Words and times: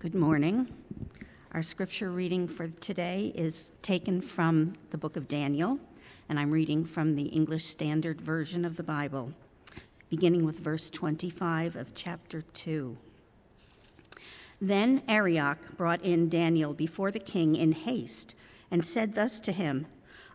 Good 0.00 0.14
morning. 0.14 0.66
Our 1.52 1.60
scripture 1.60 2.10
reading 2.10 2.48
for 2.48 2.68
today 2.68 3.32
is 3.34 3.70
taken 3.82 4.22
from 4.22 4.72
the 4.92 4.96
book 4.96 5.14
of 5.14 5.28
Daniel, 5.28 5.78
and 6.26 6.40
I'm 6.40 6.50
reading 6.50 6.86
from 6.86 7.16
the 7.16 7.24
English 7.24 7.66
Standard 7.66 8.18
Version 8.18 8.64
of 8.64 8.78
the 8.78 8.82
Bible, 8.82 9.34
beginning 10.08 10.46
with 10.46 10.60
verse 10.60 10.88
25 10.88 11.76
of 11.76 11.94
chapter 11.94 12.40
2. 12.40 12.96
Then 14.58 15.02
Arioch 15.06 15.76
brought 15.76 16.00
in 16.00 16.30
Daniel 16.30 16.72
before 16.72 17.10
the 17.10 17.18
king 17.18 17.54
in 17.54 17.72
haste 17.72 18.34
and 18.70 18.86
said 18.86 19.12
thus 19.12 19.38
to 19.40 19.52
him 19.52 19.86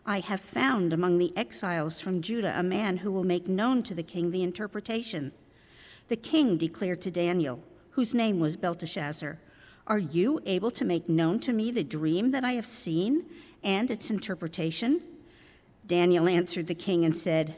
I 0.06 0.20
have 0.20 0.40
found 0.40 0.92
among 0.92 1.18
the 1.18 1.36
exiles 1.36 2.00
from 2.00 2.22
Judah 2.22 2.56
a 2.56 2.62
man 2.62 2.98
who 2.98 3.10
will 3.10 3.24
make 3.24 3.48
known 3.48 3.82
to 3.82 3.96
the 3.96 4.04
king 4.04 4.30
the 4.30 4.44
interpretation. 4.44 5.32
The 6.06 6.14
king 6.14 6.56
declared 6.56 7.02
to 7.02 7.10
Daniel, 7.10 7.64
whose 7.90 8.14
name 8.14 8.38
was 8.38 8.56
Belteshazzar, 8.56 9.40
are 9.86 9.98
you 9.98 10.40
able 10.46 10.70
to 10.72 10.84
make 10.84 11.08
known 11.08 11.38
to 11.40 11.52
me 11.52 11.70
the 11.70 11.84
dream 11.84 12.32
that 12.32 12.44
I 12.44 12.52
have 12.52 12.66
seen 12.66 13.26
and 13.62 13.90
its 13.90 14.10
interpretation? 14.10 15.00
Daniel 15.86 16.28
answered 16.28 16.66
the 16.66 16.74
king 16.74 17.04
and 17.04 17.16
said, 17.16 17.54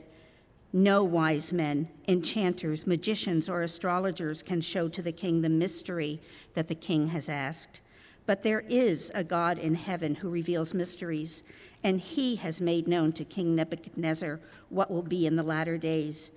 No 0.73 1.03
wise 1.05 1.53
men, 1.53 1.89
enchanters, 2.07 2.87
magicians, 2.87 3.49
or 3.49 3.63
astrologers 3.63 4.43
can 4.43 4.61
show 4.61 4.89
to 4.89 5.01
the 5.01 5.13
king 5.13 5.41
the 5.41 5.49
mystery 5.49 6.21
that 6.53 6.69
the 6.69 6.75
king 6.75 7.09
has 7.09 7.31
asked. 7.31 7.81
But 8.27 8.43
there 8.43 8.65
is 8.69 9.11
a 9.15 9.25
God 9.25 9.57
in 9.57 9.75
heaven 9.75 10.17
who 10.17 10.29
reveals 10.29 10.75
mysteries, 10.75 11.43
and 11.83 11.99
he 11.99 12.37
has 12.37 12.61
made 12.61 12.87
known 12.87 13.13
to 13.13 13.25
King 13.25 13.57
Nebuchadnezzar 13.57 14.39
what 14.69 14.91
will 14.91 15.03
be 15.03 15.27
in 15.27 15.37
the 15.37 15.43
latter 15.43 15.79
days. 15.79 16.31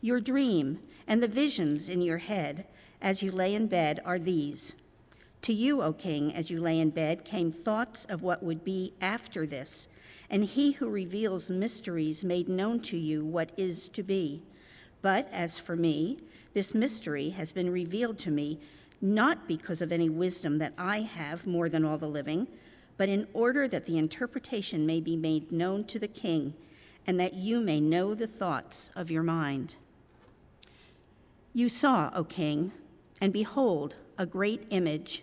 Your 0.00 0.20
dream 0.20 0.78
and 1.06 1.22
the 1.22 1.28
visions 1.28 1.90
in 1.90 2.00
your 2.00 2.18
head 2.18 2.66
as 3.02 3.22
you 3.22 3.30
lay 3.30 3.54
in 3.54 3.66
bed 3.66 4.00
are 4.06 4.18
these. 4.18 4.74
To 5.44 5.52
you, 5.52 5.82
O 5.82 5.92
king, 5.92 6.34
as 6.34 6.48
you 6.48 6.58
lay 6.58 6.80
in 6.80 6.88
bed, 6.88 7.26
came 7.26 7.52
thoughts 7.52 8.06
of 8.06 8.22
what 8.22 8.42
would 8.42 8.64
be 8.64 8.94
after 9.02 9.46
this, 9.46 9.88
and 10.30 10.42
he 10.42 10.72
who 10.72 10.88
reveals 10.88 11.50
mysteries 11.50 12.24
made 12.24 12.48
known 12.48 12.80
to 12.80 12.96
you 12.96 13.26
what 13.26 13.52
is 13.58 13.90
to 13.90 14.02
be. 14.02 14.42
But 15.02 15.28
as 15.30 15.58
for 15.58 15.76
me, 15.76 16.20
this 16.54 16.74
mystery 16.74 17.28
has 17.28 17.52
been 17.52 17.68
revealed 17.68 18.16
to 18.20 18.30
me, 18.30 18.58
not 19.02 19.46
because 19.46 19.82
of 19.82 19.92
any 19.92 20.08
wisdom 20.08 20.56
that 20.60 20.72
I 20.78 21.02
have 21.02 21.46
more 21.46 21.68
than 21.68 21.84
all 21.84 21.98
the 21.98 22.08
living, 22.08 22.48
but 22.96 23.10
in 23.10 23.26
order 23.34 23.68
that 23.68 23.84
the 23.84 23.98
interpretation 23.98 24.86
may 24.86 25.02
be 25.02 25.14
made 25.14 25.52
known 25.52 25.84
to 25.88 25.98
the 25.98 26.08
king, 26.08 26.54
and 27.06 27.20
that 27.20 27.34
you 27.34 27.60
may 27.60 27.80
know 27.80 28.14
the 28.14 28.26
thoughts 28.26 28.90
of 28.96 29.10
your 29.10 29.22
mind. 29.22 29.76
You 31.52 31.68
saw, 31.68 32.10
O 32.14 32.24
king, 32.24 32.72
and 33.20 33.30
behold, 33.30 33.96
a 34.16 34.24
great 34.24 34.64
image 34.70 35.22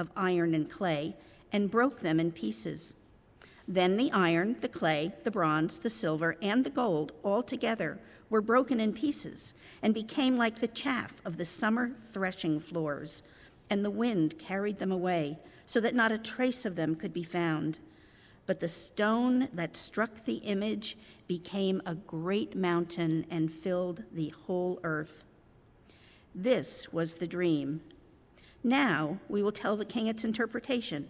of 0.00 0.10
iron 0.16 0.54
and 0.54 0.68
clay 0.68 1.14
and 1.52 1.70
broke 1.70 2.00
them 2.00 2.18
in 2.18 2.32
pieces. 2.32 2.94
Then 3.68 3.96
the 3.96 4.10
iron, 4.10 4.56
the 4.60 4.68
clay, 4.68 5.12
the 5.22 5.30
bronze, 5.30 5.78
the 5.78 5.90
silver, 5.90 6.36
and 6.42 6.64
the 6.64 6.70
gold 6.70 7.12
all 7.22 7.42
together 7.42 8.00
were 8.28 8.40
broken 8.40 8.80
in 8.80 8.92
pieces 8.92 9.54
and 9.82 9.92
became 9.92 10.36
like 10.36 10.56
the 10.56 10.68
chaff 10.68 11.20
of 11.24 11.36
the 11.36 11.44
summer 11.44 11.92
threshing 12.12 12.58
floors, 12.58 13.22
and 13.68 13.84
the 13.84 13.90
wind 13.90 14.38
carried 14.38 14.78
them 14.78 14.90
away 14.90 15.38
so 15.66 15.80
that 15.80 15.94
not 15.94 16.10
a 16.10 16.18
trace 16.18 16.64
of 16.64 16.74
them 16.74 16.96
could 16.96 17.12
be 17.12 17.22
found. 17.22 17.78
But 18.46 18.58
the 18.58 18.68
stone 18.68 19.48
that 19.52 19.76
struck 19.76 20.24
the 20.24 20.38
image 20.38 20.96
became 21.28 21.80
a 21.86 21.94
great 21.94 22.56
mountain 22.56 23.26
and 23.30 23.52
filled 23.52 24.02
the 24.10 24.30
whole 24.46 24.80
earth. 24.82 25.24
This 26.34 26.92
was 26.92 27.16
the 27.16 27.28
dream. 27.28 27.82
Now 28.62 29.18
we 29.28 29.42
will 29.42 29.52
tell 29.52 29.76
the 29.76 29.84
king 29.84 30.06
its 30.06 30.24
interpretation. 30.24 31.08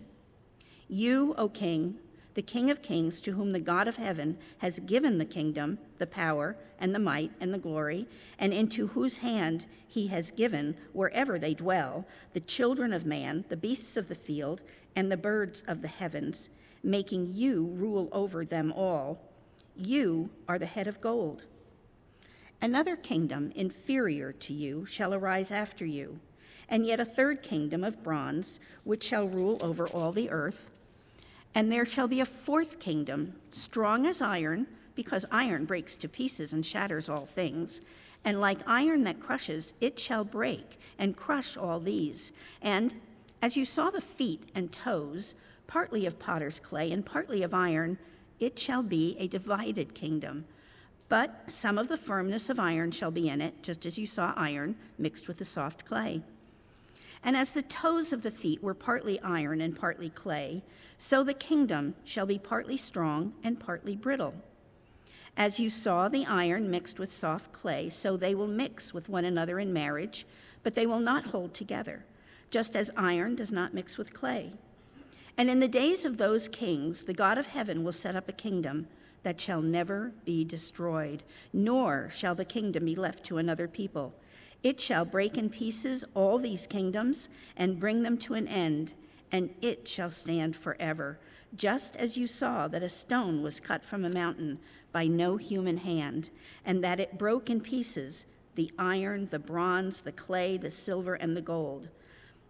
You, 0.89 1.35
O 1.37 1.49
king, 1.49 1.99
the 2.35 2.43
King 2.43 2.71
of 2.71 2.81
kings, 2.81 3.21
to 3.23 3.33
whom 3.33 3.53
the 3.53 3.61
God 3.61 3.89
of 3.89 3.97
heaven 3.97 4.39
has 4.59 4.79
given 4.79 5.19
the 5.19 5.25
kingdom, 5.25 5.79
the 5.99 6.07
power, 6.07 6.57
and 6.79 6.95
the 6.95 7.01
might, 7.01 7.33
and 7.41 7.53
the 7.53 7.59
glory, 7.59 8.07
and 8.39 8.53
into 8.53 8.89
whose 8.89 9.19
hand 9.19 9.67
he 9.87 10.07
has 10.07 10.31
given, 10.31 10.77
wherever 10.93 11.39
they 11.39 11.55
dwell, 11.55 12.07
the 12.33 12.41
children 12.41 12.93
of 12.93 13.05
man, 13.05 13.45
the 13.49 13.57
beasts 13.57 13.97
of 13.97 14.09
the 14.09 14.15
field, 14.15 14.63
and 14.95 15.11
the 15.11 15.17
birds 15.17 15.65
of 15.67 15.83
the 15.83 15.89
heavens, 15.89 16.49
making 16.83 17.33
you 17.35 17.67
rule 17.67 18.09
over 18.13 18.45
them 18.45 18.73
all. 18.73 19.21
You 19.75 20.31
are 20.49 20.59
the 20.59 20.67
head 20.67 20.87
of 20.87 21.01
gold. 21.01 21.47
Another 22.63 22.95
kingdom 22.97 23.53
inferior 23.57 24.33
to 24.33 24.53
you 24.53 24.87
shall 24.87 25.13
arise 25.13 25.51
after 25.51 25.85
you 25.85 26.21
and 26.71 26.87
yet 26.87 27.01
a 27.01 27.05
third 27.05 27.43
kingdom 27.43 27.83
of 27.83 28.03
bronze, 28.03 28.61
which 28.85 29.03
shall 29.03 29.29
rule 29.29 29.59
over 29.61 29.89
all 29.89 30.13
the 30.13 30.31
earth. 30.31 30.71
And 31.55 31.71
there 31.71 31.85
shall 31.85 32.07
be 32.07 32.21
a 32.21 32.25
fourth 32.25 32.79
kingdom, 32.79 33.35
strong 33.51 34.07
as 34.07 34.23
iron, 34.23 34.69
because 34.95 35.27
iron 35.33 35.65
breaks 35.65 35.97
to 35.97 36.09
pieces 36.09 36.53
and 36.53 36.65
shatters 36.65 37.09
all 37.09 37.27
things. 37.27 37.81
And 38.25 38.41
like 38.41 38.61
iron 38.67 39.03
that 39.05 39.19
crushes, 39.19 39.75
it 39.81 39.99
shall 39.99 40.25
break 40.25 40.79
and 40.99 41.17
crush 41.17 41.57
all 41.57 41.81
these. 41.81 42.31
And 42.63 42.95
as 43.43 43.57
you 43.57 43.65
saw 43.65 43.91
the 43.91 44.01
feet 44.01 44.49
and 44.55 44.71
toes, 44.71 45.35
partly 45.67 46.07
of 46.07 46.19
potter's 46.19 46.61
clay 46.61 46.93
and 46.93 47.05
partly 47.05 47.43
of 47.43 47.53
iron, 47.53 47.99
it 48.39 48.59
shall 48.59 48.83
be 48.83 49.17
a 49.19 49.27
divided 49.27 49.95
kingdom. 49.95 50.45
But 51.09 51.51
some 51.51 51.79
of 51.79 51.89
the 51.89 51.97
firmness 51.97 52.49
of 52.49 52.61
iron 52.61 52.93
shall 52.93 53.11
be 53.11 53.29
in 53.29 53.41
it, 53.41 53.63
just 53.63 53.85
as 53.85 53.99
you 53.99 54.07
saw 54.07 54.33
iron 54.37 54.77
mixed 54.99 55.27
with 55.27 55.39
the 55.39 55.45
soft 55.45 55.85
clay. 55.85 56.23
And 57.23 57.37
as 57.37 57.53
the 57.53 57.63
toes 57.63 58.13
of 58.13 58.23
the 58.23 58.31
feet 58.31 58.63
were 58.63 58.75
partly 58.75 59.21
iron 59.21 59.61
and 59.61 59.77
partly 59.77 60.11
clay, 60.11 60.63
so 60.97 61.23
the 61.23 61.35
kingdom 61.35 61.95
shall 62.05 62.27
be 62.27 62.39
partly 62.39 62.77
strong 62.77 63.35
and 63.43 63.61
partly 63.61 63.95
brittle. 63.97 64.35
As 65.37 65.61
you 65.61 65.71
saw 65.71 66.09
the 66.09 66.27
iron 66.27 66.71
mixed 66.71 66.99
with 66.99 67.13
soft 67.13 67.53
clay, 67.53 67.89
so 67.89 68.17
they 68.17 68.35
will 68.35 68.47
mix 68.47 68.93
with 68.93 69.09
one 69.09 69.25
another 69.25 69.59
in 69.59 69.73
marriage, 69.73 70.27
but 70.63 70.75
they 70.75 70.87
will 70.87 71.01
not 71.01 71.27
hold 71.27 71.55
together, 71.55 72.05
just 72.51 72.75
as 72.75 72.91
iron 72.97 73.37
does 73.37 73.53
not 73.53 73.75
mix 73.75 73.97
with 73.97 74.13
clay. 74.13 74.53
And 75.37 75.49
in 75.49 75.61
the 75.61 75.69
days 75.69 76.05
of 76.05 76.19
those 76.19 76.49
kings, 76.49 77.05
the 77.05 77.15
God 77.15 77.39
of 77.39 77.47
heaven 77.47 77.85
will 77.85 77.93
set 77.93 78.17
up 78.17 78.29
a 78.29 78.33
kingdom 78.33 78.89
that 79.23 79.41
shall 79.41 79.63
never 79.63 80.13
be 80.25 80.45
destroyed, 80.45 81.23
nor 81.53 82.11
shall 82.11 82.35
the 82.35 82.45
kingdom 82.45 82.87
be 82.87 82.97
left 82.97 83.25
to 83.25 83.39
another 83.39 83.69
people. 83.69 84.15
It 84.63 84.81
shall 84.81 85.05
break 85.05 85.39
in 85.39 85.49
pieces 85.49 86.05
all 86.15 86.39
these 86.39 86.67
kingdoms 86.67 87.29
and 87.57 87.81
bring 87.81 88.03
them 88.03 88.19
to 88.19 88.35
an 88.35 88.47
end, 88.47 88.95
and 89.33 89.51
it 89.63 89.89
shall 89.89 90.11
stand 90.11 90.57
forever, 90.57 91.19
just 91.55 91.97
as 91.97 92.17
you 92.17 92.27
saw 92.27 92.69
that 92.69 92.83
a 92.83 92.89
stone 92.89 93.43
was 93.43 93.61
cut 93.61 93.85
from 93.85 94.05
a 94.05 94.11
mountain 94.11 94.59
by 94.93 95.07
no 95.07 95.37
human 95.37 95.79
hand, 95.79 96.31
and 96.65 96.85
that 96.85 97.01
it 97.01 97.19
broke 97.19 97.49
in 97.49 97.61
pieces 97.61 98.27
the 98.57 98.71
iron, 98.79 99.29
the 99.31 99.39
bronze, 99.39 100.03
the 100.03 100.13
clay, 100.13 100.57
the 100.57 100.71
silver, 100.71 101.15
and 101.15 101.37
the 101.37 101.41
gold. 101.41 101.89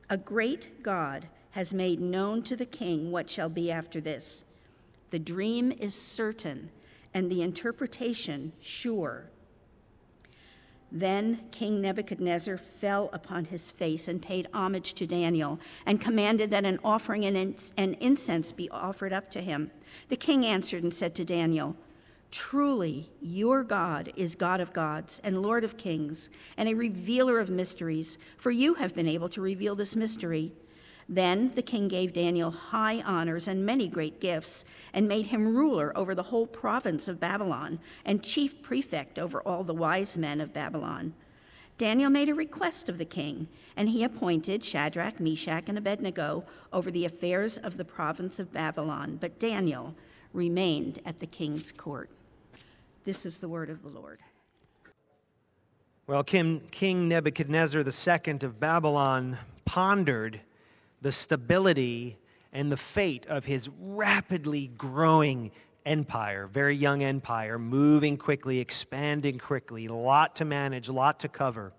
A 0.09 0.17
great 0.17 0.83
God 0.83 1.29
has 1.53 1.75
made 1.75 2.01
known 2.01 2.43
to 2.45 2.57
the 2.57 2.67
king 2.67 3.11
what 3.11 3.29
shall 3.29 3.49
be 3.49 3.71
after 3.71 4.01
this. 4.01 4.45
The 5.11 5.19
dream 5.19 5.73
is 5.73 5.95
certain, 5.95 6.71
and 7.13 7.31
the 7.31 7.43
interpretation 7.43 8.53
sure. 8.61 9.31
Then 10.93 11.41
King 11.51 11.81
Nebuchadnezzar 11.81 12.57
fell 12.57 13.11
upon 13.13 13.45
his 13.45 13.71
face 13.71 14.09
and 14.09 14.21
paid 14.21 14.49
homage 14.53 14.95
to 14.95 15.07
Daniel 15.07 15.61
and 15.87 16.01
commanded 16.01 16.51
that 16.51 16.65
an 16.65 16.81
offering 16.83 17.25
and 17.25 17.97
incense 18.01 18.53
be 18.53 18.69
offered 18.71 19.13
up 19.13 19.31
to 19.31 19.41
him. 19.41 19.71
The 20.09 20.17
king 20.17 20.45
answered 20.45 20.83
and 20.83 20.93
said 20.93 21.15
to 21.17 21.25
Daniel, 21.25 21.77
Truly, 22.31 23.11
your 23.21 23.65
God 23.65 24.13
is 24.15 24.35
God 24.35 24.61
of 24.61 24.73
gods 24.73 25.21
and 25.25 25.43
Lord 25.43 25.65
of 25.65 25.77
kings 25.77 26.31
and 26.57 26.69
a 26.69 26.75
revealer 26.75 27.41
of 27.41 27.51
mysteries, 27.51 28.19
for 28.37 28.51
you 28.51 28.75
have 28.75 28.95
been 28.95 29.09
able 29.09 29.29
to 29.31 29.41
reveal 29.41 29.75
this 29.75 29.97
mystery. 29.97 30.53
Then 31.13 31.51
the 31.57 31.63
king 31.63 31.89
gave 31.89 32.13
Daniel 32.13 32.53
high 32.53 33.03
honors 33.03 33.49
and 33.49 33.67
many 33.67 33.89
great 33.89 34.21
gifts, 34.21 34.65
and 34.95 35.09
made 35.09 35.27
him 35.27 35.57
ruler 35.57 35.93
over 35.99 36.15
the 36.15 36.23
whole 36.23 36.47
province 36.47 37.09
of 37.09 37.19
Babylon, 37.19 37.81
and 38.05 38.23
chief 38.23 38.63
prefect 38.63 39.19
over 39.19 39.43
all 39.43 39.65
the 39.65 39.75
wise 39.75 40.17
men 40.17 40.41
of 40.41 40.53
Babylon. 40.53 41.15
Daniel 41.79 42.11
made 42.11 42.29
a 42.29 42.35
request 42.35 42.89
of 42.89 42.99
the 42.99 43.05
king, 43.05 43.49
and 43.77 43.89
he 43.89 44.05
appointed 44.05 44.63
Shadrach, 44.63 45.19
Meshach, 45.19 45.65
and 45.67 45.77
Abednego 45.77 46.45
over 46.73 46.93
the 46.93 47.05
affairs 47.05 47.57
of 47.57 47.77
the 47.77 47.85
province 47.85 48.39
of 48.39 48.53
Babylon. 48.53 49.19
But 49.21 49.41
Daniel 49.41 49.97
remained 50.33 51.01
at 51.05 51.19
the 51.19 51.27
king's 51.27 51.73
court. 51.73 52.09
This 53.05 53.27
is 53.27 53.39
the 53.39 53.49
word 53.49 53.69
of 53.69 53.83
the 53.83 53.89
Lord. 53.89 54.21
Well, 56.07 56.23
King, 56.23 57.09
Nebuchadnezzar 57.09 57.81
II 57.81 58.39
of 58.43 58.61
Babylon 58.61 59.39
pondered 59.65 60.41
the 61.01 61.13
stability 61.13 62.19
and 62.53 62.71
the 62.71 62.77
fate 62.77 63.27
of 63.27 63.45
his 63.45 63.69
rapidly 63.81 64.69
growing 64.77 65.51
empire, 65.87 66.47
very 66.47 66.77
young 66.77 67.03
empire, 67.03 67.59
moving 67.59 68.17
quickly, 68.17 68.59
expanding 68.59 69.39
quickly, 69.39 69.87
a 69.87 69.93
lot 69.93 70.37
to 70.37 70.45
manage, 70.45 70.89
a 70.89 70.93
lot 70.93 71.21
to 71.21 71.29
cover. 71.29 71.73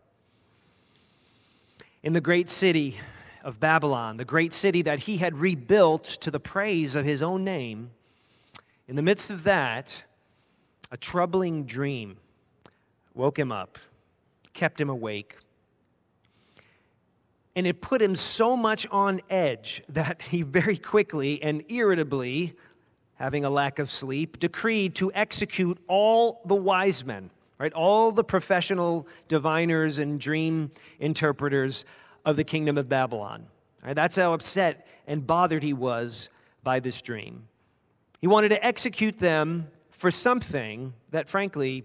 In 2.03 2.13
the 2.13 2.21
great 2.21 2.49
city 2.49 2.97
of 3.43 3.59
Babylon, 3.59 4.17
the 4.17 4.25
great 4.25 4.53
city 4.53 4.81
that 4.83 4.99
he 4.99 5.17
had 5.17 5.37
rebuilt 5.37 6.03
to 6.03 6.31
the 6.31 6.39
praise 6.39 6.95
of 6.95 7.05
his 7.05 7.21
own 7.21 7.43
name, 7.43 7.91
in 8.87 8.95
the 8.95 9.01
midst 9.01 9.29
of 9.29 9.43
that, 9.43 10.03
a 10.91 10.97
troubling 10.97 11.65
dream 11.65 12.17
woke 13.13 13.37
him 13.37 13.51
up, 13.51 13.77
kept 14.53 14.81
him 14.81 14.89
awake. 14.89 15.37
And 17.55 17.67
it 17.67 17.81
put 17.81 18.01
him 18.01 18.15
so 18.15 18.55
much 18.55 18.87
on 18.91 19.21
edge 19.29 19.83
that 19.89 20.21
he 20.21 20.41
very 20.41 20.77
quickly 20.77 21.41
and 21.43 21.63
irritably 21.69 22.55
having 23.15 23.45
a 23.45 23.49
lack 23.49 23.77
of 23.77 23.91
sleep, 23.91 24.39
decreed 24.39 24.95
to 24.95 25.11
execute 25.13 25.77
all 25.87 26.41
the 26.45 26.55
wise 26.55 27.05
men, 27.05 27.29
right? 27.59 27.71
All 27.73 28.11
the 28.11 28.23
professional 28.23 29.07
diviners 29.27 29.99
and 29.99 30.19
dream 30.19 30.71
interpreters 30.99 31.85
of 32.25 32.35
the 32.35 32.43
kingdom 32.43 32.77
of 32.77 32.89
Babylon. 32.89 33.45
Right? 33.83 33.95
That's 33.95 34.15
how 34.15 34.33
upset 34.33 34.87
and 35.05 35.25
bothered 35.25 35.61
he 35.61 35.73
was 35.73 36.29
by 36.63 36.79
this 36.79 37.01
dream. 37.01 37.47
He 38.19 38.27
wanted 38.27 38.49
to 38.49 38.65
execute 38.65 39.19
them 39.19 39.67
for 39.89 40.09
something 40.09 40.93
that, 41.11 41.29
frankly, 41.29 41.83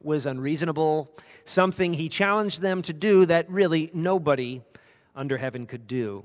was 0.00 0.26
unreasonable, 0.26 1.10
something 1.44 1.94
he 1.94 2.08
challenged 2.08 2.62
them 2.62 2.82
to 2.82 2.92
do 2.92 3.26
that 3.26 3.50
really 3.50 3.90
nobody 3.94 4.62
under 5.18 5.36
heaven 5.36 5.66
could 5.66 5.86
do. 5.86 6.24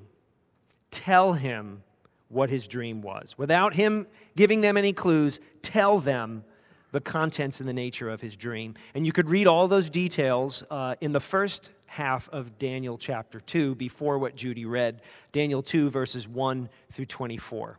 Tell 0.92 1.34
him 1.34 1.84
what 2.30 2.50
his 2.50 2.68
dream 2.68 3.02
was. 3.02 3.36
Without 3.38 3.74
him 3.74 4.08
giving 4.36 4.62
them 4.62 4.78
any 4.78 4.94
clues, 4.94 5.40
tell 5.62 6.00
them 6.00 6.44
the 6.92 7.02
contents 7.02 7.60
and 7.60 7.68
the 7.68 7.74
nature 7.74 8.10
of 8.10 8.22
his 8.22 8.36
dream. 8.36 8.76
And 8.94 9.06
you 9.06 9.12
could 9.12 9.30
read 9.30 9.48
all 9.48 9.68
those 9.68 9.90
details 9.90 10.64
uh, 10.70 10.96
in 11.02 11.12
the 11.12 11.20
first 11.20 11.72
half 11.88 12.30
of 12.30 12.58
Daniel 12.60 12.98
chapter 12.98 13.40
2 13.40 13.76
before 13.76 14.20
what 14.20 14.36
Judy 14.36 14.66
read, 14.66 15.02
Daniel 15.32 15.64
2, 15.64 15.90
verses 15.90 16.28
1 16.28 16.70
through 16.92 17.06
24. 17.08 17.78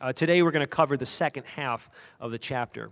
Uh, 0.00 0.12
today 0.12 0.42
we're 0.42 0.50
going 0.50 0.60
to 0.60 0.66
cover 0.66 0.96
the 0.96 1.06
second 1.06 1.44
half 1.44 1.90
of 2.20 2.30
the 2.30 2.38
chapter. 2.38 2.90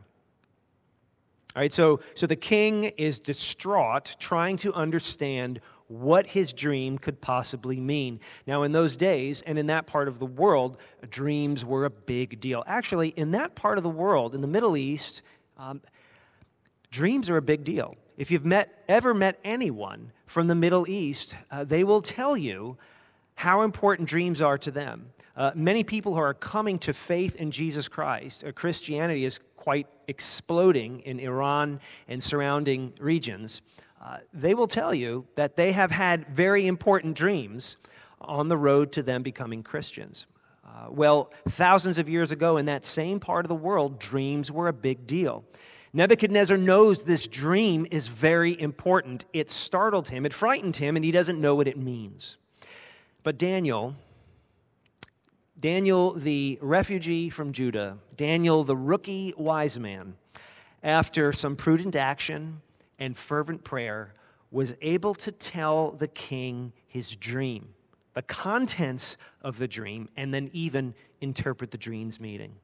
All 1.57 1.63
right, 1.63 1.73
so, 1.73 2.01
so 2.15 2.27
the 2.27 2.37
king 2.37 2.85
is 2.85 3.19
distraught, 3.19 4.17
trying 4.19 4.59
to 4.59 4.73
understand 4.75 5.61
what 5.89 6.29
his 6.29 6.53
dream 6.53 6.99
could 6.99 7.21
possibly 7.21 7.81
mean. 7.81 8.21
Now, 8.47 8.63
in 8.63 8.73
those 8.73 8.97
days 8.97 9.43
and 9.43 9.59
in 9.59 9.67
that 9.67 9.87
part 9.87 10.07
of 10.07 10.19
the 10.19 10.27
world, 10.27 10.77
dreams 11.11 11.65
were 11.65 11.85
a 11.85 11.91
big 11.91 12.41
deal. 12.41 12.63
Actually, 12.67 13.09
in 13.11 13.33
that 13.33 13.55
part 13.55 13.79
of 13.79 13.85
the 13.85 13.91
world, 13.91 14.35
in 14.35 14.43
the 14.43 14.47
Middle 14.47 14.77
East, 14.77 15.23
um, 15.57 15.81
dreams 16.91 17.31
are 17.31 17.39
a 17.39 17.43
big 17.43 17.65
deal. 17.65 17.97
If 18.19 18.31
you've 18.31 18.45
met, 18.45 18.85
ever 18.89 19.15
met 19.15 19.39
anyone 19.45 20.13
from 20.27 20.47
the 20.47 20.55
Middle 20.55 20.89
East, 20.89 21.35
uh, 21.51 21.65
they 21.65 21.85
will 21.85 22.03
tell 22.03 22.37
you 22.37 22.77
how 23.35 23.63
important 23.63 24.09
dreams 24.09 24.43
are 24.43 24.59
to 24.59 24.71
them. 24.71 25.11
Uh, 25.37 25.53
many 25.55 25.85
people 25.85 26.15
who 26.15 26.21
are 26.21 26.35
coming 26.35 26.79
to 26.81 26.93
faith 26.93 27.37
in 27.37 27.53
Jesus 27.53 27.87
Christ, 27.87 28.45
uh, 28.45 28.51
Christianity 28.53 29.25
is 29.25 29.39
quite 29.57 29.87
exploding 30.09 31.01
in 31.01 31.21
Iran 31.21 31.81
and 32.09 32.23
surrounding 32.23 32.93
regions. 32.99 33.63
Uh, 34.01 34.19
they 34.33 34.55
will 34.55 34.69
tell 34.69 34.95
you 34.95 35.27
that 35.35 35.57
they 35.57 35.73
have 35.73 35.91
had 35.91 36.27
very 36.29 36.67
important 36.67 37.17
dreams 37.17 37.77
on 38.21 38.49
the 38.49 38.57
road 38.57 38.93
to 38.93 39.03
them 39.03 39.23
becoming 39.23 39.63
Christians. 39.63 40.27
Uh, 40.65 40.89
well, 40.91 41.33
thousands 41.49 41.99
of 41.99 42.09
years 42.09 42.31
ago 42.31 42.57
in 42.57 42.67
that 42.67 42.85
same 42.85 43.19
part 43.19 43.45
of 43.45 43.49
the 43.49 43.55
world, 43.55 43.99
dreams 43.99 44.53
were 44.53 44.69
a 44.69 44.73
big 44.73 45.07
deal. 45.07 45.45
Nebuchadnezzar 45.93 46.59
knows 46.59 47.03
this 47.03 47.27
dream 47.27 47.87
is 47.91 48.09
very 48.09 48.61
important. 48.61 49.25
It 49.33 49.51
startled 49.51 50.09
him, 50.09 50.27
it 50.27 50.35
frightened 50.35 50.77
him, 50.77 50.97
and 50.97 51.05
he 51.05 51.11
doesn't 51.11 51.41
know 51.41 51.55
what 51.55 51.67
it 51.67 51.79
means. 51.79 52.37
But 53.23 53.39
Daniel, 53.39 53.97
Daniel 55.59 56.13
the 56.13 56.59
refugee 56.61 57.31
from 57.31 57.53
Judah, 57.53 57.99
Daniel 58.15 58.63
the 58.65 58.77
rookie 58.77 59.33
wise 59.37 59.79
man, 59.79 60.15
after 60.83 61.33
some 61.33 61.57
prudent 61.57 61.97
action, 61.97 62.61
and 62.99 63.17
fervent 63.17 63.65
prayer, 63.65 64.15
was 64.51 64.75
able 64.81 65.15
to 65.15 65.33
tell 65.33 65.93
the 65.93 66.09
king 66.09 66.73
his 66.87 67.15
dream, 67.15 67.75
the 68.15 68.23
contents 68.23 69.17
of 69.43 69.59
the 69.59 69.69
dream, 69.69 70.09
and 70.17 70.33
then 70.33 70.51
even 70.53 70.95
interpret 71.21 71.71
the 71.71 71.79
dream's 71.79 72.19
meaning. 72.19 72.55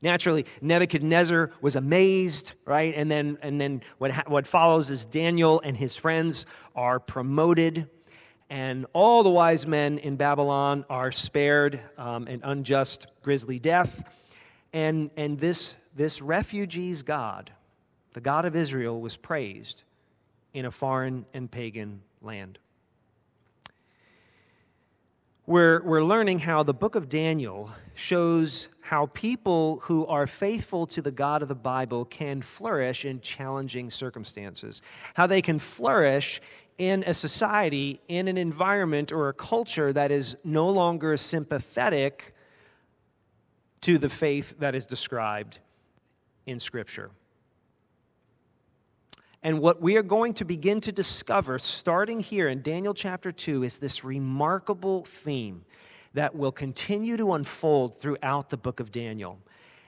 Naturally, 0.00 0.46
Nebuchadnezzar 0.60 1.50
was 1.60 1.74
amazed, 1.74 2.52
right? 2.64 2.94
And 2.94 3.10
then, 3.10 3.38
and 3.42 3.60
then 3.60 3.82
what, 3.98 4.12
ha- 4.12 4.24
what 4.26 4.46
follows 4.46 4.90
is 4.90 5.04
Daniel 5.04 5.60
and 5.64 5.76
his 5.76 5.96
friends 5.96 6.46
are 6.76 7.00
promoted, 7.00 7.88
and 8.48 8.86
all 8.92 9.22
the 9.22 9.30
wise 9.30 9.66
men 9.66 9.98
in 9.98 10.16
Babylon 10.16 10.84
are 10.88 11.10
spared 11.10 11.80
um, 11.96 12.28
an 12.28 12.40
unjust, 12.44 13.08
grisly 13.22 13.58
death. 13.58 14.04
And, 14.72 15.10
and 15.16 15.40
this, 15.40 15.74
this 15.96 16.22
refugee's 16.22 17.02
God, 17.02 17.50
the 18.12 18.20
God 18.20 18.44
of 18.44 18.56
Israel 18.56 19.00
was 19.00 19.16
praised 19.16 19.82
in 20.54 20.64
a 20.64 20.70
foreign 20.70 21.26
and 21.34 21.50
pagan 21.50 22.00
land. 22.22 22.58
We're, 25.46 25.82
we're 25.82 26.04
learning 26.04 26.40
how 26.40 26.62
the 26.62 26.74
book 26.74 26.94
of 26.94 27.08
Daniel 27.08 27.70
shows 27.94 28.68
how 28.82 29.06
people 29.06 29.80
who 29.84 30.06
are 30.06 30.26
faithful 30.26 30.86
to 30.88 31.00
the 31.00 31.10
God 31.10 31.40
of 31.40 31.48
the 31.48 31.54
Bible 31.54 32.04
can 32.04 32.42
flourish 32.42 33.04
in 33.04 33.20
challenging 33.20 33.88
circumstances, 33.88 34.82
how 35.14 35.26
they 35.26 35.40
can 35.40 35.58
flourish 35.58 36.42
in 36.76 37.02
a 37.06 37.14
society, 37.14 38.00
in 38.08 38.28
an 38.28 38.36
environment 38.36 39.10
or 39.10 39.28
a 39.28 39.32
culture 39.32 39.92
that 39.92 40.10
is 40.10 40.36
no 40.44 40.68
longer 40.68 41.16
sympathetic 41.16 42.34
to 43.80 43.98
the 43.98 44.08
faith 44.08 44.54
that 44.58 44.74
is 44.74 44.86
described 44.86 45.58
in 46.46 46.60
Scripture. 46.60 47.10
And 49.42 49.60
what 49.60 49.80
we 49.80 49.96
are 49.96 50.02
going 50.02 50.34
to 50.34 50.44
begin 50.44 50.80
to 50.80 50.92
discover, 50.92 51.58
starting 51.58 52.20
here 52.20 52.48
in 52.48 52.62
Daniel 52.62 52.94
chapter 52.94 53.30
2, 53.30 53.62
is 53.62 53.78
this 53.78 54.02
remarkable 54.02 55.04
theme 55.04 55.64
that 56.14 56.34
will 56.34 56.50
continue 56.50 57.16
to 57.16 57.34
unfold 57.34 58.00
throughout 58.00 58.50
the 58.50 58.56
book 58.56 58.80
of 58.80 58.90
Daniel. 58.90 59.38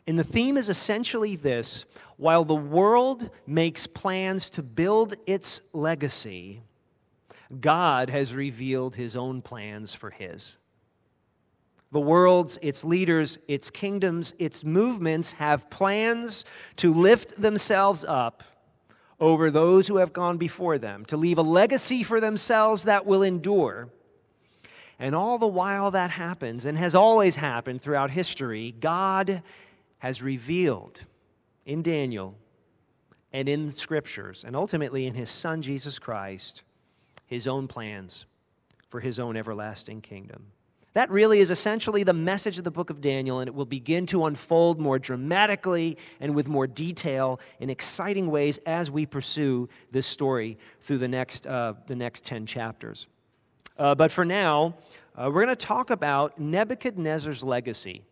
And 0.07 0.19
the 0.19 0.25
theme 0.25 0.57
is 0.57 0.69
essentially 0.69 1.37
this 1.37 1.85
while 2.17 2.45
the 2.45 2.55
world 2.55 3.31
makes 3.47 3.87
plans 3.87 4.51
to 4.51 4.63
build 4.63 5.15
its 5.27 5.63
legacy, 5.73 6.63
God 7.61 8.11
has 8.11 8.35
revealed 8.35 8.95
his 8.95 9.17
own 9.17 9.43
plans 9.43 9.95
for 9.95 10.11
his. 10.11 10.57
The 11.93 12.01
world's, 12.01 12.57
its 12.63 12.85
leaders, 12.85 13.39
its 13.49 13.71
kingdoms, 13.71 14.33
its 14.39 14.65
movements 14.65 15.33
have 15.33 15.69
plans 15.71 16.45
to 16.77 16.95
lift 16.95 17.41
themselves 17.41 18.05
up 18.05 18.45
over 19.21 19.51
those 19.51 19.87
who 19.87 19.99
have 19.99 20.13
gone 20.13 20.39
before 20.39 20.79
them, 20.79 21.05
to 21.07 21.17
leave 21.17 21.39
a 21.39 21.43
legacy 21.43 22.03
for 22.03 22.21
themselves 22.21 22.85
that 22.85 23.05
will 23.05 23.23
endure. 23.23 23.91
And 24.99 25.15
all 25.15 25.39
the 25.39 25.47
while 25.47 25.91
that 25.91 26.11
happens, 26.11 26.65
and 26.65 26.77
has 26.79 26.95
always 26.95 27.37
happened 27.37 27.83
throughout 27.83 28.11
history, 28.11 28.75
God 28.81 29.43
has 29.99 30.23
revealed 30.23 31.03
in 31.67 31.83
Daniel 31.83 32.35
and 33.33 33.49
in 33.49 33.67
the 33.67 33.73
scriptures, 33.73 34.45
and 34.45 34.57
ultimately 34.57 35.07
in 35.07 35.15
his 35.15 35.31
Son 35.31 35.63
Jesus 35.63 35.99
Christ, 35.99 36.63
his 37.27 37.47
own 37.47 37.69
plans 37.69 38.27
for 38.89 39.01
his 39.01 39.19
own 39.19 39.37
everlasting 39.37 40.01
kingdom. 40.01 40.47
That 40.93 41.09
really 41.11 41.39
is 41.39 41.53
essentially 41.53 42.03
the 42.03 42.13
message 42.13 42.59
of 42.59 42.65
the 42.65 42.71
book 42.71 42.91
of 42.91 43.01
Daniel, 43.01 43.39
and 43.39 43.47
it 43.47 43.55
will 43.55 43.65
begin 43.65 44.07
to 44.07 44.27
unfold 44.27 44.81
more 44.81 44.99
dramatically 44.99 45.97
and 46.19 46.35
with 46.35 46.49
more 46.49 46.67
detail 46.67 47.39
in 47.61 47.71
exciting 47.71 48.29
ways 48.29 48.59
as 48.67 48.91
we 48.91 49.07
pursue 49.07 49.69
this 49.93 50.07
story 50.07 50.59
through 50.81 50.99
the 50.99 51.07
next, 51.07 51.47
uh, 51.47 51.75
the 51.87 51.95
next 51.95 52.25
10 52.25 52.45
chapters. 52.45 53.07
Uh, 53.79 53.95
but 53.95 54.11
for 54.11 54.25
now, 54.25 54.75
uh, 55.17 55.31
we're 55.33 55.45
going 55.45 55.57
to 55.57 55.67
talk 55.67 55.91
about 55.91 56.41
Nebuchadnezzar's 56.41 57.45
legacy. 57.45 58.03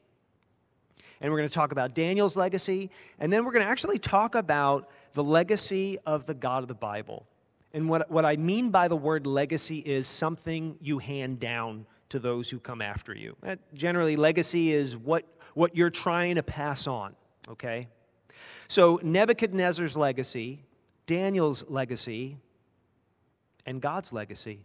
And 1.20 1.32
we're 1.32 1.38
going 1.38 1.48
to 1.48 1.54
talk 1.54 1.72
about 1.72 1.96
Daniel's 1.96 2.36
legacy, 2.36 2.90
and 3.18 3.32
then 3.32 3.44
we're 3.44 3.50
going 3.50 3.64
to 3.64 3.70
actually 3.70 3.98
talk 3.98 4.36
about 4.36 4.88
the 5.14 5.24
legacy 5.24 5.98
of 6.06 6.26
the 6.26 6.34
God 6.34 6.62
of 6.62 6.68
the 6.68 6.74
Bible. 6.74 7.26
And 7.74 7.88
what, 7.88 8.08
what 8.08 8.24
I 8.24 8.36
mean 8.36 8.70
by 8.70 8.86
the 8.86 8.96
word 8.96 9.26
legacy 9.26 9.78
is 9.78 10.06
something 10.06 10.76
you 10.80 10.98
hand 10.98 11.40
down 11.40 11.86
to 12.10 12.18
those 12.18 12.50
who 12.50 12.58
come 12.58 12.80
after 12.80 13.14
you. 13.14 13.36
That 13.42 13.58
generally, 13.74 14.16
legacy 14.16 14.72
is 14.72 14.96
what, 14.96 15.24
what 15.54 15.76
you're 15.76 15.90
trying 15.90 16.36
to 16.36 16.42
pass 16.42 16.86
on, 16.86 17.14
okay? 17.48 17.88
So, 18.68 19.00
Nebuchadnezzar's 19.02 19.96
legacy, 19.96 20.64
Daniel's 21.06 21.64
legacy, 21.68 22.36
and 23.66 23.80
God's 23.80 24.12
legacy. 24.12 24.60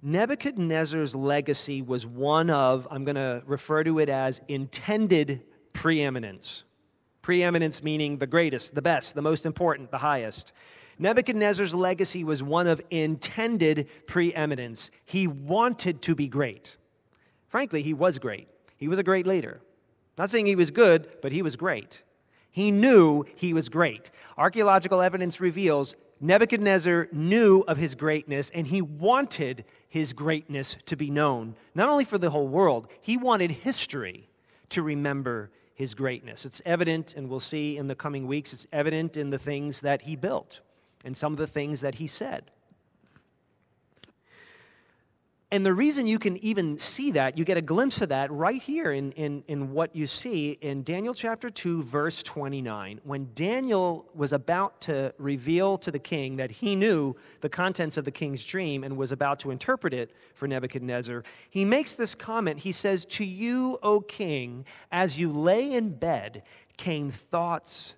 Nebuchadnezzar's 0.00 1.14
legacy 1.14 1.82
was 1.82 2.06
one 2.06 2.50
of, 2.50 2.86
I'm 2.90 3.04
going 3.04 3.16
to 3.16 3.42
refer 3.46 3.82
to 3.82 3.98
it 3.98 4.08
as 4.08 4.40
intended 4.48 5.42
preeminence. 5.72 6.64
Preeminence 7.20 7.82
meaning 7.82 8.18
the 8.18 8.26
greatest, 8.26 8.74
the 8.74 8.82
best, 8.82 9.14
the 9.14 9.22
most 9.22 9.44
important, 9.44 9.90
the 9.90 9.98
highest. 9.98 10.52
Nebuchadnezzar's 10.98 11.74
legacy 11.74 12.24
was 12.24 12.42
one 12.42 12.66
of 12.66 12.80
intended 12.90 13.88
preeminence. 14.06 14.90
He 15.04 15.26
wanted 15.26 16.02
to 16.02 16.14
be 16.14 16.26
great. 16.26 16.76
Frankly, 17.48 17.82
he 17.82 17.94
was 17.94 18.18
great. 18.18 18.48
He 18.76 18.88
was 18.88 18.98
a 18.98 19.04
great 19.04 19.26
leader. 19.26 19.60
Not 20.16 20.30
saying 20.30 20.46
he 20.46 20.56
was 20.56 20.70
good, 20.70 21.08
but 21.22 21.32
he 21.32 21.42
was 21.42 21.56
great. 21.56 22.02
He 22.50 22.70
knew 22.70 23.24
he 23.36 23.52
was 23.52 23.68
great. 23.68 24.10
Archaeological 24.36 25.00
evidence 25.00 25.40
reveals 25.40 25.94
Nebuchadnezzar 26.20 27.08
knew 27.12 27.60
of 27.68 27.76
his 27.76 27.94
greatness 27.94 28.50
and 28.50 28.66
he 28.66 28.82
wanted 28.82 29.64
his 29.88 30.12
greatness 30.12 30.76
to 30.86 30.96
be 30.96 31.10
known, 31.10 31.54
not 31.74 31.88
only 31.88 32.04
for 32.04 32.18
the 32.18 32.30
whole 32.30 32.48
world, 32.48 32.88
he 33.00 33.16
wanted 33.16 33.50
history 33.50 34.28
to 34.70 34.82
remember 34.82 35.50
his 35.74 35.94
greatness. 35.94 36.44
It's 36.44 36.60
evident, 36.66 37.14
and 37.14 37.28
we'll 37.28 37.38
see 37.38 37.76
in 37.76 37.86
the 37.86 37.94
coming 37.94 38.26
weeks, 38.26 38.52
it's 38.52 38.66
evident 38.72 39.16
in 39.16 39.30
the 39.30 39.38
things 39.38 39.80
that 39.80 40.02
he 40.02 40.16
built 40.16 40.60
and 41.08 41.16
some 41.16 41.32
of 41.32 41.38
the 41.38 41.46
things 41.46 41.80
that 41.80 41.96
he 41.96 42.06
said. 42.06 42.52
And 45.50 45.64
the 45.64 45.72
reason 45.72 46.06
you 46.06 46.18
can 46.18 46.36
even 46.44 46.76
see 46.76 47.12
that, 47.12 47.38
you 47.38 47.44
get 47.46 47.56
a 47.56 47.62
glimpse 47.62 48.02
of 48.02 48.10
that 48.10 48.30
right 48.30 48.60
here 48.60 48.92
in, 48.92 49.12
in, 49.12 49.42
in 49.48 49.72
what 49.72 49.96
you 49.96 50.06
see 50.06 50.58
in 50.60 50.82
Daniel 50.82 51.14
chapter 51.14 51.48
2, 51.48 51.84
verse 51.84 52.22
29. 52.22 53.00
When 53.02 53.30
Daniel 53.34 54.04
was 54.14 54.34
about 54.34 54.82
to 54.82 55.14
reveal 55.16 55.78
to 55.78 55.90
the 55.90 55.98
king 55.98 56.36
that 56.36 56.50
he 56.50 56.76
knew 56.76 57.16
the 57.40 57.48
contents 57.48 57.96
of 57.96 58.04
the 58.04 58.10
king's 58.10 58.44
dream 58.44 58.84
and 58.84 58.98
was 58.98 59.10
about 59.10 59.38
to 59.40 59.50
interpret 59.50 59.94
it 59.94 60.14
for 60.34 60.46
Nebuchadnezzar, 60.46 61.24
he 61.48 61.64
makes 61.64 61.94
this 61.94 62.14
comment. 62.14 62.58
He 62.58 62.72
says, 62.72 63.06
To 63.06 63.24
you, 63.24 63.78
O 63.82 64.02
king, 64.02 64.66
as 64.92 65.18
you 65.18 65.32
lay 65.32 65.72
in 65.72 65.94
bed, 65.94 66.42
came 66.76 67.10
thoughts, 67.10 67.94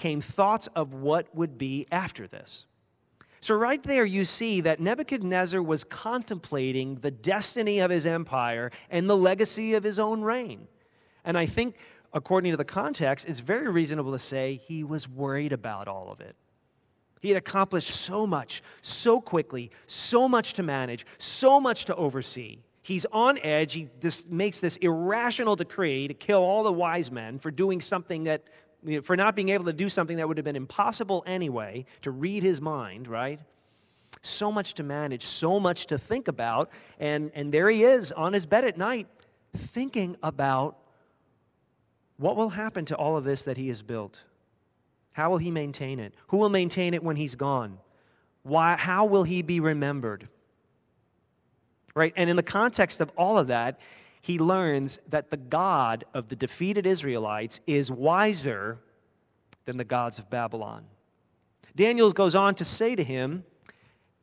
came 0.00 0.20
thoughts 0.20 0.68
of 0.74 0.94
what 0.94 1.32
would 1.36 1.56
be 1.58 1.86
after 1.92 2.26
this. 2.26 2.66
So, 3.42 3.54
right 3.54 3.82
there, 3.82 4.04
you 4.04 4.24
see 4.24 4.60
that 4.62 4.80
Nebuchadnezzar 4.80 5.62
was 5.62 5.84
contemplating 5.84 6.96
the 6.96 7.10
destiny 7.10 7.78
of 7.78 7.90
his 7.90 8.06
empire 8.06 8.70
and 8.90 9.08
the 9.08 9.16
legacy 9.16 9.74
of 9.74 9.84
his 9.84 9.98
own 9.98 10.22
reign. 10.22 10.66
And 11.24 11.38
I 11.38 11.46
think, 11.46 11.76
according 12.12 12.50
to 12.50 12.56
the 12.56 12.64
context, 12.64 13.28
it's 13.28 13.40
very 13.40 13.68
reasonable 13.70 14.12
to 14.12 14.18
say 14.18 14.60
he 14.66 14.84
was 14.84 15.08
worried 15.08 15.52
about 15.52 15.88
all 15.88 16.10
of 16.10 16.20
it. 16.20 16.34
He 17.20 17.28
had 17.28 17.38
accomplished 17.38 17.90
so 17.90 18.26
much, 18.26 18.62
so 18.82 19.20
quickly, 19.20 19.70
so 19.86 20.28
much 20.28 20.54
to 20.54 20.62
manage, 20.62 21.06
so 21.18 21.60
much 21.60 21.84
to 21.86 21.96
oversee. 21.96 22.58
He's 22.82 23.06
on 23.12 23.38
edge. 23.38 23.74
He 23.74 23.88
just 24.00 24.30
makes 24.30 24.60
this 24.60 24.76
irrational 24.78 25.56
decree 25.56 26.08
to 26.08 26.14
kill 26.14 26.40
all 26.40 26.62
the 26.62 26.72
wise 26.72 27.10
men 27.10 27.38
for 27.38 27.50
doing 27.50 27.80
something 27.80 28.24
that 28.24 28.44
for 29.02 29.16
not 29.16 29.36
being 29.36 29.50
able 29.50 29.64
to 29.64 29.72
do 29.72 29.88
something 29.88 30.16
that 30.16 30.26
would 30.26 30.38
have 30.38 30.44
been 30.44 30.56
impossible 30.56 31.22
anyway, 31.26 31.84
to 32.02 32.10
read 32.10 32.42
his 32.42 32.60
mind, 32.60 33.08
right? 33.08 33.40
So 34.22 34.50
much 34.50 34.74
to 34.74 34.82
manage, 34.82 35.24
so 35.24 35.60
much 35.60 35.86
to 35.86 35.98
think 35.98 36.28
about. 36.28 36.70
And, 36.98 37.30
and 37.34 37.52
there 37.52 37.68
he 37.70 37.84
is 37.84 38.12
on 38.12 38.32
his 38.32 38.46
bed 38.46 38.64
at 38.64 38.76
night, 38.78 39.06
thinking 39.56 40.16
about 40.22 40.76
what 42.16 42.36
will 42.36 42.50
happen 42.50 42.84
to 42.86 42.96
all 42.96 43.16
of 43.16 43.24
this 43.24 43.42
that 43.42 43.56
he 43.56 43.68
has 43.68 43.82
built. 43.82 44.22
How 45.12 45.30
will 45.30 45.38
he 45.38 45.50
maintain 45.50 45.98
it? 45.98 46.14
Who 46.28 46.36
will 46.36 46.50
maintain 46.50 46.94
it 46.94 47.02
when 47.02 47.16
he's 47.16 47.34
gone? 47.34 47.78
Why, 48.42 48.76
how 48.76 49.04
will 49.04 49.24
he 49.24 49.42
be 49.42 49.60
remembered? 49.60 50.28
Right? 51.94 52.12
And 52.16 52.30
in 52.30 52.36
the 52.36 52.42
context 52.42 53.00
of 53.00 53.10
all 53.16 53.38
of 53.38 53.48
that, 53.48 53.80
he 54.20 54.38
learns 54.38 54.98
that 55.08 55.30
the 55.30 55.36
God 55.36 56.04
of 56.12 56.28
the 56.28 56.36
defeated 56.36 56.86
Israelites 56.86 57.60
is 57.66 57.90
wiser 57.90 58.78
than 59.64 59.76
the 59.76 59.84
gods 59.84 60.18
of 60.18 60.28
Babylon. 60.28 60.84
Daniel 61.74 62.12
goes 62.12 62.34
on 62.34 62.54
to 62.56 62.64
say 62.64 62.94
to 62.94 63.04
him, 63.04 63.44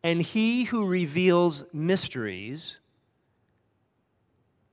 And 0.04 0.22
he 0.22 0.66
who 0.66 0.86
reveals 0.86 1.64
mysteries 1.74 2.78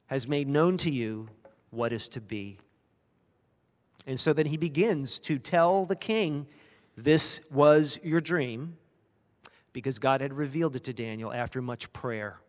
has 0.07 0.29
made 0.29 0.49
known 0.49 0.77
to 0.79 0.91
you 0.91 1.29
what 1.71 1.93
is 1.93 2.09
to 2.11 2.21
be. 2.21 2.59
And 4.07 4.21
so 4.21 4.35
then 4.35 4.47
he 4.47 4.59
begins 4.59 5.19
to 5.21 5.39
tell 5.39 5.87
the 5.87 5.97
king, 5.97 6.47
This 6.97 7.41
was 7.51 7.99
your 8.03 8.21
dream, 8.21 8.77
because 9.73 9.99
God 9.99 10.21
had 10.21 10.35
revealed 10.35 10.77
it 10.77 10.85
to 10.85 10.93
Daniel 10.93 11.33
after 11.33 11.63
much 11.63 11.91
prayer 11.95 12.41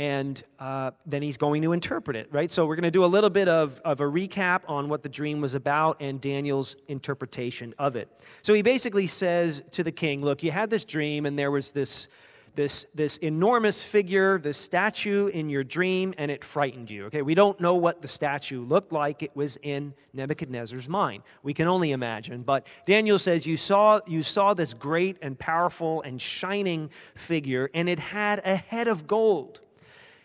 and 0.00 0.42
uh, 0.58 0.92
then 1.04 1.20
he's 1.20 1.36
going 1.36 1.60
to 1.60 1.72
interpret 1.72 2.16
it, 2.16 2.26
right? 2.32 2.50
So 2.50 2.64
we're 2.64 2.76
going 2.76 2.84
to 2.84 2.90
do 2.90 3.04
a 3.04 3.06
little 3.06 3.28
bit 3.28 3.48
of, 3.48 3.82
of 3.84 4.00
a 4.00 4.04
recap 4.04 4.62
on 4.66 4.88
what 4.88 5.02
the 5.02 5.10
dream 5.10 5.42
was 5.42 5.52
about 5.52 5.98
and 6.00 6.18
Daniel's 6.18 6.74
interpretation 6.88 7.74
of 7.78 7.96
it. 7.96 8.08
So 8.40 8.54
he 8.54 8.62
basically 8.62 9.06
says 9.06 9.62
to 9.72 9.84
the 9.84 9.92
king, 9.92 10.22
Look, 10.22 10.42
you 10.42 10.52
had 10.52 10.70
this 10.70 10.86
dream, 10.86 11.26
and 11.26 11.38
there 11.38 11.50
was 11.50 11.72
this, 11.72 12.08
this, 12.54 12.86
this 12.94 13.18
enormous 13.18 13.84
figure, 13.84 14.38
this 14.38 14.56
statue 14.56 15.26
in 15.26 15.50
your 15.50 15.64
dream, 15.64 16.14
and 16.16 16.30
it 16.30 16.46
frightened 16.46 16.88
you. 16.88 17.04
Okay, 17.04 17.20
we 17.20 17.34
don't 17.34 17.60
know 17.60 17.74
what 17.74 18.00
the 18.00 18.08
statue 18.08 18.64
looked 18.64 18.92
like. 18.92 19.22
It 19.22 19.36
was 19.36 19.58
in 19.62 19.92
Nebuchadnezzar's 20.14 20.88
mind. 20.88 21.24
We 21.42 21.52
can 21.52 21.68
only 21.68 21.92
imagine. 21.92 22.42
But 22.42 22.66
Daniel 22.86 23.18
says, 23.18 23.46
You 23.46 23.58
saw, 23.58 24.00
you 24.06 24.22
saw 24.22 24.54
this 24.54 24.72
great 24.72 25.18
and 25.20 25.38
powerful 25.38 26.00
and 26.00 26.18
shining 26.18 26.88
figure, 27.14 27.68
and 27.74 27.86
it 27.86 27.98
had 27.98 28.40
a 28.46 28.56
head 28.56 28.88
of 28.88 29.06
gold 29.06 29.60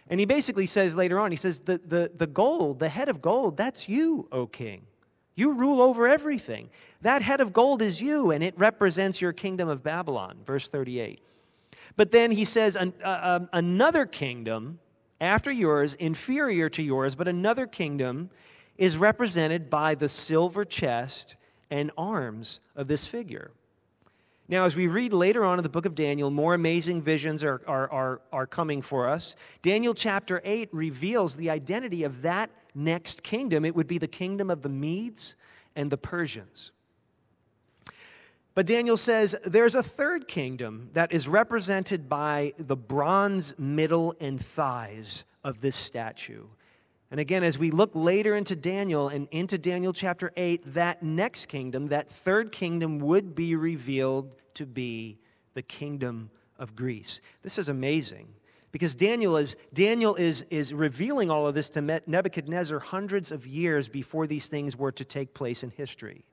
and 0.09 0.19
he 0.19 0.25
basically 0.25 0.65
says 0.65 0.95
later 0.95 1.19
on, 1.19 1.31
he 1.31 1.37
says, 1.37 1.59
the, 1.59 1.79
the, 1.85 2.11
the 2.15 2.27
gold, 2.27 2.79
the 2.79 2.89
head 2.89 3.09
of 3.09 3.21
gold, 3.21 3.57
that's 3.57 3.89
you, 3.89 4.27
O 4.31 4.45
king. 4.45 4.85
You 5.35 5.53
rule 5.53 5.81
over 5.81 6.07
everything. 6.07 6.69
That 7.01 7.21
head 7.21 7.41
of 7.41 7.51
gold 7.51 7.81
is 7.81 8.01
you, 8.01 8.31
and 8.31 8.43
it 8.43 8.53
represents 8.57 9.19
your 9.19 9.33
kingdom 9.33 9.67
of 9.67 9.83
Babylon. 9.83 10.37
Verse 10.45 10.69
38. 10.69 11.19
But 11.97 12.11
then 12.11 12.31
he 12.31 12.45
says, 12.45 12.75
an, 12.75 12.93
uh, 13.03 13.19
um, 13.21 13.49
another 13.51 14.05
kingdom 14.05 14.79
after 15.19 15.51
yours, 15.51 15.95
inferior 15.95 16.69
to 16.69 16.83
yours, 16.83 17.15
but 17.15 17.27
another 17.27 17.67
kingdom 17.67 18.29
is 18.77 18.97
represented 18.97 19.69
by 19.69 19.95
the 19.95 20.09
silver 20.09 20.65
chest 20.65 21.35
and 21.69 21.91
arms 21.97 22.59
of 22.75 22.87
this 22.87 23.07
figure. 23.07 23.51
Now, 24.47 24.65
as 24.65 24.75
we 24.75 24.85
read 24.87 25.11
later 25.11 25.43
on 25.43 25.57
in 25.57 25.63
the 25.63 25.69
book 25.69 25.87
of 25.87 25.95
Daniel, 25.95 26.29
more 26.29 26.53
amazing 26.53 27.01
visions 27.01 27.43
are, 27.43 27.61
are, 27.65 27.89
are, 27.91 28.21
are 28.31 28.45
coming 28.45 28.83
for 28.83 29.09
us. 29.09 29.35
Daniel 29.63 29.95
chapter 29.95 30.39
8 30.43 30.69
reveals 30.71 31.35
the 31.35 31.49
identity 31.49 32.03
of 32.03 32.21
that 32.21 32.51
next 32.75 33.23
kingdom. 33.23 33.65
It 33.65 33.75
would 33.75 33.87
be 33.87 33.97
the 33.97 34.07
kingdom 34.07 34.51
of 34.51 34.61
the 34.61 34.69
Medes 34.69 35.35
and 35.75 35.91
the 35.91 35.97
Persians. 35.97 36.71
But 38.53 38.67
Daniel 38.67 38.97
says 38.97 39.35
there's 39.43 39.75
a 39.75 39.83
third 39.83 40.27
kingdom 40.27 40.89
that 40.93 41.11
is 41.11 41.27
represented 41.27 42.07
by 42.07 42.53
the 42.57 42.75
bronze 42.75 43.57
middle 43.57 44.15
and 44.19 44.39
thighs 44.39 45.25
of 45.43 45.59
this 45.59 45.75
statue. 45.75 46.45
And 47.11 47.19
again, 47.19 47.43
as 47.43 47.59
we 47.59 47.71
look 47.71 47.91
later 47.93 48.35
into 48.35 48.55
Daniel 48.55 49.09
and 49.09 49.27
into 49.31 49.57
Daniel 49.57 49.93
chapter 49.93 50.31
8, 50.35 50.73
that 50.73 51.03
next 51.03 51.47
kingdom, 51.47 51.87
that 51.87 52.09
third 52.09 52.51
kingdom, 52.51 52.99
would 52.99 53.35
be 53.35 53.55
revealed 53.55 54.35
to 54.55 54.65
be 54.65 55.19
the 55.53 55.61
kingdom 55.61 56.31
of 56.57 56.75
Greece. 56.75 57.21
This 57.43 57.57
is 57.57 57.69
amazing 57.69 58.27
because 58.71 58.95
Daniel 58.95 59.37
is, 59.37 59.55
Daniel 59.73 60.15
is, 60.15 60.45
is 60.49 60.73
revealing 60.73 61.29
all 61.29 61.47
of 61.47 61.55
this 61.55 61.69
to 61.71 62.01
Nebuchadnezzar 62.07 62.79
hundreds 62.79 63.31
of 63.31 63.45
years 63.45 63.87
before 63.87 64.27
these 64.27 64.47
things 64.47 64.75
were 64.75 64.91
to 64.93 65.05
take 65.05 65.33
place 65.33 65.63
in 65.63 65.69
history. 65.69 66.25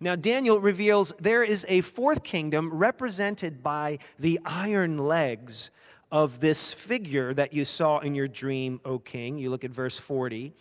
Now, 0.00 0.16
Daniel 0.16 0.60
reveals 0.60 1.12
there 1.20 1.42
is 1.42 1.66
a 1.68 1.82
fourth 1.82 2.22
kingdom 2.22 2.72
represented 2.72 3.62
by 3.62 3.98
the 4.18 4.40
iron 4.44 4.98
legs 4.98 5.70
of 6.14 6.38
this 6.38 6.72
figure 6.72 7.34
that 7.34 7.52
you 7.52 7.64
saw 7.64 7.98
in 7.98 8.14
your 8.14 8.28
dream, 8.28 8.80
O 8.84 9.00
king. 9.00 9.36
You 9.36 9.50
look 9.50 9.64
at 9.64 9.72
verse 9.72 9.98
40. 9.98 10.52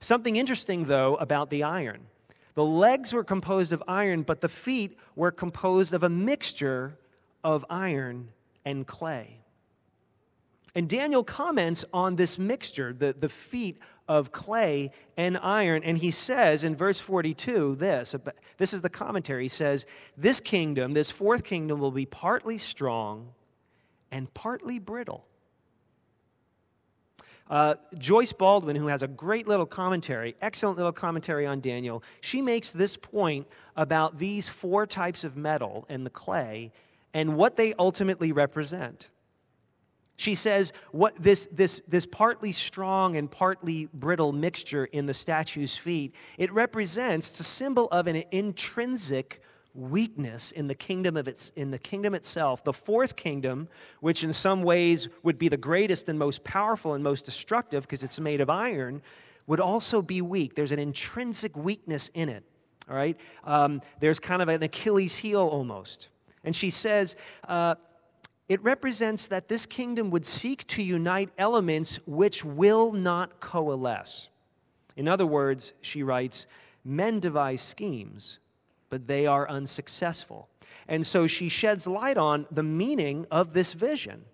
Something 0.00 0.36
interesting, 0.36 0.86
though, 0.86 1.16
about 1.16 1.50
the 1.50 1.64
iron. 1.64 2.06
The 2.54 2.64
legs 2.64 3.12
were 3.12 3.22
composed 3.22 3.74
of 3.74 3.82
iron, 3.86 4.22
but 4.22 4.40
the 4.40 4.48
feet 4.48 4.98
were 5.14 5.30
composed 5.30 5.92
of 5.92 6.02
a 6.02 6.08
mixture 6.08 6.96
of 7.44 7.62
iron 7.68 8.30
and 8.64 8.86
clay. 8.86 9.36
And 10.74 10.88
Daniel 10.88 11.22
comments 11.22 11.84
on 11.92 12.16
this 12.16 12.38
mixture, 12.38 12.94
the, 12.94 13.12
the 13.12 13.28
feet 13.28 13.78
of 14.08 14.32
clay 14.32 14.92
and 15.18 15.36
iron, 15.36 15.84
and 15.84 15.98
he 15.98 16.10
says 16.10 16.64
in 16.64 16.74
verse 16.74 17.00
42 17.00 17.76
this 17.76 18.16
this 18.56 18.72
is 18.72 18.80
the 18.80 18.88
commentary. 18.88 19.44
He 19.44 19.48
says, 19.48 19.84
This 20.16 20.40
kingdom, 20.40 20.94
this 20.94 21.10
fourth 21.10 21.44
kingdom, 21.44 21.80
will 21.80 21.90
be 21.90 22.06
partly 22.06 22.56
strong 22.56 23.28
and 24.12 24.32
partly 24.34 24.78
brittle. 24.78 25.26
Uh, 27.50 27.74
Joyce 27.98 28.32
Baldwin, 28.32 28.76
who 28.76 28.86
has 28.86 29.02
a 29.02 29.08
great 29.08 29.48
little 29.48 29.66
commentary, 29.66 30.36
excellent 30.40 30.76
little 30.76 30.92
commentary 30.92 31.46
on 31.46 31.60
Daniel, 31.60 32.02
she 32.20 32.40
makes 32.40 32.70
this 32.70 32.96
point 32.96 33.46
about 33.76 34.18
these 34.18 34.48
four 34.48 34.86
types 34.86 35.24
of 35.24 35.36
metal 35.36 35.84
and 35.88 36.06
the 36.06 36.10
clay 36.10 36.70
and 37.12 37.36
what 37.36 37.56
they 37.56 37.74
ultimately 37.74 38.32
represent. 38.32 39.10
She 40.16 40.34
says 40.34 40.72
what 40.92 41.14
this, 41.20 41.48
this, 41.50 41.82
this 41.88 42.06
partly 42.06 42.52
strong 42.52 43.16
and 43.16 43.30
partly 43.30 43.88
brittle 43.92 44.32
mixture 44.32 44.84
in 44.86 45.06
the 45.06 45.14
statue's 45.14 45.76
feet, 45.76 46.14
it 46.38 46.52
represents, 46.52 47.30
it's 47.30 47.40
a 47.40 47.44
symbol 47.44 47.88
of 47.88 48.06
an 48.06 48.22
intrinsic 48.30 49.42
weakness 49.74 50.52
in 50.52 50.66
the 50.66 50.74
kingdom 50.74 51.16
of 51.16 51.26
its 51.26 51.50
in 51.56 51.70
the 51.70 51.78
kingdom 51.78 52.14
itself. 52.14 52.62
The 52.62 52.72
fourth 52.72 53.16
kingdom 53.16 53.68
which 54.00 54.22
in 54.22 54.32
some 54.32 54.62
ways 54.62 55.08
would 55.22 55.38
be 55.38 55.48
the 55.48 55.56
greatest 55.56 56.08
and 56.08 56.18
most 56.18 56.44
powerful 56.44 56.94
and 56.94 57.02
most 57.02 57.24
destructive 57.24 57.82
because 57.82 58.02
it's 58.02 58.20
made 58.20 58.40
of 58.40 58.50
iron 58.50 59.02
would 59.46 59.60
also 59.60 60.02
be 60.02 60.20
weak. 60.22 60.54
There's 60.54 60.72
an 60.72 60.78
intrinsic 60.78 61.56
weakness 61.56 62.10
in 62.14 62.28
it 62.28 62.44
all 62.88 62.96
right? 62.96 63.18
Um, 63.44 63.80
there's 64.00 64.18
kind 64.18 64.42
of 64.42 64.48
an 64.48 64.62
achilles 64.62 65.16
heel 65.16 65.40
almost. 65.40 66.08
And 66.44 66.54
she 66.54 66.70
says 66.70 67.16
uh, 67.46 67.76
it 68.48 68.62
represents 68.62 69.28
that 69.28 69.48
this 69.48 69.66
kingdom 69.66 70.10
would 70.10 70.26
seek 70.26 70.66
to 70.68 70.82
unite 70.82 71.30
elements 71.38 71.98
which 72.06 72.44
will 72.44 72.92
not 72.92 73.40
coalesce. 73.40 74.28
In 74.96 75.08
other 75.08 75.26
words, 75.26 75.72
she 75.80 76.02
writes, 76.02 76.46
men 76.84 77.20
devise 77.20 77.62
schemes, 77.62 78.38
but 78.92 79.06
they 79.06 79.26
are 79.26 79.48
unsuccessful. 79.48 80.50
And 80.86 81.06
so 81.06 81.26
she 81.26 81.48
sheds 81.48 81.86
light 81.86 82.18
on 82.18 82.46
the 82.50 82.62
meaning 82.62 83.24
of 83.30 83.54
this 83.54 83.72
vision. 83.72 84.26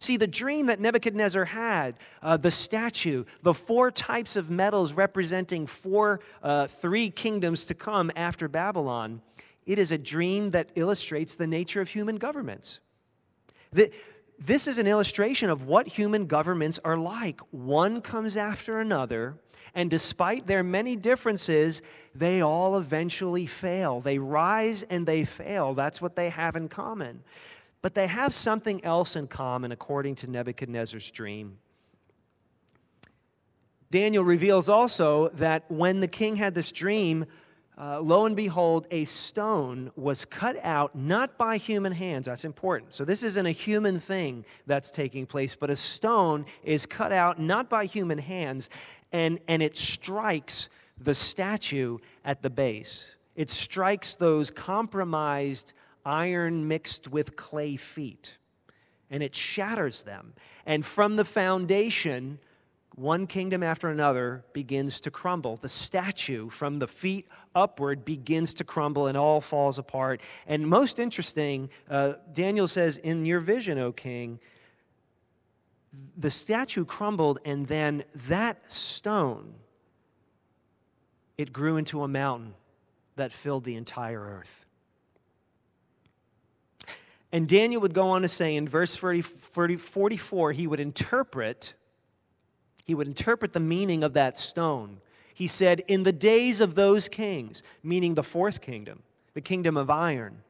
See, 0.00 0.18
the 0.18 0.26
dream 0.26 0.66
that 0.66 0.80
Nebuchadnezzar 0.80 1.46
had, 1.46 1.98
uh, 2.22 2.36
the 2.36 2.50
statue, 2.50 3.24
the 3.40 3.54
four 3.54 3.90
types 3.90 4.36
of 4.36 4.50
metals 4.50 4.92
representing 4.92 5.66
four, 5.66 6.20
uh, 6.42 6.66
three 6.66 7.08
kingdoms 7.08 7.64
to 7.64 7.74
come 7.74 8.12
after 8.14 8.48
Babylon, 8.48 9.22
it 9.64 9.78
is 9.78 9.92
a 9.92 9.98
dream 9.98 10.50
that 10.50 10.68
illustrates 10.74 11.34
the 11.34 11.46
nature 11.46 11.80
of 11.80 11.88
human 11.88 12.16
governments. 12.16 12.80
This 13.72 14.68
is 14.68 14.76
an 14.76 14.86
illustration 14.86 15.48
of 15.48 15.64
what 15.64 15.88
human 15.88 16.26
governments 16.26 16.78
are 16.84 16.98
like. 16.98 17.40
One 17.50 18.02
comes 18.02 18.36
after 18.36 18.78
another, 18.78 19.38
and 19.76 19.90
despite 19.90 20.46
their 20.46 20.62
many 20.62 20.96
differences, 20.96 21.82
they 22.14 22.40
all 22.40 22.78
eventually 22.78 23.44
fail. 23.44 24.00
They 24.00 24.18
rise 24.18 24.82
and 24.84 25.06
they 25.06 25.26
fail. 25.26 25.74
That's 25.74 26.00
what 26.00 26.16
they 26.16 26.30
have 26.30 26.56
in 26.56 26.68
common. 26.68 27.22
But 27.82 27.94
they 27.94 28.06
have 28.06 28.32
something 28.32 28.82
else 28.82 29.16
in 29.16 29.28
common, 29.28 29.72
according 29.72 30.14
to 30.16 30.30
Nebuchadnezzar's 30.30 31.10
dream. 31.10 31.58
Daniel 33.90 34.24
reveals 34.24 34.70
also 34.70 35.28
that 35.34 35.70
when 35.70 36.00
the 36.00 36.08
king 36.08 36.36
had 36.36 36.54
this 36.54 36.72
dream, 36.72 37.26
uh, 37.78 38.00
lo 38.00 38.24
and 38.24 38.34
behold, 38.34 38.86
a 38.90 39.04
stone 39.04 39.90
was 39.96 40.24
cut 40.24 40.56
out 40.64 40.96
not 40.96 41.36
by 41.36 41.58
human 41.58 41.92
hands. 41.92 42.24
That's 42.24 42.46
important. 42.46 42.94
So, 42.94 43.04
this 43.04 43.22
isn't 43.22 43.44
a 43.44 43.50
human 43.50 43.98
thing 43.98 44.46
that's 44.66 44.90
taking 44.90 45.26
place, 45.26 45.54
but 45.54 45.68
a 45.68 45.76
stone 45.76 46.46
is 46.64 46.86
cut 46.86 47.12
out 47.12 47.38
not 47.38 47.68
by 47.68 47.84
human 47.84 48.16
hands, 48.16 48.70
and, 49.12 49.38
and 49.48 49.62
it 49.62 49.76
strikes 49.76 50.68
the 50.98 51.14
statue 51.14 51.98
at 52.24 52.42
the 52.42 52.50
base. 52.50 53.16
It 53.34 53.50
strikes 53.50 54.14
those 54.14 54.50
compromised 54.50 55.72
iron 56.04 56.68
mixed 56.68 57.08
with 57.08 57.36
clay 57.36 57.76
feet, 57.76 58.38
and 59.10 59.22
it 59.22 59.34
shatters 59.34 60.02
them. 60.04 60.32
And 60.64 60.84
from 60.84 61.16
the 61.16 61.24
foundation, 61.24 62.38
one 62.96 63.26
kingdom 63.26 63.62
after 63.62 63.90
another 63.90 64.44
begins 64.54 65.00
to 65.00 65.10
crumble. 65.10 65.58
The 65.58 65.68
statue 65.68 66.48
from 66.48 66.78
the 66.78 66.88
feet 66.88 67.28
upward 67.54 68.06
begins 68.06 68.54
to 68.54 68.64
crumble 68.64 69.06
and 69.06 69.18
all 69.18 69.42
falls 69.42 69.78
apart. 69.78 70.22
And 70.46 70.66
most 70.66 70.98
interesting, 70.98 71.68
uh, 71.90 72.14
Daniel 72.32 72.66
says, 72.66 72.96
In 72.96 73.26
your 73.26 73.40
vision, 73.40 73.78
O 73.78 73.92
king, 73.92 74.40
the 76.16 76.30
statue 76.30 76.84
crumbled, 76.84 77.38
and 77.44 77.66
then 77.66 78.04
that 78.28 78.70
stone, 78.70 79.54
it 81.36 81.52
grew 81.52 81.76
into 81.76 82.02
a 82.02 82.08
mountain 82.08 82.54
that 83.16 83.32
filled 83.32 83.64
the 83.64 83.76
entire 83.76 84.20
earth. 84.20 84.66
And 87.32 87.48
Daniel 87.48 87.80
would 87.82 87.94
go 87.94 88.10
on 88.10 88.22
to 88.22 88.28
say 88.28 88.56
in 88.56 88.68
verse 88.68 88.96
40, 88.96 89.22
40, 89.22 89.76
44, 89.76 90.52
he 90.52 90.66
would 90.66 90.80
interpret 90.80 91.74
he 92.86 92.94
would 92.94 93.08
interpret 93.08 93.52
the 93.52 93.60
meaning 93.60 94.04
of 94.04 94.12
that 94.12 94.38
stone. 94.38 95.00
He 95.34 95.48
said, 95.48 95.82
In 95.88 96.04
the 96.04 96.12
days 96.12 96.60
of 96.60 96.76
those 96.76 97.08
kings, 97.08 97.64
meaning 97.82 98.14
the 98.14 98.22
fourth 98.22 98.60
kingdom, 98.60 99.02
the 99.34 99.40
kingdom 99.40 99.76
of 99.76 99.90
iron, 99.90 100.42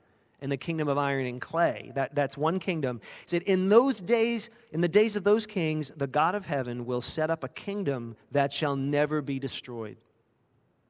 and 0.46 0.52
the 0.52 0.56
kingdom 0.56 0.86
of 0.86 0.96
iron 0.96 1.26
and 1.26 1.40
clay. 1.40 1.90
That, 1.96 2.14
that's 2.14 2.38
one 2.38 2.60
kingdom. 2.60 3.00
He 3.22 3.30
said, 3.30 3.42
In 3.42 3.68
those 3.68 4.00
days, 4.00 4.48
in 4.70 4.80
the 4.80 4.86
days 4.86 5.16
of 5.16 5.24
those 5.24 5.44
kings, 5.44 5.90
the 5.96 6.06
God 6.06 6.36
of 6.36 6.46
heaven 6.46 6.86
will 6.86 7.00
set 7.00 7.32
up 7.32 7.42
a 7.42 7.48
kingdom 7.48 8.14
that 8.30 8.52
shall 8.52 8.76
never 8.76 9.20
be 9.20 9.40
destroyed. 9.40 9.96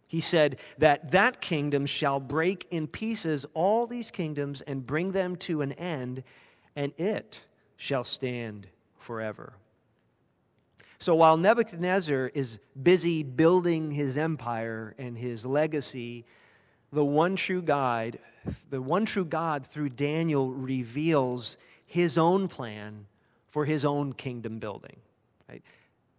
He 0.09 0.21
said 0.21 0.59
that 0.77 1.11
that 1.13 1.41
kingdom 1.41 1.87
shall 1.87 2.21
break 2.21 2.67
in 2.71 2.87
pieces 2.87 3.47
all 3.55 3.87
these 3.87 4.11
kingdoms 4.11 4.61
and 4.61 4.87
bring 4.87 5.13
them 5.13 5.37
to 5.37 5.63
an 5.63 5.73
end, 5.73 6.23
and 6.77 6.93
it 6.99 7.41
shall 7.79 8.05
stand 8.05 8.67
forever. 8.99 9.55
So 10.99 11.15
while 11.15 11.39
Nebuchadnezzar 11.39 12.31
is 12.35 12.59
busy 12.83 13.23
building 13.23 13.91
his 13.91 14.19
empire 14.19 14.95
and 14.99 15.17
his 15.17 15.47
legacy, 15.47 16.27
the 16.93 17.05
one 17.05 17.37
true 17.37 17.63
God, 17.63 18.19
the 18.71 18.81
one 18.81 19.05
true 19.05 19.25
God 19.25 19.67
through 19.67 19.91
Daniel 19.91 20.51
reveals 20.51 21.57
his 21.87 22.19
own 22.19 22.49
plan 22.49 23.07
for 23.49 23.65
his 23.65 23.85
own 23.85 24.13
kingdom 24.13 24.59
building. 24.59 24.97
Right? 25.49 25.63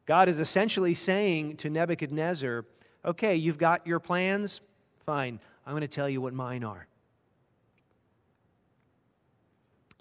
God 0.05 0.29
is 0.29 0.39
essentially 0.39 0.93
saying 0.93 1.57
to 1.57 1.69
Nebuchadnezzar, 1.69 2.65
okay, 3.05 3.35
you've 3.35 3.57
got 3.57 3.85
your 3.85 3.99
plans, 3.99 4.61
fine, 5.05 5.39
I'm 5.65 5.73
going 5.73 5.81
to 5.81 5.87
tell 5.87 6.09
you 6.09 6.21
what 6.21 6.33
mine 6.33 6.63
are. 6.63 6.87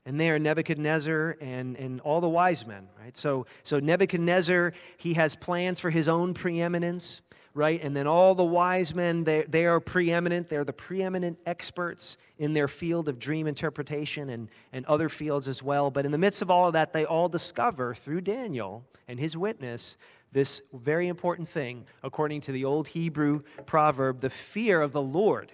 and 0.07 0.21
there 0.21 0.39
Nebuchadnezzar 0.39 1.37
and, 1.41 1.77
and 1.77 2.01
all 2.01 2.21
the 2.21 2.29
wise 2.29 2.65
men, 2.65 2.87
right? 2.99 3.17
So, 3.17 3.47
so 3.65 3.81
Nebuchadnezzar, 3.81 4.73
he 4.97 5.15
has 5.15 5.35
plans 5.35 5.81
for 5.81 5.91
his 5.91 6.09
own 6.09 6.33
preeminence, 6.33 7.21
right? 7.57 7.83
And 7.83 7.97
then 7.97 8.07
all 8.07 8.35
the 8.35 8.45
wise 8.45 8.95
men, 8.95 9.25
they, 9.25 9.43
they 9.43 9.67
are 9.67 9.81
preeminent. 9.81 10.49
They're 10.49 10.65
the 10.65 10.73
preeminent 10.73 11.39
experts 11.47 12.19
in 12.39 12.53
their 12.53 12.69
field 12.69 13.09
of 13.09 13.19
dream 13.19 13.47
interpretation 13.47 14.31
and, 14.31 14.49
and 14.73 14.85
other 14.87 15.09
fields 15.09 15.49
as 15.49 15.63
well. 15.63 15.91
But 15.91 16.05
in 16.05 16.13
the 16.13 16.19
midst 16.19 16.43
of 16.43 16.51
all 16.51 16.67
of 16.67 16.75
that, 16.75 16.93
they 16.93 17.05
all 17.05 17.29
discover 17.29 17.95
through 17.95 18.21
Daniel 18.21 18.85
and 19.09 19.19
his 19.19 19.37
witness 19.37 19.97
this 20.33 20.61
very 20.73 21.09
important 21.09 21.49
thing, 21.49 21.87
according 22.03 22.43
to 22.43 22.53
the 22.53 22.65
old 22.65 22.89
Hebrew 22.89 23.43
proverb 23.65 24.21
the 24.21 24.31
fear 24.31 24.83
of 24.83 24.93
the 24.93 25.03
Lord 25.03 25.51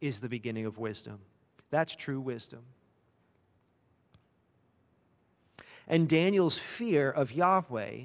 is 0.00 0.20
the 0.20 0.28
beginning 0.28 0.66
of 0.66 0.78
wisdom. 0.78 1.18
That's 1.70 1.94
true 1.94 2.20
wisdom. 2.20 2.60
and 5.86 6.08
Daniel's 6.08 6.58
fear 6.58 7.10
of 7.10 7.32
Yahweh, 7.32 8.02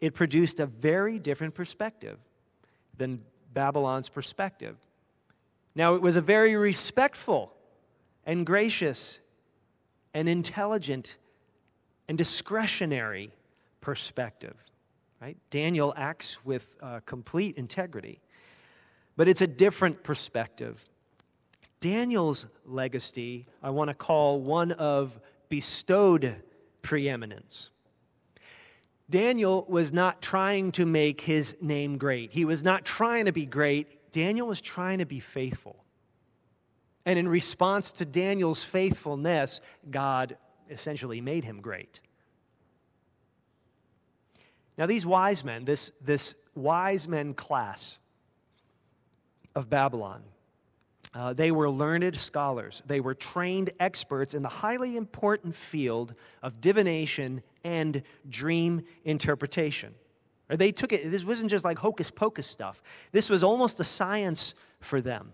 it 0.00 0.14
produced 0.14 0.60
a 0.60 0.66
very 0.66 1.18
different 1.18 1.54
perspective 1.54 2.18
than 2.96 3.22
Babylon's 3.52 4.08
perspective. 4.08 4.76
Now, 5.74 5.94
it 5.94 6.02
was 6.02 6.16
a 6.16 6.20
very 6.20 6.56
respectful 6.56 7.52
and 8.24 8.44
gracious 8.44 9.20
and 10.14 10.28
intelligent 10.28 11.18
and 12.08 12.18
discretionary 12.18 13.32
perspective. 13.80 14.56
Right? 15.20 15.36
Daniel 15.50 15.92
acts 15.96 16.38
with 16.44 16.74
uh, 16.82 17.00
complete 17.06 17.56
integrity. 17.56 18.20
But 19.16 19.28
it's 19.28 19.42
a 19.42 19.46
different 19.46 20.02
perspective. 20.02 20.82
Daniel's 21.80 22.46
legacy, 22.64 23.46
I 23.62 23.70
want 23.70 23.88
to 23.88 23.94
call 23.94 24.40
one 24.40 24.72
of 24.72 25.18
bestowed 25.48 26.36
preeminence. 26.82 27.70
Daniel 29.10 29.66
was 29.68 29.92
not 29.92 30.22
trying 30.22 30.70
to 30.72 30.86
make 30.86 31.20
his 31.20 31.56
name 31.60 31.98
great. 31.98 32.30
He 32.32 32.44
was 32.44 32.62
not 32.62 32.84
trying 32.84 33.24
to 33.24 33.32
be 33.32 33.44
great. 33.44 34.12
Daniel 34.12 34.46
was 34.46 34.60
trying 34.60 34.98
to 34.98 35.06
be 35.06 35.20
faithful. 35.20 35.84
And 37.04 37.18
in 37.18 37.26
response 37.26 37.90
to 37.92 38.04
Daniel's 38.04 38.62
faithfulness, 38.62 39.60
God 39.90 40.36
essentially 40.70 41.20
made 41.20 41.44
him 41.44 41.60
great. 41.60 42.00
Now, 44.78 44.86
these 44.86 45.04
wise 45.04 45.44
men, 45.44 45.64
this, 45.64 45.90
this 46.00 46.34
wise 46.54 47.08
men 47.08 47.34
class 47.34 47.98
of 49.54 49.68
Babylon, 49.68 50.22
uh, 51.12 51.32
they 51.32 51.50
were 51.50 51.68
learned 51.68 52.16
scholars. 52.16 52.82
They 52.86 53.00
were 53.00 53.14
trained 53.14 53.70
experts 53.80 54.34
in 54.34 54.42
the 54.42 54.48
highly 54.48 54.96
important 54.96 55.56
field 55.56 56.14
of 56.42 56.60
divination 56.60 57.42
and 57.64 58.02
dream 58.28 58.82
interpretation. 59.04 59.94
They 60.48 60.72
took 60.72 60.92
it, 60.92 61.10
this 61.10 61.24
wasn't 61.24 61.50
just 61.50 61.64
like 61.64 61.78
hocus 61.78 62.10
pocus 62.10 62.46
stuff. 62.46 62.82
This 63.12 63.30
was 63.30 63.44
almost 63.44 63.78
a 63.78 63.84
science 63.84 64.54
for 64.80 65.00
them. 65.00 65.32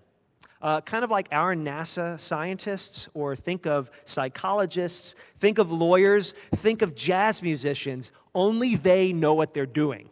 Uh, 0.60 0.80
kind 0.80 1.04
of 1.04 1.10
like 1.10 1.28
our 1.32 1.54
NASA 1.54 2.18
scientists, 2.18 3.08
or 3.14 3.36
think 3.36 3.66
of 3.66 3.90
psychologists, 4.04 5.14
think 5.38 5.58
of 5.58 5.70
lawyers, 5.70 6.34
think 6.56 6.82
of 6.82 6.94
jazz 6.94 7.42
musicians. 7.42 8.10
Only 8.34 8.74
they 8.74 9.12
know 9.12 9.34
what 9.34 9.54
they're 9.54 9.66
doing, 9.66 10.08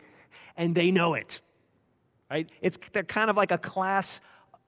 and 0.56 0.74
they 0.74 0.90
know 0.90 1.14
it. 1.14 1.40
Right? 2.30 2.48
It's, 2.60 2.78
they're 2.92 3.04
kind 3.04 3.30
of 3.30 3.36
like 3.36 3.52
a 3.52 3.58
class 3.58 4.20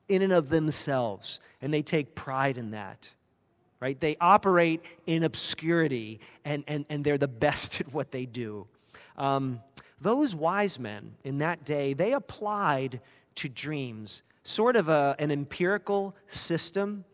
in 0.09 0.23
and 0.23 0.33
of 0.33 0.49
themselves, 0.49 1.41
and 1.61 1.73
they 1.73 1.83
take 1.83 2.15
pride 2.15 2.59
in 2.59 2.71
that. 2.71 3.11
Right? 3.81 3.99
They 4.01 4.17
operate 4.21 4.83
in 5.07 5.23
obscurity, 5.23 6.21
and, 6.45 6.65
and, 6.67 6.87
and 6.89 7.05
they're 7.05 7.19
the 7.19 7.29
best 7.47 7.81
at 7.81 7.93
what 7.93 8.11
they 8.11 8.27
do. 8.27 8.67
Um, 9.17 9.61
those 10.01 10.35
wise 10.35 10.79
men 10.79 11.15
in 11.25 11.39
that 11.39 11.65
day, 11.65 11.95
they 11.95 12.13
applied 12.13 13.01
to 13.37 13.49
dreams 13.49 14.23
sort 14.43 14.77
of 14.77 14.89
a, 14.89 15.17
an 15.19 15.31
empirical 15.31 16.15
system 16.29 17.05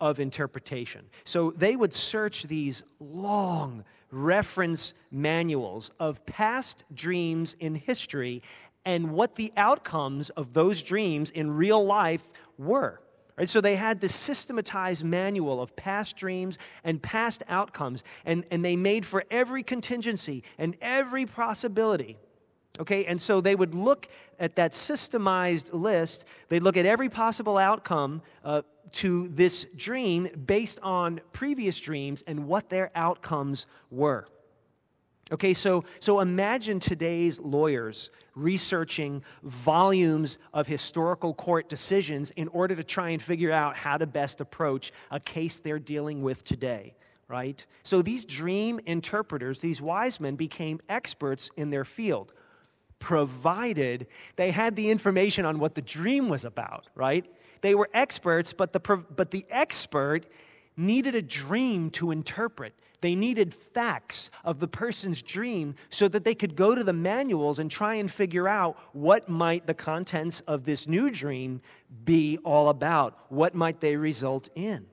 of 0.00 0.18
interpretation. 0.18 1.04
So 1.24 1.52
they 1.56 1.76
would 1.76 1.94
search 1.94 2.44
these 2.44 2.82
long 2.98 3.84
reference 4.10 4.94
manuals 5.10 5.90
of 6.00 6.24
past 6.26 6.84
dreams 6.92 7.54
in 7.60 7.76
history 7.76 8.42
and 8.84 9.12
what 9.12 9.36
the 9.36 9.52
outcomes 9.56 10.30
of 10.30 10.54
those 10.54 10.82
dreams 10.82 11.30
in 11.30 11.50
real 11.52 11.84
life 11.84 12.28
were. 12.58 13.00
Right? 13.36 13.48
So 13.48 13.60
they 13.60 13.76
had 13.76 14.00
this 14.00 14.14
systematized 14.14 15.04
manual 15.04 15.62
of 15.62 15.74
past 15.74 16.16
dreams 16.16 16.58
and 16.84 17.02
past 17.02 17.42
outcomes, 17.48 18.04
and, 18.24 18.44
and 18.50 18.64
they 18.64 18.76
made 18.76 19.06
for 19.06 19.24
every 19.30 19.62
contingency 19.62 20.42
and 20.58 20.76
every 20.80 21.24
possibility. 21.24 22.18
Okay, 22.80 23.04
and 23.04 23.20
so 23.20 23.40
they 23.40 23.54
would 23.54 23.74
look 23.74 24.08
at 24.38 24.56
that 24.56 24.72
systemized 24.72 25.72
list, 25.72 26.24
they'd 26.48 26.62
look 26.62 26.76
at 26.76 26.86
every 26.86 27.08
possible 27.08 27.58
outcome 27.58 28.22
uh, 28.44 28.62
to 28.92 29.28
this 29.28 29.66
dream 29.76 30.28
based 30.46 30.78
on 30.82 31.20
previous 31.32 31.78
dreams 31.78 32.22
and 32.26 32.46
what 32.46 32.70
their 32.70 32.90
outcomes 32.94 33.66
were. 33.90 34.26
Okay, 35.30 35.54
so, 35.54 35.84
so 36.00 36.20
imagine 36.20 36.80
today's 36.80 37.38
lawyers 37.40 38.10
researching 38.34 39.22
volumes 39.42 40.38
of 40.52 40.66
historical 40.66 41.32
court 41.32 41.68
decisions 41.68 42.30
in 42.32 42.48
order 42.48 42.74
to 42.74 42.82
try 42.82 43.10
and 43.10 43.22
figure 43.22 43.52
out 43.52 43.76
how 43.76 43.96
to 43.96 44.06
best 44.06 44.40
approach 44.40 44.92
a 45.10 45.20
case 45.20 45.58
they're 45.58 45.78
dealing 45.78 46.22
with 46.22 46.44
today, 46.44 46.94
right? 47.28 47.64
So 47.82 48.02
these 48.02 48.24
dream 48.24 48.80
interpreters, 48.84 49.60
these 49.60 49.80
wise 49.80 50.18
men, 50.18 50.36
became 50.36 50.80
experts 50.88 51.50
in 51.56 51.70
their 51.70 51.84
field 51.84 52.32
provided 52.98 54.06
they 54.36 54.52
had 54.52 54.76
the 54.76 54.88
information 54.88 55.44
on 55.44 55.58
what 55.58 55.74
the 55.74 55.82
dream 55.82 56.28
was 56.28 56.44
about, 56.44 56.88
right? 56.94 57.26
They 57.60 57.74
were 57.74 57.90
experts, 57.92 58.52
but 58.52 58.72
the, 58.72 58.78
but 58.78 59.32
the 59.32 59.44
expert 59.50 60.26
needed 60.76 61.16
a 61.16 61.22
dream 61.22 61.90
to 61.90 62.12
interpret. 62.12 62.74
They 63.02 63.16
needed 63.16 63.52
facts 63.52 64.30
of 64.44 64.60
the 64.60 64.68
person's 64.68 65.22
dream 65.22 65.74
so 65.90 66.06
that 66.08 66.22
they 66.22 66.36
could 66.36 66.54
go 66.56 66.74
to 66.74 66.84
the 66.84 66.92
manuals 66.92 67.58
and 67.58 67.68
try 67.70 67.96
and 67.96 68.10
figure 68.10 68.46
out 68.46 68.78
what 68.92 69.28
might 69.28 69.66
the 69.66 69.74
contents 69.74 70.40
of 70.46 70.64
this 70.64 70.86
new 70.86 71.10
dream 71.10 71.60
be 72.04 72.38
all 72.44 72.68
about. 72.68 73.18
What 73.28 73.56
might 73.56 73.80
they 73.80 73.96
result 73.96 74.48
in? 74.54 74.86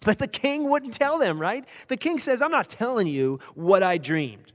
But 0.00 0.18
the 0.18 0.26
king 0.26 0.70
wouldn't 0.70 0.94
tell 0.94 1.18
them, 1.18 1.38
right? 1.38 1.66
The 1.88 1.98
king 1.98 2.18
says, 2.18 2.40
I'm 2.40 2.50
not 2.50 2.70
telling 2.70 3.06
you 3.06 3.40
what 3.54 3.82
I 3.82 3.98
dreamed. 3.98 4.52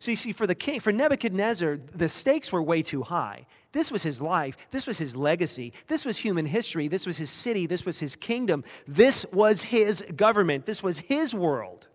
So 0.00 0.10
you 0.10 0.16
see, 0.16 0.32
for 0.32 0.48
the 0.48 0.54
king, 0.54 0.80
for 0.80 0.92
Nebuchadnezzar, 0.92 1.78
the 1.94 2.08
stakes 2.08 2.50
were 2.50 2.62
way 2.62 2.82
too 2.82 3.02
high. 3.02 3.46
This 3.70 3.92
was 3.92 4.02
his 4.02 4.20
life. 4.20 4.56
This 4.72 4.86
was 4.86 4.98
his 4.98 5.14
legacy. 5.14 5.72
This 5.86 6.04
was 6.04 6.18
human 6.18 6.46
history. 6.46 6.88
This 6.88 7.06
was 7.06 7.18
his 7.18 7.30
city. 7.30 7.66
This 7.66 7.86
was 7.86 8.00
his 8.00 8.16
kingdom. 8.16 8.64
This 8.88 9.24
was 9.32 9.62
his 9.62 10.04
government. 10.16 10.66
This 10.66 10.82
was 10.82 10.98
his 10.98 11.32
world. 11.32 11.86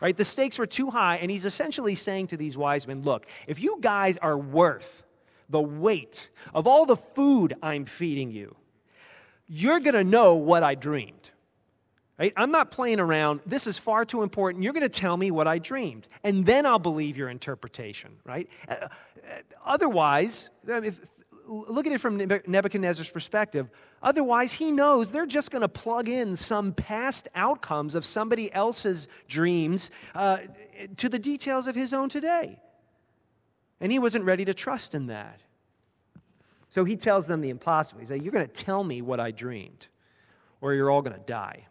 Right? 0.00 0.16
The 0.16 0.24
stakes 0.24 0.58
were 0.58 0.66
too 0.66 0.90
high, 0.90 1.16
and 1.16 1.30
he's 1.30 1.44
essentially 1.44 1.94
saying 1.94 2.28
to 2.28 2.36
these 2.36 2.56
wise 2.56 2.86
men, 2.86 3.02
look, 3.02 3.26
if 3.46 3.60
you 3.60 3.78
guys 3.80 4.16
are 4.18 4.36
worth 4.36 5.04
the 5.48 5.60
weight 5.60 6.28
of 6.54 6.66
all 6.66 6.86
the 6.86 6.96
food 6.96 7.54
I'm 7.62 7.84
feeding 7.84 8.30
you, 8.30 8.56
you're 9.46 9.80
going 9.80 9.94
to 9.94 10.04
know 10.04 10.34
what 10.34 10.62
I 10.62 10.74
dreamed. 10.74 11.30
Right? 12.18 12.32
I'm 12.36 12.50
not 12.50 12.70
playing 12.70 13.00
around. 13.00 13.40
This 13.46 13.66
is 13.66 13.78
far 13.78 14.04
too 14.04 14.22
important. 14.22 14.62
You're 14.62 14.74
going 14.74 14.82
to 14.82 14.88
tell 14.88 15.16
me 15.16 15.30
what 15.30 15.48
I 15.48 15.58
dreamed, 15.58 16.06
and 16.22 16.46
then 16.46 16.66
I'll 16.66 16.78
believe 16.78 17.16
your 17.16 17.28
interpretation, 17.28 18.16
right? 18.24 18.48
Uh, 18.68 18.74
uh 18.74 18.88
otherwise, 19.64 20.50
look 21.50 21.86
at 21.86 21.92
it 21.92 22.00
from 22.00 22.16
Nebuchadnezzar's 22.16 23.10
perspective. 23.10 23.68
Otherwise, 24.02 24.52
he 24.52 24.70
knows 24.70 25.10
they're 25.10 25.26
just 25.26 25.50
going 25.50 25.62
to 25.62 25.68
plug 25.68 26.08
in 26.08 26.36
some 26.36 26.72
past 26.72 27.28
outcomes 27.34 27.94
of 27.94 28.04
somebody 28.04 28.52
else's 28.52 29.08
dreams 29.28 29.90
uh, 30.14 30.38
to 30.96 31.08
the 31.08 31.18
details 31.18 31.66
of 31.66 31.74
his 31.74 31.92
own 31.92 32.08
today. 32.08 32.60
And 33.80 33.90
he 33.90 33.98
wasn't 33.98 34.24
ready 34.24 34.44
to 34.44 34.54
trust 34.54 34.94
in 34.94 35.06
that. 35.06 35.40
So 36.68 36.84
he 36.84 36.94
tells 36.94 37.26
them 37.26 37.40
the 37.40 37.50
impossible. 37.50 38.00
He's 38.00 38.12
like, 38.12 38.22
You're 38.22 38.32
going 38.32 38.46
to 38.46 38.52
tell 38.52 38.84
me 38.84 39.02
what 39.02 39.18
I 39.18 39.32
dreamed, 39.32 39.88
or 40.60 40.72
you're 40.74 40.90
all 40.90 41.02
going 41.02 41.16
to 41.16 41.26
die. 41.26 41.66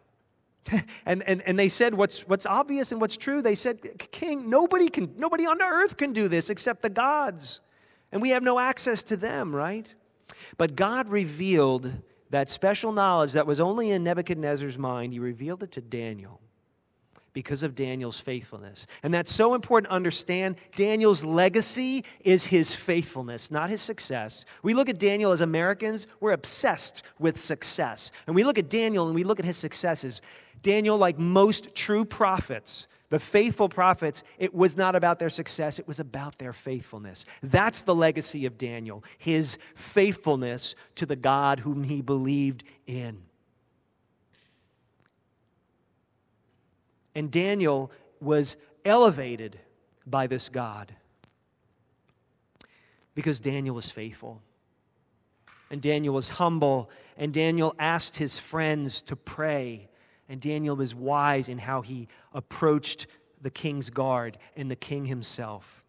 and, 1.06 1.22
and, 1.26 1.40
and 1.42 1.58
they 1.58 1.70
said 1.70 1.94
what's, 1.94 2.28
what's 2.28 2.44
obvious 2.44 2.92
and 2.92 3.00
what's 3.00 3.16
true. 3.16 3.40
They 3.40 3.54
said, 3.54 3.80
King, 4.12 4.50
nobody, 4.50 4.88
can, 4.88 5.14
nobody 5.16 5.46
on 5.46 5.62
earth 5.62 5.96
can 5.96 6.12
do 6.12 6.28
this 6.28 6.50
except 6.50 6.82
the 6.82 6.90
gods. 6.90 7.60
And 8.12 8.20
we 8.20 8.30
have 8.30 8.42
no 8.42 8.58
access 8.58 9.02
to 9.04 9.16
them, 9.16 9.54
right? 9.54 9.92
But 10.56 10.76
God 10.76 11.08
revealed 11.08 11.92
that 12.30 12.48
special 12.48 12.92
knowledge 12.92 13.32
that 13.32 13.46
was 13.46 13.60
only 13.60 13.90
in 13.90 14.04
Nebuchadnezzar's 14.04 14.78
mind, 14.78 15.12
He 15.12 15.18
revealed 15.18 15.62
it 15.62 15.72
to 15.72 15.80
Daniel 15.80 16.40
because 17.32 17.62
of 17.62 17.74
Daniel's 17.74 18.18
faithfulness. 18.18 18.86
And 19.02 19.14
that's 19.14 19.32
so 19.32 19.54
important 19.54 19.90
to 19.90 19.94
understand. 19.94 20.56
Daniel's 20.74 21.24
legacy 21.24 22.04
is 22.20 22.46
his 22.46 22.74
faithfulness, 22.74 23.50
not 23.50 23.70
his 23.70 23.80
success. 23.80 24.44
We 24.62 24.74
look 24.74 24.88
at 24.88 24.98
Daniel 24.98 25.30
as 25.30 25.40
Americans, 25.40 26.08
we're 26.18 26.32
obsessed 26.32 27.02
with 27.18 27.38
success. 27.38 28.10
And 28.26 28.34
we 28.34 28.42
look 28.42 28.58
at 28.58 28.68
Daniel 28.68 29.06
and 29.06 29.14
we 29.14 29.24
look 29.24 29.38
at 29.38 29.44
his 29.44 29.56
successes. 29.56 30.20
Daniel, 30.62 30.98
like 30.98 31.18
most 31.18 31.74
true 31.74 32.04
prophets, 32.04 32.88
the 33.10 33.18
faithful 33.18 33.68
prophets, 33.68 34.22
it 34.38 34.54
was 34.54 34.76
not 34.76 34.94
about 34.94 35.18
their 35.18 35.30
success, 35.30 35.78
it 35.78 35.86
was 35.86 36.00
about 36.00 36.38
their 36.38 36.52
faithfulness. 36.52 37.26
That's 37.42 37.82
the 37.82 37.94
legacy 37.94 38.46
of 38.46 38.56
Daniel, 38.56 39.04
his 39.18 39.58
faithfulness 39.74 40.74
to 40.94 41.06
the 41.06 41.16
God 41.16 41.60
whom 41.60 41.84
he 41.84 42.00
believed 42.00 42.64
in. 42.86 43.22
And 47.14 47.30
Daniel 47.30 47.90
was 48.20 48.56
elevated 48.84 49.58
by 50.06 50.28
this 50.28 50.48
God 50.48 50.94
because 53.14 53.40
Daniel 53.40 53.74
was 53.74 53.90
faithful. 53.90 54.40
And 55.72 55.80
Daniel 55.80 56.14
was 56.14 56.30
humble, 56.30 56.90
and 57.16 57.32
Daniel 57.32 57.74
asked 57.78 58.16
his 58.16 58.38
friends 58.38 59.02
to 59.02 59.14
pray 59.14 59.88
and 60.30 60.40
Daniel 60.40 60.76
was 60.76 60.94
wise 60.94 61.48
in 61.48 61.58
how 61.58 61.82
he 61.82 62.06
approached 62.32 63.08
the 63.42 63.50
king's 63.50 63.90
guard 63.90 64.38
and 64.56 64.70
the 64.70 64.76
king 64.76 65.04
himself. 65.04 65.84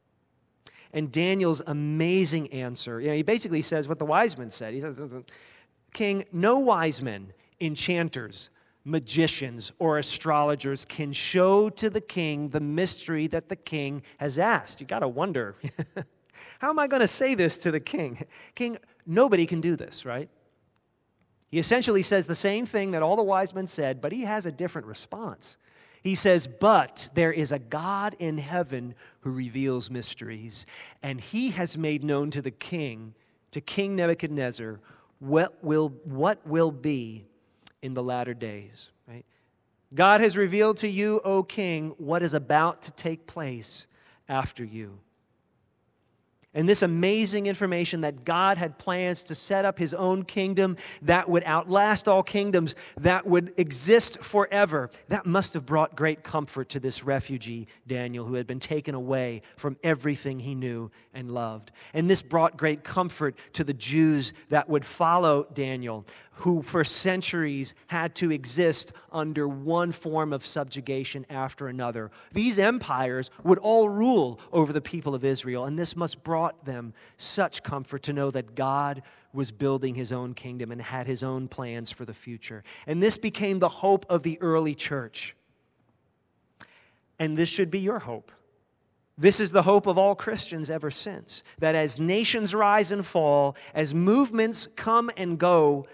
And 0.94 1.12
Daniel's 1.12 1.62
amazing 1.68 2.52
answer, 2.52 3.00
you 3.00 3.10
know, 3.10 3.16
he 3.16 3.22
basically 3.22 3.62
says 3.62 3.88
what 3.88 4.00
the 4.00 4.06
wise 4.06 4.38
men 4.38 4.50
said. 4.50 4.74
He 4.74 4.82
says, 4.82 5.00
King, 5.94 6.26
no 6.34 6.58
wise 6.58 7.02
men, 7.04 7.34
enchanters, 7.62 8.50
magicians, 8.84 9.72
or 9.78 10.00
astrologers 10.00 10.86
can 10.86 11.14
show 11.14 11.70
to 11.70 11.90
the 11.90 12.02
king 12.02 12.50
the 12.50 12.60
mystery 12.60 13.28
that 13.28 13.48
the 13.48 13.56
king 13.56 14.02
has 14.18 14.40
asked. 14.40 14.82
You 14.82 14.88
got 14.88 15.00
to 15.00 15.08
wonder, 15.08 15.56
how 16.60 16.70
am 16.70 16.80
I 16.80 16.88
going 16.88 17.02
to 17.02 17.08
say 17.08 17.36
this 17.36 17.60
to 17.60 17.72
the 17.72 17.80
king? 17.80 18.26
King, 18.56 18.80
nobody 19.06 19.46
can 19.46 19.62
do 19.62 19.76
this, 19.76 20.04
right? 20.04 20.30
He 21.52 21.60
essentially 21.60 22.02
says 22.02 22.26
the 22.26 22.34
same 22.34 22.66
thing 22.66 22.92
that 22.92 23.04
all 23.04 23.18
the 23.18 23.24
wise 23.24 23.54
men 23.54 23.68
said, 23.68 24.00
but 24.00 24.14
he 24.14 24.22
has 24.22 24.46
a 24.46 24.52
different 24.52 24.88
response. 24.88 25.58
He 26.02 26.16
says, 26.16 26.48
But 26.48 27.10
there 27.14 27.32
is 27.32 27.52
a 27.52 27.60
God 27.60 28.16
in 28.20 28.38
heaven 28.38 28.96
who 29.20 29.32
reveals 29.32 29.92
mysteries, 29.92 30.66
and 31.04 31.20
he 31.20 31.52
has 31.52 31.78
made 31.78 32.04
known 32.04 32.32
to 32.32 32.42
the 32.42 32.52
king, 32.52 33.14
to 33.52 33.60
King 33.60 33.98
Nebuchadnezzar, 33.98 34.80
what 35.20 35.64
will, 35.64 35.90
what 36.06 36.46
will 36.48 36.72
be 36.72 37.26
in 37.82 37.94
the 37.94 38.02
latter 38.02 38.34
days. 38.34 38.90
Right? 39.08 39.26
God 39.94 40.22
has 40.22 40.38
revealed 40.38 40.78
to 40.78 40.88
you, 40.88 41.20
O 41.26 41.44
king, 41.44 41.94
what 41.98 42.24
is 42.24 42.34
about 42.34 42.84
to 42.84 42.92
take 42.92 43.28
place 43.28 43.88
after 44.30 44.64
you. 44.64 45.00
And 46.54 46.68
this 46.68 46.84
amazing 46.84 47.46
information 47.46 48.02
that 48.02 48.26
God 48.26 48.58
had 48.58 48.78
plans 48.78 49.24
to 49.24 49.36
set 49.36 49.64
up 49.64 49.80
his 49.80 49.94
own 49.94 50.24
kingdom 50.24 50.76
that 51.04 51.30
would 51.30 51.44
outlast 51.46 52.10
all 52.10 52.24
kingdoms, 52.24 52.76
that 53.00 53.26
would 53.26 53.54
exist 53.56 54.20
forever, 54.20 54.90
that 55.08 55.26
must 55.26 55.54
have 55.54 55.66
brought 55.66 55.96
great 55.96 56.24
comfort 56.24 56.68
to 56.70 56.80
this 56.82 57.06
refugee, 57.06 57.68
Daniel, 57.88 58.26
who 58.26 58.34
had 58.34 58.48
been 58.48 58.60
taken 58.60 58.96
away 58.96 59.44
from 59.56 59.78
everything 59.82 60.40
he 60.40 60.54
knew 60.54 60.92
and 61.14 61.32
loved. 61.32 61.72
And 61.94 62.10
this 62.10 62.22
brought 62.22 62.58
great 62.58 62.84
comfort 62.84 63.36
to 63.54 63.64
the 63.64 63.74
Jews 63.74 64.34
that 64.50 64.68
would 64.68 64.84
follow 64.84 65.48
Daniel, 65.54 66.06
who 66.36 66.62
for 66.62 66.84
centuries 66.84 67.74
had 67.88 68.16
to 68.16 68.32
exist 68.32 68.94
under 69.12 69.48
one 69.48 69.92
form 69.92 70.34
of 70.34 70.46
subjugation 70.46 71.26
after 71.30 71.68
another. 71.68 72.10
These 72.34 72.58
empires 72.58 73.30
would 73.44 73.60
all 73.60 73.90
rule 73.90 74.40
over 74.52 74.74
the 74.74 74.82
people 74.82 75.14
of 75.14 75.24
Israel, 75.24 75.66
and 75.66 75.78
this 75.78 75.96
must 75.96 76.24
brought 76.24 76.66
them 76.66 76.94
such 77.18 77.64
comfort 77.64 78.04
to 78.04 78.14
know 78.14 78.32
that 78.32 78.56
God 78.56 79.04
was 79.34 79.52
building 79.52 79.96
his 79.96 80.12
own 80.12 80.34
kingdom 80.34 80.72
and 80.72 80.82
had 80.82 81.08
his 81.08 81.24
own 81.24 81.48
plans 81.48 81.92
for 81.92 82.06
the 82.06 82.14
future. 82.14 82.64
And 82.88 83.02
this 83.02 83.18
became 83.18 83.60
the 83.60 83.70
hope 83.70 84.06
of 84.10 84.24
the 84.24 84.42
early 84.42 84.74
church. 84.74 85.36
And 87.20 87.38
this 87.38 87.50
should 87.50 87.70
be 87.70 87.80
your 87.80 88.00
hope. 88.00 88.32
This 89.18 89.40
is 89.40 89.52
the 89.52 89.62
hope 89.62 89.86
of 89.86 89.98
all 89.98 90.16
Christians 90.16 90.72
ever 90.72 90.90
since 90.90 91.44
that 91.60 91.76
as 91.76 92.00
nations 92.00 92.56
rise 92.56 92.92
and 92.92 93.06
fall, 93.06 93.56
as 93.76 93.94
movements 93.94 94.68
come 94.76 95.12
and 95.16 95.38
go, 95.38 95.86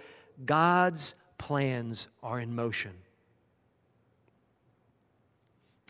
God's 0.45 1.15
plans 1.37 2.07
are 2.21 2.39
in 2.39 2.55
motion. 2.55 2.93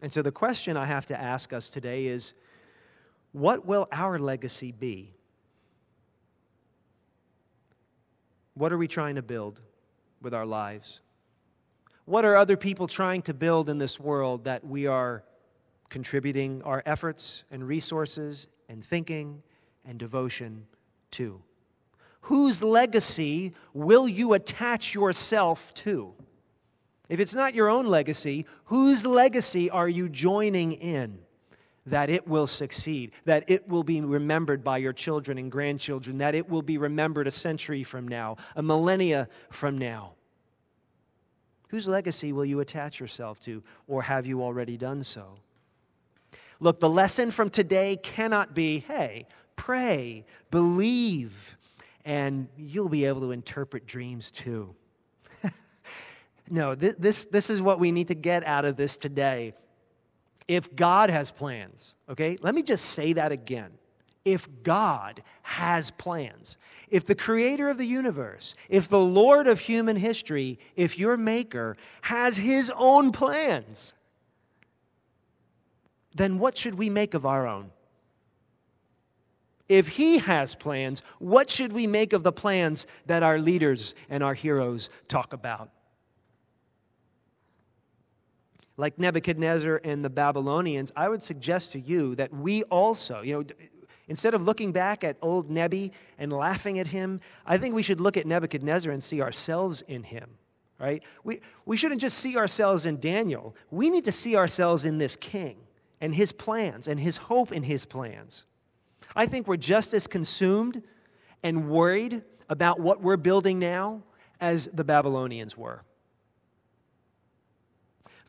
And 0.02 0.14
so 0.14 0.22
the 0.22 0.32
question 0.32 0.78
I 0.78 0.86
have 0.86 1.06
to 1.08 1.20
ask 1.20 1.54
us 1.54 1.72
today 1.72 2.08
is 2.08 2.34
what 3.32 3.66
will 3.66 3.88
our 3.92 4.20
legacy 4.20 4.72
be? 4.72 5.14
What 8.54 8.72
are 8.72 8.78
we 8.78 8.88
trying 8.88 9.16
to 9.16 9.22
build 9.22 9.62
with 10.22 10.34
our 10.34 10.46
lives? 10.46 11.00
What 12.06 12.26
are 12.26 12.36
other 12.36 12.58
people 12.58 12.88
trying 12.88 13.22
to 13.24 13.34
build 13.34 13.70
in 13.70 13.78
this 13.78 14.00
world 14.00 14.46
that 14.46 14.66
we 14.66 14.88
are 14.88 15.24
contributing 15.90 16.62
our 16.64 16.82
efforts 16.86 17.44
and 17.52 17.68
resources 17.68 18.48
and 18.70 18.84
thinking 18.84 19.44
and 19.86 20.00
devotion 20.00 20.66
to? 21.12 21.42
Whose 22.28 22.62
legacy 22.62 23.54
will 23.74 24.06
you 24.06 24.34
attach 24.34 24.94
yourself 24.94 25.74
to? 25.74 26.14
If 27.08 27.22
it's 27.22 27.34
not 27.34 27.56
your 27.56 27.70
own 27.70 27.86
legacy, 27.86 28.46
whose 28.66 29.06
legacy 29.06 29.70
are 29.70 29.88
you 29.88 30.10
joining 30.10 30.74
in 30.74 31.20
that 31.86 32.10
it 32.10 32.28
will 32.28 32.46
succeed, 32.46 33.14
that 33.24 33.46
it 33.48 33.70
will 33.70 33.86
be 33.86 34.02
remembered 34.02 34.62
by 34.62 34.78
your 34.78 34.92
children 34.92 35.38
and 35.38 35.50
grandchildren, 35.50 36.18
that 36.18 36.36
it 36.36 36.50
will 36.50 36.62
be 36.62 36.78
remembered 36.78 37.28
a 37.28 37.32
century 37.32 37.82
from 37.82 38.06
now, 38.06 38.36
a 38.58 38.62
millennia 38.62 39.30
from 39.50 39.78
now? 39.78 40.12
Whose 41.70 41.88
legacy 41.88 42.34
will 42.34 42.46
you 42.46 42.60
attach 42.60 43.00
yourself 43.00 43.40
to, 43.42 43.64
or 43.88 44.02
have 44.02 44.26
you 44.26 44.44
already 44.44 44.76
done 44.76 45.02
so? 45.02 45.28
Look, 46.60 46.82
the 46.82 46.90
lesson 46.90 47.32
from 47.32 47.50
today 47.50 47.96
cannot 47.96 48.54
be 48.54 48.80
hey, 48.80 49.28
pray, 49.56 50.26
believe, 50.52 51.56
and 52.08 52.48
you'll 52.58 52.88
be 52.88 53.04
able 53.04 53.20
to 53.20 53.32
interpret 53.32 53.86
dreams 53.86 54.32
too. 54.32 54.74
no, 56.50 56.74
this, 56.74 56.96
this, 56.98 57.26
this 57.26 57.50
is 57.50 57.62
what 57.62 57.82
we 57.82 57.92
need 57.92 58.08
to 58.08 58.16
get 58.16 58.48
out 58.48 58.64
of 58.64 58.78
this 58.78 58.96
today. 58.96 59.54
If 60.48 60.74
God 60.74 61.10
has 61.10 61.32
plans, 61.32 61.96
okay, 62.10 62.38
let 62.42 62.56
me 62.56 62.64
just 62.64 62.86
say 62.86 63.12
that 63.12 63.34
again. 63.34 63.72
If 64.24 64.48
God 64.64 65.22
has 65.42 65.92
plans, 65.92 66.58
if 66.90 67.06
the 67.06 67.14
creator 67.14 67.70
of 67.70 67.78
the 67.78 67.86
universe, 67.86 68.56
if 68.70 68.88
the 68.88 69.00
Lord 69.00 69.50
of 69.50 69.60
human 69.60 69.98
history, 69.98 70.60
if 70.78 70.98
your 70.98 71.18
maker 71.18 71.76
has 72.04 72.38
his 72.38 72.72
own 72.78 73.12
plans, 73.12 73.94
then 76.16 76.40
what 76.40 76.58
should 76.58 76.76
we 76.76 76.90
make 76.90 77.14
of 77.14 77.26
our 77.26 77.46
own? 77.46 77.72
If 79.70 79.90
He 79.90 80.20
has 80.20 80.56
plans, 80.56 81.02
what 81.20 81.50
should 81.50 81.74
we 81.74 81.88
make 81.88 82.14
of 82.14 82.24
the 82.24 82.32
plans 82.32 82.88
that 83.06 83.24
our 83.24 83.38
leaders 83.38 83.96
and 84.10 84.24
our 84.24 84.34
heroes 84.34 84.90
talk 85.08 85.34
about? 85.34 85.70
Like 88.78 89.00
Nebuchadnezzar 89.00 89.82
and 89.84 90.06
the 90.06 90.10
Babylonians, 90.10 90.92
I 90.96 91.10
would 91.10 91.24
suggest 91.24 91.72
to 91.72 91.80
you 91.80 92.16
that 92.16 92.32
we 92.32 92.64
also, 92.64 93.22
you 93.22 93.34
know, 93.34 93.44
instead 94.08 94.34
of 94.34 94.44
looking 94.44 94.72
back 94.72 95.04
at 95.04 95.18
old 95.22 95.50
Nebi 95.50 95.92
and 96.18 96.32
laughing 96.32 96.80
at 96.80 96.88
him, 96.88 97.20
I 97.46 97.58
think 97.58 97.76
we 97.76 97.82
should 97.82 98.00
look 98.00 98.18
at 98.18 98.26
Nebuchadnezzar 98.26 98.92
and 98.92 99.04
see 99.04 99.22
ourselves 99.22 99.82
in 99.88 100.04
him, 100.04 100.30
right? 100.80 101.04
We, 101.24 101.42
we 101.66 101.76
shouldn't 101.76 102.02
just 102.02 102.20
see 102.20 102.38
ourselves 102.38 102.86
in 102.86 103.00
Daniel. 103.00 103.56
We 103.72 103.90
need 103.90 104.06
to 104.06 104.12
see 104.12 104.36
ourselves 104.36 104.86
in 104.86 104.98
this 104.98 105.16
king 105.16 105.58
and 106.00 106.14
his 106.14 106.32
plans 106.32 106.88
and 106.88 107.00
his 107.00 107.18
hope 107.18 107.52
in 107.52 107.64
his 107.64 107.86
plans. 107.86 108.46
I 109.16 109.26
think 109.26 109.48
we're 109.48 109.58
just 109.58 109.94
as 109.94 110.08
consumed 110.08 110.84
and 111.44 111.70
worried 111.70 112.24
about 112.50 112.80
what 112.80 113.02
we're 113.02 113.18
building 113.18 113.60
now 113.60 114.04
as 114.40 114.70
the 114.74 114.84
Babylonians 114.84 115.58
were. 115.58 115.84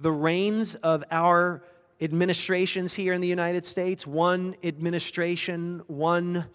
The 0.00 0.12
reigns 0.12 0.74
of 0.76 1.04
our 1.11 1.62
administrations 2.00 2.94
here 2.94 3.12
in 3.12 3.20
the 3.20 3.28
United 3.28 3.66
States, 3.66 4.07
one 4.07 4.54
administration, 4.62 5.83
one, 5.88 6.46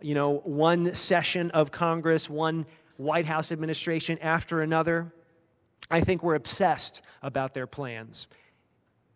you 0.00 0.14
know, 0.14 0.38
one 0.38 0.94
session 0.94 1.50
of 1.52 1.70
Congress, 1.70 2.28
one 2.28 2.66
White 2.96 3.26
House 3.26 3.52
administration 3.52 4.18
after 4.18 4.60
another, 4.60 5.12
I 5.90 6.00
think 6.00 6.22
we're 6.22 6.34
obsessed 6.34 7.00
about 7.22 7.54
their 7.54 7.66
plans 7.66 8.26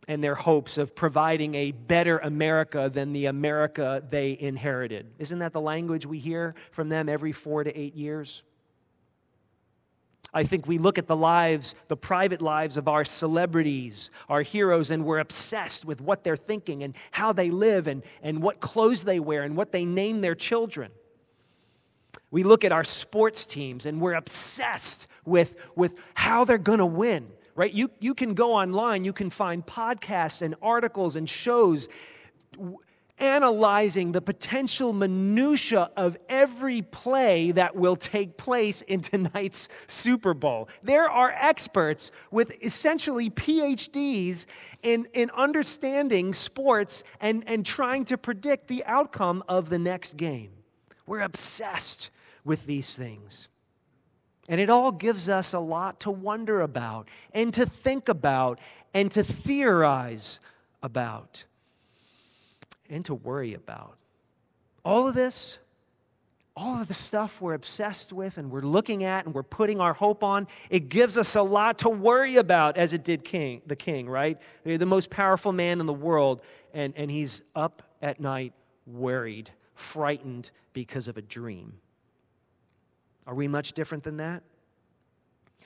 and 0.09 0.23
their 0.23 0.35
hopes 0.35 0.79
of 0.79 0.95
providing 0.95 1.55
a 1.55 1.71
better 1.71 2.19
America 2.19 2.91
than 2.93 3.12
the 3.12 3.27
America 3.27 4.03
they 4.09 4.37
inherited. 4.38 5.07
Isn't 5.19 5.38
that 5.38 5.53
the 5.53 5.61
language 5.61 6.07
we 6.07 6.19
hear 6.19 6.55
from 6.73 6.88
them 6.88 7.09
every 7.09 7.33
four 7.33 7.62
to 7.62 7.79
eight 7.79 7.95
years? 7.95 8.43
I 10.35 10.45
think 10.45 10.67
we 10.67 10.79
look 10.79 10.99
at 10.99 11.07
the 11.07 11.17
lives, 11.17 11.75
the 11.88 11.97
private 11.97 12.41
lives 12.41 12.79
of 12.79 12.88
our 12.88 13.05
celebrities, 13.05 14.11
our 14.31 14.43
heroes, 14.43 14.91
and 14.91 15.05
we're 15.05 15.19
obsessed 15.19 15.85
with 15.85 16.01
what 16.01 16.25
they're 16.25 16.37
thinking 16.37 16.83
and 16.83 16.95
how 17.11 17.33
they 17.33 17.51
live 17.51 17.87
and, 17.87 18.03
and 18.23 18.43
what 18.43 18.59
clothes 18.59 19.05
they 19.05 19.21
wear 19.21 19.43
and 19.43 19.57
what 19.57 19.73
they 19.73 19.85
name 19.85 20.23
their 20.23 20.35
children. 20.35 20.91
We 22.31 22.45
look 22.45 22.65
at 22.65 22.73
our 22.73 22.85
sports 22.85 23.45
teams 23.45 23.85
and 23.85 24.01
we're 24.01 24.15
obsessed 24.15 25.07
with, 25.27 25.55
with 25.77 25.95
how 26.15 26.47
they're 26.47 26.57
going 26.57 26.79
to 26.79 26.87
win 26.87 27.29
right? 27.55 27.73
You, 27.73 27.91
you 28.01 28.15
can 28.15 28.35
go 28.35 28.55
online, 28.55 29.05
you 29.05 29.12
can 29.12 29.31
find 29.31 29.65
podcasts 29.65 30.43
and 30.43 30.55
articles 30.62 31.17
and 31.17 31.29
shows 31.29 31.88
analyzing 33.19 34.12
the 34.12 34.21
potential 34.21 34.93
minutia 34.93 35.91
of 35.97 36.17
every 36.29 36.83
play 36.83 37.53
that 37.53 37.77
will 37.77 37.95
take 37.95 38.37
place 38.37 38.83
in 38.83 39.01
tonight's 39.01 39.69
Super 39.87 40.35
Bowl. 40.35 40.69
There 40.83 41.09
are 41.09 41.31
experts 41.31 42.11
with 42.31 42.53
essentially 42.62 43.31
PhDs 43.31 44.47
in, 44.83 45.07
in 45.12 45.31
understanding 45.31 46.35
sports 46.35 47.05
and, 47.21 47.45
and 47.47 47.65
trying 47.65 48.05
to 48.07 48.19
predict 48.19 48.67
the 48.67 48.85
outcome 48.87 49.45
of 49.49 49.71
the 49.71 49.79
next 49.79 50.17
game. 50.17 50.51
We're 51.07 51.21
obsessed 51.21 52.11
with 52.45 52.67
these 52.67 52.97
things. 52.97 53.49
And 54.49 54.61
it 54.61 54.69
all 54.71 54.93
gives 54.93 55.29
us 55.29 55.53
a 55.53 55.61
lot 55.61 56.01
to 56.01 56.11
wonder 56.11 56.61
about 56.61 57.09
and 57.33 57.55
to 57.55 57.65
think 57.65 58.09
about 58.09 58.59
and 58.93 59.11
to 59.13 59.23
theorize 59.23 60.41
about 60.83 61.45
and 62.91 63.05
to 63.05 63.15
worry 63.15 63.55
about. 63.55 63.97
All 64.85 65.09
of 65.09 65.15
this, 65.15 65.59
all 66.57 66.81
of 66.81 66.89
the 66.89 66.95
stuff 66.95 67.41
we're 67.41 67.55
obsessed 67.55 68.13
with 68.13 68.37
and 68.37 68.51
we're 68.51 68.61
looking 68.61 69.05
at 69.05 69.25
and 69.25 69.35
we're 69.35 69.43
putting 69.45 69.81
our 69.81 69.95
hope 69.95 70.23
on, 70.25 70.49
it 70.69 70.89
gives 70.89 71.17
us 71.17 71.37
a 71.37 71.43
lot 71.43 71.79
to 71.79 71.89
worry 71.89 72.37
about 72.37 72.77
as 72.77 72.93
it 72.93 73.05
did 73.05 73.25
king, 73.25 73.63
the 73.67 73.77
king, 73.77 74.09
right? 74.09 74.39
They're 74.65 74.77
the 74.77 74.87
most 74.87 75.09
powerful 75.09 75.53
man 75.53 75.81
in 75.81 75.87
the 75.87 75.93
world, 75.93 76.43
and, 76.75 76.93
and 76.97 77.11
he's 77.11 77.43
up 77.55 77.83
at 78.03 78.21
night 78.21 78.53
worried, 78.87 79.51
frightened 79.75 80.51
because 80.73 81.09
of 81.09 81.17
a 81.17 81.23
dream. 81.23 81.75
Are 83.27 83.35
we 83.35 83.49
much 83.49 83.73
different 83.73 84.05
than 84.05 84.17
that? 84.19 84.43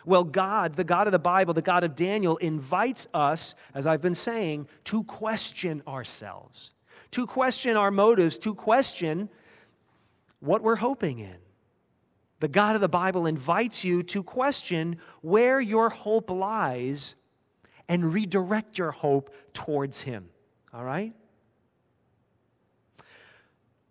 Well, 0.05 0.25
God, 0.25 0.77
the 0.77 0.85
God 0.85 1.09
of 1.09 1.13
the 1.13 1.19
Bible, 1.19 1.53
the 1.53 1.63
God 1.63 1.83
of 1.83 1.97
Daniel, 1.97 2.37
invites 2.37 3.09
us, 3.13 3.55
as 3.75 3.87
I've 3.87 4.03
been 4.03 4.15
saying, 4.15 4.69
to 4.85 5.03
question 5.05 5.83
ourselves, 5.87 6.71
to 7.11 7.27
question 7.27 7.77
our 7.77 7.91
motives, 7.91 8.39
to 8.41 8.55
question 8.55 9.29
what 10.41 10.63
we're 10.63 10.77
hoping 10.77 11.19
in. 11.19 11.37
The 12.39 12.49
God 12.49 12.75
of 12.75 12.81
the 12.81 12.89
Bible 12.89 13.27
invites 13.27 13.83
you 13.83 14.03
to 14.05 14.23
question 14.23 14.99
where 15.23 15.61
your 15.61 15.89
hope 15.89 16.31
lies 16.31 17.15
and 17.89 18.13
redirect 18.13 18.79
your 18.79 18.93
hope 18.93 19.35
towards 19.55 20.03
Him. 20.03 20.29
All 20.73 20.85
right? 20.85 21.15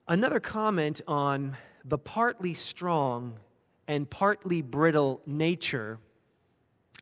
Another 0.07 0.39
comment 0.39 1.01
on 1.07 1.57
the 1.83 1.97
partly 1.97 2.53
strong 2.53 3.39
and 3.87 4.09
partly 4.09 4.61
brittle 4.61 5.21
nature 5.25 5.99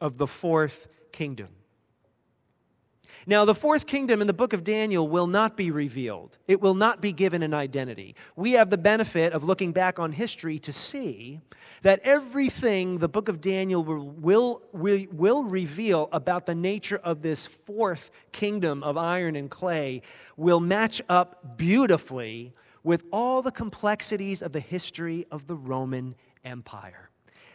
of 0.02 0.18
the 0.18 0.28
fourth 0.28 0.88
kingdom. 1.12 1.50
Now, 3.26 3.46
the 3.46 3.56
fourth 3.56 3.86
kingdom 3.86 4.20
in 4.20 4.28
the 4.28 4.34
book 4.34 4.52
of 4.52 4.66
Daniel 4.66 5.08
will 5.08 5.28
not 5.28 5.56
be 5.56 5.72
revealed. 5.72 6.38
It 6.48 6.60
will 6.60 6.74
not 6.74 7.00
be 7.00 7.14
given 7.14 7.42
an 7.42 7.54
identity. 7.54 8.16
We 8.36 8.54
have 8.54 8.70
the 8.70 8.78
benefit 8.78 9.32
of 9.32 9.46
looking 9.46 9.72
back 9.72 9.98
on 9.98 10.12
history 10.12 10.60
to 10.60 10.74
see 10.74 11.40
that 11.84 12.02
everything 12.04 12.98
the 12.98 13.08
book 13.08 13.30
of 13.30 13.40
Daniel 13.40 13.84
will, 13.84 14.62
will, 14.74 15.08
will, 15.12 15.44
reveal 15.44 16.10
about 16.12 16.46
the 16.46 16.56
nature 16.56 17.00
of 17.02 17.22
this 17.22 17.48
fourth 17.48 18.12
kingdom 18.34 18.84
of 18.84 18.98
iron 18.98 19.38
and 19.38 19.50
clay 19.50 20.02
will 20.36 20.60
match 20.60 21.02
up 21.08 21.58
beautifully 21.58 22.54
with 22.84 23.04
all 23.12 23.42
the 23.42 23.52
complexities 23.52 24.42
of 24.42 24.52
the 24.52 24.60
history 24.60 25.26
of 25.32 25.48
the 25.48 25.56
Roman 25.56 26.16
Empire. 26.44 27.10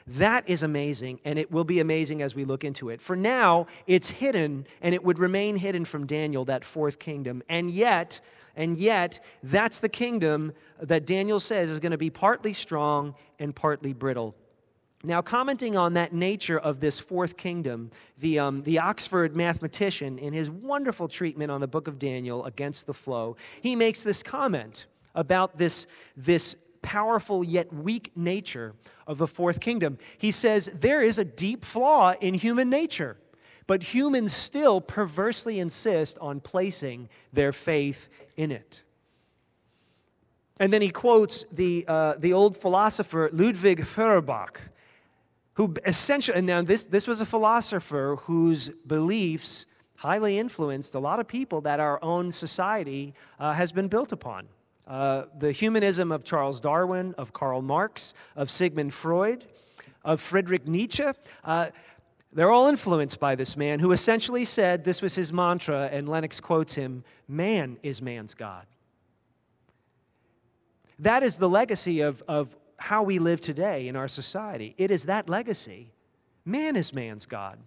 That 0.07 0.49
is 0.49 0.63
amazing, 0.63 1.21
and 1.25 1.39
it 1.39 1.51
will 1.51 1.65
be 1.65 1.81
amazing 1.81 2.23
as 2.23 2.35
we 2.35 2.47
look 2.47 2.65
into 2.65 2.89
it. 2.89 3.03
For 3.03 3.15
now, 3.15 3.67
it's 3.87 4.11
hidden, 4.11 4.67
and 4.81 4.95
it 4.95 5.05
would 5.05 5.19
remain 5.19 5.57
hidden 5.57 5.85
from 5.85 6.07
Daniel, 6.07 6.47
that 6.47 6.65
fourth 6.65 6.99
kingdom. 6.99 7.43
And 7.49 7.71
yet, 7.71 8.21
and 8.57 8.79
yet, 8.79 9.23
that's 9.43 9.81
the 9.81 9.89
kingdom 9.89 10.53
that 10.81 11.05
Daniel 11.05 11.39
says 11.39 11.69
is 11.69 11.79
going 11.79 11.93
to 11.93 11.99
be 11.99 12.11
partly 12.11 12.55
strong 12.55 13.15
and 13.39 13.55
partly 13.55 13.93
brittle. 13.93 14.35
Now, 15.05 15.23
commenting 15.23 15.77
on 15.77 15.95
that 15.95 16.13
nature 16.13 16.59
of 16.59 16.81
this 16.81 16.99
fourth 16.99 17.37
kingdom, 17.37 17.91
the, 18.19 18.41
um, 18.41 18.63
the 18.63 18.81
Oxford 18.81 19.37
mathematician, 19.37 20.19
in 20.19 20.33
his 20.33 20.51
wonderful 20.51 21.07
treatment 21.07 21.53
on 21.53 21.61
the 21.61 21.69
book 21.69 21.87
of 21.87 21.99
Daniel, 21.99 22.45
Against 22.47 22.87
the 22.87 22.95
Flow, 22.95 23.37
he 23.61 23.77
makes 23.77 24.03
this 24.03 24.25
comment 24.25 24.87
about 25.15 25.57
this, 25.57 25.87
this 26.17 26.57
powerful 26.83 27.45
yet 27.45 27.73
weak 27.73 28.13
nature 28.17 28.75
of 29.07 29.19
the 29.19 29.27
fourth 29.27 29.61
kingdom. 29.61 29.99
He 30.17 30.31
says 30.31 30.71
there 30.75 31.03
is 31.03 31.19
a 31.19 31.25
deep 31.25 31.65
flaw 31.65 32.15
in 32.21 32.35
human 32.35 32.71
nature, 32.71 33.17
but 33.67 33.83
humans 33.83 34.33
still 34.33 34.81
perversely 34.81 35.59
insist 35.59 36.19
on 36.21 36.41
placing 36.41 37.09
their 37.33 37.53
faith 37.53 38.09
in 38.37 38.51
it. 38.51 38.83
And 40.61 40.73
then 40.73 40.83
he 40.83 40.91
quotes 40.91 41.45
the, 41.53 41.85
uh, 41.87 42.15
the 42.19 42.33
old 42.33 42.57
philosopher 42.57 43.31
Ludwig 43.33 43.87
Feuerbach, 43.87 44.61
who 45.55 45.75
essentially, 45.87 46.39
and 46.39 46.47
now 46.47 46.63
this, 46.63 46.85
this 46.85 47.07
was 47.07 47.21
a 47.21 47.27
philosopher 47.27 48.17
whose 48.23 48.71
beliefs 48.87 49.67
highly 49.97 50.39
influenced 50.39 50.95
a 50.95 50.99
lot 50.99 51.19
of 51.19 51.27
people 51.27 51.61
that 51.61 51.81
our 51.81 52.03
own 52.03 52.31
society 52.31 53.15
uh, 53.41 53.53
has 53.53 53.73
been 53.73 53.89
built 53.89 54.13
upon. 54.13 54.47
Uh, 54.89 55.27
the 55.39 55.53
humanism 55.53 56.11
of 56.11 56.25
Charles 56.25 56.61
Darwin, 56.61 57.15
of 57.19 57.35
Karl 57.35 57.61
Marx, 57.61 58.15
of 58.35 58.51
Sigmund 58.51 58.95
Freud, 58.95 59.45
of 60.03 60.19
Friedrich 60.19 60.67
Nietzsche. 60.67 61.05
Uh, 61.45 61.67
they're 62.33 62.51
all 62.51 62.69
influenced 62.69 63.21
by 63.21 63.35
this 63.35 63.55
man 63.55 63.81
who 63.81 63.93
essentially 63.93 64.47
said 64.47 64.85
this 64.85 65.03
was 65.03 65.15
his 65.15 65.31
mantra, 65.31 65.91
and 65.93 66.09
Lennox 66.09 66.41
quotes 66.41 66.75
him 66.75 67.05
man 67.29 67.77
is 67.83 68.01
man's 68.01 68.33
God. 68.33 68.65
That 71.01 71.23
is 71.23 71.37
the 71.37 71.51
legacy 71.51 72.01
of, 72.01 72.23
of 72.27 72.57
how 72.79 73.03
we 73.03 73.19
live 73.19 73.43
today 73.43 73.89
in 73.89 73.97
our 73.97 74.09
society. 74.09 74.75
It 74.79 74.91
is 74.91 75.05
that 75.05 75.29
legacy. 75.29 75.93
Man 76.47 76.77
is 76.77 76.95
man's 76.95 77.27
God. 77.27 77.59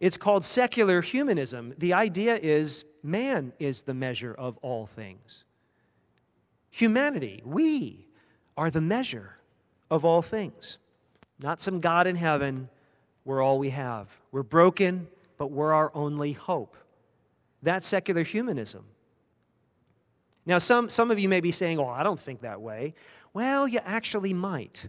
It's 0.00 0.16
called 0.16 0.44
secular 0.44 1.00
humanism. 1.00 1.72
The 1.78 1.92
idea 1.92 2.36
is 2.36 2.84
man 3.04 3.52
is 3.60 3.82
the 3.82 3.94
measure 3.94 4.34
of 4.34 4.58
all 4.58 4.86
things. 4.86 5.43
Humanity, 6.74 7.40
we 7.44 8.08
are 8.56 8.68
the 8.68 8.80
measure 8.80 9.36
of 9.92 10.04
all 10.04 10.22
things. 10.22 10.78
Not 11.38 11.60
some 11.60 11.78
God 11.78 12.08
in 12.08 12.16
heaven, 12.16 12.68
we're 13.24 13.40
all 13.40 13.60
we 13.60 13.70
have. 13.70 14.08
We're 14.32 14.42
broken, 14.42 15.06
but 15.38 15.52
we're 15.52 15.72
our 15.72 15.92
only 15.94 16.32
hope. 16.32 16.76
That's 17.62 17.86
secular 17.86 18.24
humanism. 18.24 18.86
Now, 20.46 20.58
some, 20.58 20.90
some 20.90 21.12
of 21.12 21.18
you 21.20 21.28
may 21.28 21.40
be 21.40 21.52
saying, 21.52 21.78
Oh, 21.78 21.86
I 21.86 22.02
don't 22.02 22.18
think 22.18 22.40
that 22.40 22.60
way. 22.60 22.94
Well, 23.32 23.68
you 23.68 23.78
actually 23.84 24.34
might. 24.34 24.88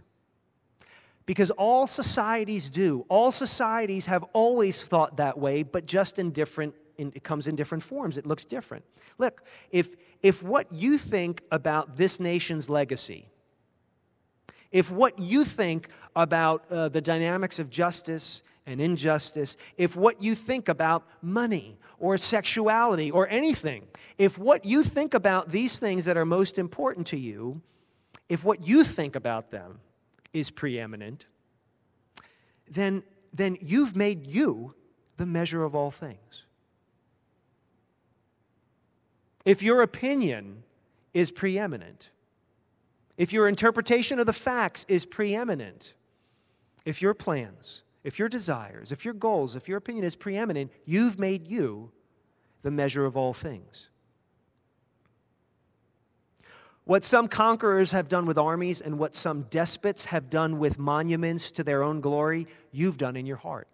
Because 1.24 1.52
all 1.52 1.86
societies 1.86 2.68
do. 2.68 3.06
All 3.08 3.30
societies 3.30 4.06
have 4.06 4.24
always 4.32 4.82
thought 4.82 5.18
that 5.18 5.38
way, 5.38 5.62
but 5.62 5.86
just 5.86 6.18
in 6.18 6.32
different, 6.32 6.74
in, 6.98 7.12
it 7.14 7.22
comes 7.22 7.46
in 7.46 7.56
different 7.56 7.82
forms. 7.82 8.16
It 8.16 8.26
looks 8.26 8.44
different. 8.44 8.84
Look, 9.18 9.42
if, 9.70 9.94
if 10.22 10.42
what 10.42 10.72
you 10.72 10.98
think 10.98 11.42
about 11.50 11.96
this 11.96 12.20
nation's 12.20 12.68
legacy, 12.68 13.28
if 14.72 14.90
what 14.90 15.18
you 15.18 15.44
think 15.44 15.88
about 16.14 16.70
uh, 16.70 16.88
the 16.88 17.00
dynamics 17.00 17.58
of 17.58 17.70
justice 17.70 18.42
and 18.66 18.80
injustice, 18.80 19.56
if 19.76 19.96
what 19.96 20.20
you 20.20 20.34
think 20.34 20.68
about 20.68 21.06
money 21.22 21.78
or 21.98 22.18
sexuality 22.18 23.10
or 23.10 23.28
anything, 23.28 23.86
if 24.18 24.38
what 24.38 24.64
you 24.64 24.82
think 24.82 25.14
about 25.14 25.50
these 25.50 25.78
things 25.78 26.04
that 26.04 26.16
are 26.16 26.24
most 26.24 26.58
important 26.58 27.06
to 27.08 27.16
you, 27.16 27.60
if 28.28 28.44
what 28.44 28.66
you 28.66 28.82
think 28.82 29.14
about 29.14 29.50
them 29.50 29.78
is 30.32 30.50
preeminent, 30.50 31.26
then, 32.68 33.02
then 33.32 33.56
you've 33.60 33.94
made 33.94 34.26
you 34.26 34.74
the 35.16 35.26
measure 35.26 35.64
of 35.64 35.74
all 35.74 35.90
things. 35.90 36.45
If 39.46 39.62
your 39.62 39.80
opinion 39.80 40.64
is 41.14 41.30
preeminent, 41.30 42.10
if 43.16 43.32
your 43.32 43.48
interpretation 43.48 44.18
of 44.18 44.26
the 44.26 44.32
facts 44.34 44.84
is 44.88 45.06
preeminent, 45.06 45.94
if 46.84 47.00
your 47.00 47.14
plans, 47.14 47.84
if 48.02 48.18
your 48.18 48.28
desires, 48.28 48.90
if 48.90 49.04
your 49.04 49.14
goals, 49.14 49.54
if 49.56 49.68
your 49.68 49.78
opinion 49.78 50.04
is 50.04 50.16
preeminent, 50.16 50.72
you've 50.84 51.18
made 51.18 51.46
you 51.46 51.92
the 52.62 52.72
measure 52.72 53.06
of 53.06 53.16
all 53.16 53.32
things. 53.32 53.88
What 56.84 57.04
some 57.04 57.28
conquerors 57.28 57.92
have 57.92 58.08
done 58.08 58.26
with 58.26 58.38
armies 58.38 58.80
and 58.80 58.98
what 58.98 59.14
some 59.14 59.42
despots 59.42 60.06
have 60.06 60.28
done 60.28 60.58
with 60.58 60.76
monuments 60.76 61.52
to 61.52 61.62
their 61.64 61.84
own 61.84 62.00
glory, 62.00 62.48
you've 62.72 62.98
done 62.98 63.16
in 63.16 63.26
your 63.26 63.36
heart. 63.36 63.68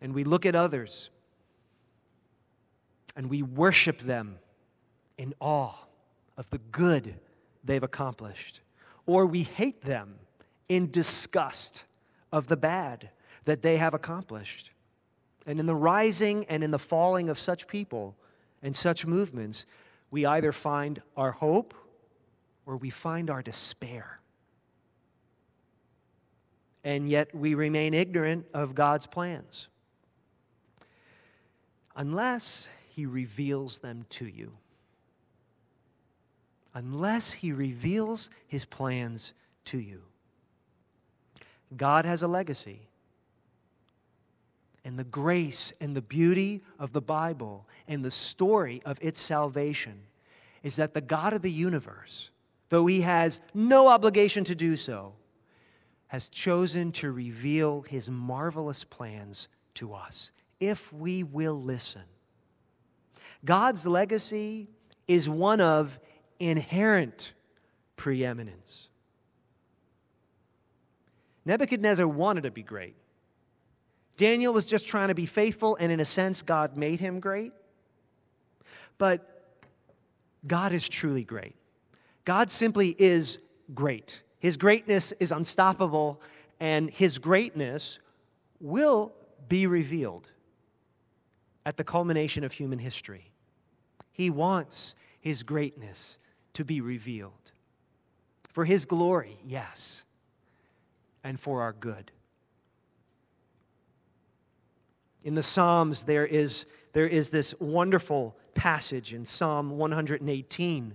And 0.00 0.14
we 0.14 0.24
look 0.24 0.46
at 0.46 0.54
others 0.54 1.10
and 3.14 3.30
we 3.30 3.42
worship 3.42 4.00
them 4.00 4.38
in 5.16 5.34
awe 5.40 5.74
of 6.36 6.48
the 6.50 6.58
good 6.70 7.14
they've 7.64 7.82
accomplished, 7.82 8.60
or 9.06 9.24
we 9.24 9.42
hate 9.42 9.82
them 9.82 10.16
in 10.68 10.90
disgust 10.90 11.84
of 12.30 12.48
the 12.48 12.56
bad 12.56 13.10
that 13.44 13.62
they 13.62 13.78
have 13.78 13.94
accomplished. 13.94 14.70
And 15.46 15.58
in 15.58 15.66
the 15.66 15.74
rising 15.74 16.44
and 16.46 16.62
in 16.62 16.70
the 16.70 16.78
falling 16.78 17.30
of 17.30 17.38
such 17.38 17.66
people 17.66 18.16
and 18.62 18.74
such 18.74 19.06
movements, 19.06 19.64
we 20.10 20.26
either 20.26 20.52
find 20.52 21.00
our 21.16 21.32
hope 21.32 21.72
or 22.66 22.76
we 22.76 22.90
find 22.90 23.30
our 23.30 23.42
despair. 23.42 24.20
And 26.84 27.08
yet 27.08 27.34
we 27.34 27.54
remain 27.54 27.94
ignorant 27.94 28.46
of 28.52 28.74
God's 28.74 29.06
plans 29.06 29.68
unless 31.96 32.68
he 32.88 33.06
reveals 33.06 33.78
them 33.78 34.04
to 34.10 34.26
you. 34.26 34.52
Unless 36.74 37.32
he 37.32 37.52
reveals 37.52 38.28
his 38.46 38.66
plans 38.66 39.32
to 39.64 39.78
you. 39.78 40.02
God 41.74 42.04
has 42.04 42.22
a 42.22 42.28
legacy. 42.28 42.80
And 44.84 44.98
the 44.98 45.04
grace 45.04 45.72
and 45.80 45.96
the 45.96 46.02
beauty 46.02 46.62
of 46.78 46.92
the 46.92 47.00
Bible 47.00 47.66
and 47.88 48.04
the 48.04 48.10
story 48.10 48.82
of 48.84 48.98
its 49.00 49.18
salvation 49.18 50.02
is 50.62 50.76
that 50.76 50.94
the 50.94 51.00
God 51.00 51.32
of 51.32 51.42
the 51.42 51.50
universe, 51.50 52.30
though 52.68 52.86
he 52.86 53.00
has 53.00 53.40
no 53.52 53.88
obligation 53.88 54.44
to 54.44 54.54
do 54.54 54.76
so, 54.76 55.14
has 56.08 56.28
chosen 56.28 56.92
to 56.92 57.10
reveal 57.10 57.82
his 57.82 58.08
marvelous 58.08 58.84
plans 58.84 59.48
to 59.74 59.92
us 59.92 60.30
if 60.60 60.92
we 60.92 61.22
will 61.22 61.60
listen. 61.60 62.02
God's 63.44 63.86
legacy 63.86 64.68
is 65.06 65.28
one 65.28 65.60
of 65.60 65.98
inherent 66.38 67.32
preeminence. 67.96 68.88
Nebuchadnezzar 71.44 72.06
wanted 72.06 72.42
to 72.42 72.50
be 72.50 72.62
great. 72.62 72.96
Daniel 74.16 74.52
was 74.52 74.64
just 74.66 74.86
trying 74.86 75.08
to 75.08 75.14
be 75.14 75.26
faithful, 75.26 75.76
and 75.78 75.92
in 75.92 76.00
a 76.00 76.04
sense, 76.04 76.42
God 76.42 76.76
made 76.76 77.00
him 77.00 77.20
great. 77.20 77.52
But 78.98 79.44
God 80.46 80.72
is 80.72 80.88
truly 80.88 81.22
great. 81.22 81.54
God 82.24 82.50
simply 82.50 82.96
is 82.98 83.38
great. 83.74 84.22
His 84.38 84.56
greatness 84.56 85.12
is 85.20 85.30
unstoppable, 85.30 86.20
and 86.58 86.90
his 86.90 87.18
greatness 87.18 87.98
will 88.58 89.12
be 89.48 89.66
revealed 89.66 90.28
at 91.66 91.76
the 91.76 91.84
culmination 91.84 92.44
of 92.44 92.52
human 92.52 92.78
history. 92.78 93.32
He 94.12 94.30
wants 94.30 94.94
his 95.20 95.42
greatness 95.42 96.16
to 96.54 96.64
be 96.64 96.80
revealed. 96.80 97.52
For 98.48 98.64
his 98.64 98.86
glory, 98.86 99.36
yes, 99.44 100.04
and 101.24 101.38
for 101.38 101.60
our 101.60 101.72
good. 101.72 102.12
In 105.24 105.34
the 105.34 105.42
Psalms, 105.42 106.04
there 106.04 106.24
is, 106.24 106.66
there 106.92 107.08
is 107.08 107.30
this 107.30 107.52
wonderful 107.58 108.36
passage 108.54 109.12
in 109.12 109.26
Psalm 109.26 109.70
118 109.70 110.94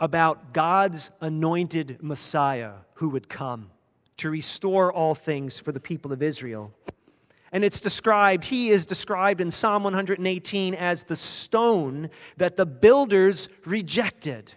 about 0.00 0.54
God's 0.54 1.10
anointed 1.20 1.98
Messiah 2.00 2.72
who 2.94 3.10
would 3.10 3.28
come 3.28 3.70
to 4.16 4.30
restore 4.30 4.90
all 4.90 5.14
things 5.14 5.60
for 5.60 5.70
the 5.70 5.80
people 5.80 6.14
of 6.14 6.22
Israel. 6.22 6.72
And 7.52 7.64
it's 7.64 7.80
described, 7.80 8.44
he 8.44 8.70
is 8.70 8.86
described 8.86 9.40
in 9.40 9.50
Psalm 9.50 9.84
118 9.84 10.74
as 10.74 11.04
the 11.04 11.16
stone 11.16 12.10
that 12.36 12.56
the 12.56 12.66
builders 12.66 13.48
rejected. 13.64 14.52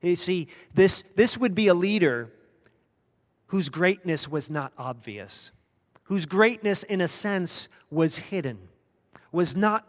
You 0.00 0.16
see, 0.16 0.48
this, 0.74 1.02
this 1.16 1.36
would 1.36 1.54
be 1.54 1.68
a 1.68 1.74
leader 1.74 2.32
whose 3.46 3.68
greatness 3.68 4.28
was 4.28 4.50
not 4.50 4.72
obvious, 4.78 5.50
whose 6.04 6.26
greatness, 6.26 6.82
in 6.84 7.00
a 7.00 7.08
sense, 7.08 7.68
was 7.90 8.18
hidden, 8.18 8.58
was 9.32 9.56
not 9.56 9.86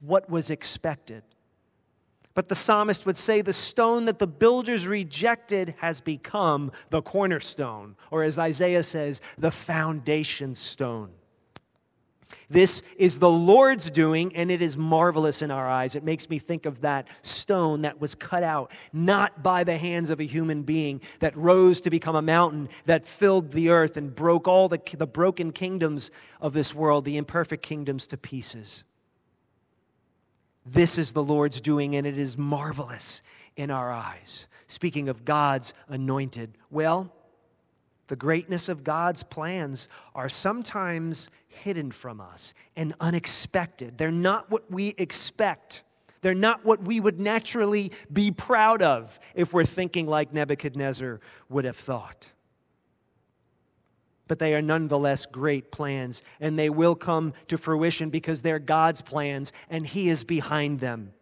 what 0.00 0.30
was 0.30 0.50
expected. 0.50 1.22
But 2.34 2.46
the 2.46 2.54
psalmist 2.54 3.04
would 3.04 3.16
say 3.16 3.42
the 3.42 3.52
stone 3.52 4.04
that 4.04 4.20
the 4.20 4.26
builders 4.26 4.86
rejected 4.86 5.74
has 5.78 6.00
become 6.00 6.70
the 6.90 7.02
cornerstone, 7.02 7.96
or 8.12 8.22
as 8.22 8.38
Isaiah 8.38 8.84
says, 8.84 9.20
the 9.38 9.50
foundation 9.50 10.54
stone. 10.54 11.10
This 12.50 12.82
is 12.96 13.18
the 13.18 13.30
Lord's 13.30 13.90
doing, 13.90 14.34
and 14.34 14.50
it 14.50 14.62
is 14.62 14.76
marvelous 14.76 15.42
in 15.42 15.50
our 15.50 15.68
eyes. 15.68 15.94
It 15.94 16.04
makes 16.04 16.30
me 16.30 16.38
think 16.38 16.64
of 16.64 16.80
that 16.80 17.06
stone 17.20 17.82
that 17.82 18.00
was 18.00 18.14
cut 18.14 18.42
out, 18.42 18.72
not 18.92 19.42
by 19.42 19.64
the 19.64 19.76
hands 19.76 20.08
of 20.08 20.18
a 20.18 20.24
human 20.24 20.62
being, 20.62 21.00
that 21.20 21.36
rose 21.36 21.80
to 21.82 21.90
become 21.90 22.16
a 22.16 22.22
mountain 22.22 22.68
that 22.86 23.06
filled 23.06 23.52
the 23.52 23.68
earth 23.68 23.96
and 23.96 24.14
broke 24.14 24.48
all 24.48 24.68
the, 24.68 24.80
the 24.96 25.06
broken 25.06 25.52
kingdoms 25.52 26.10
of 26.40 26.54
this 26.54 26.74
world, 26.74 27.04
the 27.04 27.18
imperfect 27.18 27.62
kingdoms, 27.62 28.06
to 28.06 28.16
pieces. 28.16 28.84
This 30.64 30.98
is 30.98 31.12
the 31.12 31.22
Lord's 31.22 31.60
doing, 31.60 31.96
and 31.96 32.06
it 32.06 32.18
is 32.18 32.36
marvelous 32.36 33.22
in 33.56 33.70
our 33.70 33.92
eyes. 33.92 34.46
Speaking 34.66 35.08
of 35.08 35.24
God's 35.24 35.74
anointed, 35.88 36.56
well, 36.70 37.12
the 38.08 38.16
greatness 38.16 38.68
of 38.68 38.84
God's 38.84 39.22
plans 39.22 39.88
are 40.14 40.28
sometimes 40.28 41.30
hidden 41.58 41.92
from 41.92 42.20
us 42.20 42.54
and 42.76 42.94
unexpected. 43.00 43.98
They're 43.98 44.10
not 44.10 44.50
what 44.50 44.70
we 44.70 44.94
expect. 44.98 45.84
They're 46.20 46.34
not 46.34 46.64
what 46.64 46.82
we 46.82 47.00
would 47.00 47.20
naturally 47.20 47.92
be 48.12 48.30
proud 48.30 48.82
of 48.82 49.18
if 49.34 49.52
we're 49.52 49.64
thinking 49.64 50.06
like 50.06 50.32
Nebuchadnezzar 50.32 51.20
would 51.48 51.64
have 51.64 51.76
thought 51.76 52.32
but 54.28 54.38
they 54.38 54.54
are 54.54 54.62
nonetheless 54.62 55.26
great 55.26 55.72
plans, 55.72 56.22
and 56.38 56.58
they 56.58 56.70
will 56.70 56.94
come 56.94 57.32
to 57.48 57.58
fruition 57.58 58.10
because 58.10 58.42
they're 58.42 58.58
God's 58.58 59.02
plans, 59.02 59.52
and 59.68 59.86
He 59.86 60.10
is 60.10 60.22
behind 60.22 60.78
them, 60.78 61.12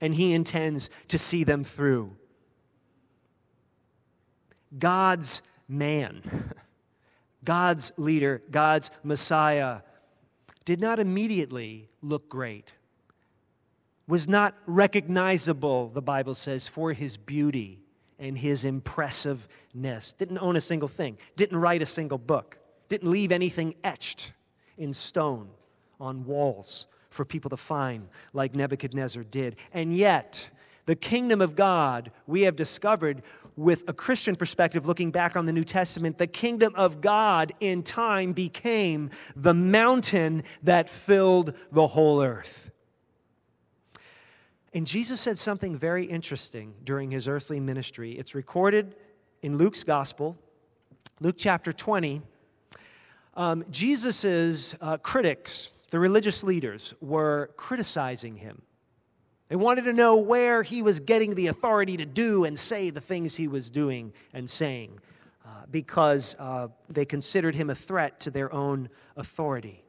and 0.00 0.14
He 0.14 0.34
intends 0.34 0.90
to 1.06 1.16
see 1.16 1.44
them 1.44 1.64
through. 1.64 2.14
God's 4.76 5.40
man, 5.68 6.52
God's 7.48 7.92
leader, 7.96 8.42
God's 8.50 8.90
Messiah, 9.02 9.78
did 10.66 10.80
not 10.80 10.98
immediately 10.98 11.88
look 12.02 12.28
great, 12.28 12.72
was 14.06 14.28
not 14.28 14.54
recognizable, 14.66 15.88
the 15.88 16.02
Bible 16.02 16.34
says, 16.34 16.68
for 16.68 16.92
his 16.92 17.16
beauty 17.16 17.80
and 18.18 18.36
his 18.36 18.66
impressiveness. 18.66 20.12
Didn't 20.12 20.36
own 20.40 20.56
a 20.56 20.60
single 20.60 20.88
thing, 20.88 21.16
didn't 21.36 21.56
write 21.56 21.80
a 21.80 21.86
single 21.86 22.18
book, 22.18 22.58
didn't 22.90 23.10
leave 23.10 23.32
anything 23.32 23.76
etched 23.82 24.32
in 24.76 24.92
stone 24.92 25.48
on 25.98 26.26
walls 26.26 26.86
for 27.08 27.24
people 27.24 27.48
to 27.48 27.56
find 27.56 28.08
like 28.34 28.54
Nebuchadnezzar 28.54 29.24
did. 29.24 29.56
And 29.72 29.96
yet, 29.96 30.50
the 30.84 30.96
kingdom 30.96 31.40
of 31.40 31.56
God, 31.56 32.10
we 32.26 32.42
have 32.42 32.56
discovered 32.56 33.22
with 33.58 33.82
a 33.88 33.92
Christian 33.92 34.36
perspective, 34.36 34.86
looking 34.86 35.10
back 35.10 35.36
on 35.36 35.44
the 35.44 35.52
New 35.52 35.64
Testament, 35.64 36.16
the 36.16 36.28
kingdom 36.28 36.72
of 36.76 37.00
God 37.00 37.52
in 37.58 37.82
time 37.82 38.32
became 38.32 39.10
the 39.34 39.52
mountain 39.52 40.44
that 40.62 40.88
filled 40.88 41.54
the 41.72 41.88
whole 41.88 42.22
earth. 42.22 42.70
And 44.72 44.86
Jesus 44.86 45.20
said 45.20 45.38
something 45.38 45.76
very 45.76 46.04
interesting 46.04 46.72
during 46.84 47.10
his 47.10 47.26
earthly 47.26 47.58
ministry. 47.58 48.12
It's 48.12 48.32
recorded 48.32 48.94
in 49.42 49.58
Luke's 49.58 49.82
gospel, 49.82 50.38
Luke 51.20 51.36
chapter 51.36 51.72
20. 51.72 52.22
Um, 53.34 53.64
Jesus' 53.72 54.76
uh, 54.80 54.98
critics, 54.98 55.70
the 55.90 55.98
religious 55.98 56.44
leaders, 56.44 56.94
were 57.00 57.50
criticizing 57.56 58.36
him. 58.36 58.62
They 59.48 59.56
wanted 59.56 59.84
to 59.84 59.92
know 59.92 60.16
where 60.16 60.62
he 60.62 60.82
was 60.82 61.00
getting 61.00 61.34
the 61.34 61.46
authority 61.46 61.96
to 61.96 62.04
do 62.04 62.44
and 62.44 62.58
say 62.58 62.90
the 62.90 63.00
things 63.00 63.36
he 63.36 63.48
was 63.48 63.70
doing 63.70 64.12
and 64.34 64.48
saying 64.48 65.00
uh, 65.44 65.48
because 65.70 66.36
uh, 66.38 66.68
they 66.90 67.06
considered 67.06 67.54
him 67.54 67.70
a 67.70 67.74
threat 67.74 68.20
to 68.20 68.30
their 68.30 68.52
own 68.52 68.90
authority. 69.16 69.82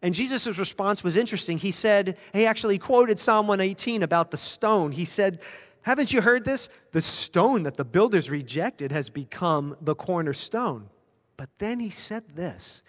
And 0.00 0.14
Jesus' 0.14 0.58
response 0.58 1.02
was 1.02 1.16
interesting. 1.16 1.58
He 1.58 1.70
said, 1.70 2.16
he 2.32 2.46
actually 2.46 2.78
quoted 2.78 3.18
Psalm 3.18 3.46
118 3.46 4.02
about 4.02 4.30
the 4.30 4.36
stone. 4.36 4.92
He 4.92 5.06
said, 5.06 5.40
Haven't 5.82 6.12
you 6.12 6.20
heard 6.20 6.44
this? 6.44 6.68
The 6.92 7.00
stone 7.00 7.62
that 7.64 7.76
the 7.76 7.84
builders 7.84 8.30
rejected 8.30 8.92
has 8.92 9.08
become 9.08 9.76
the 9.80 9.94
cornerstone. 9.94 10.90
But 11.36 11.48
then 11.58 11.80
he 11.80 11.90
said 11.90 12.22
this 12.36 12.82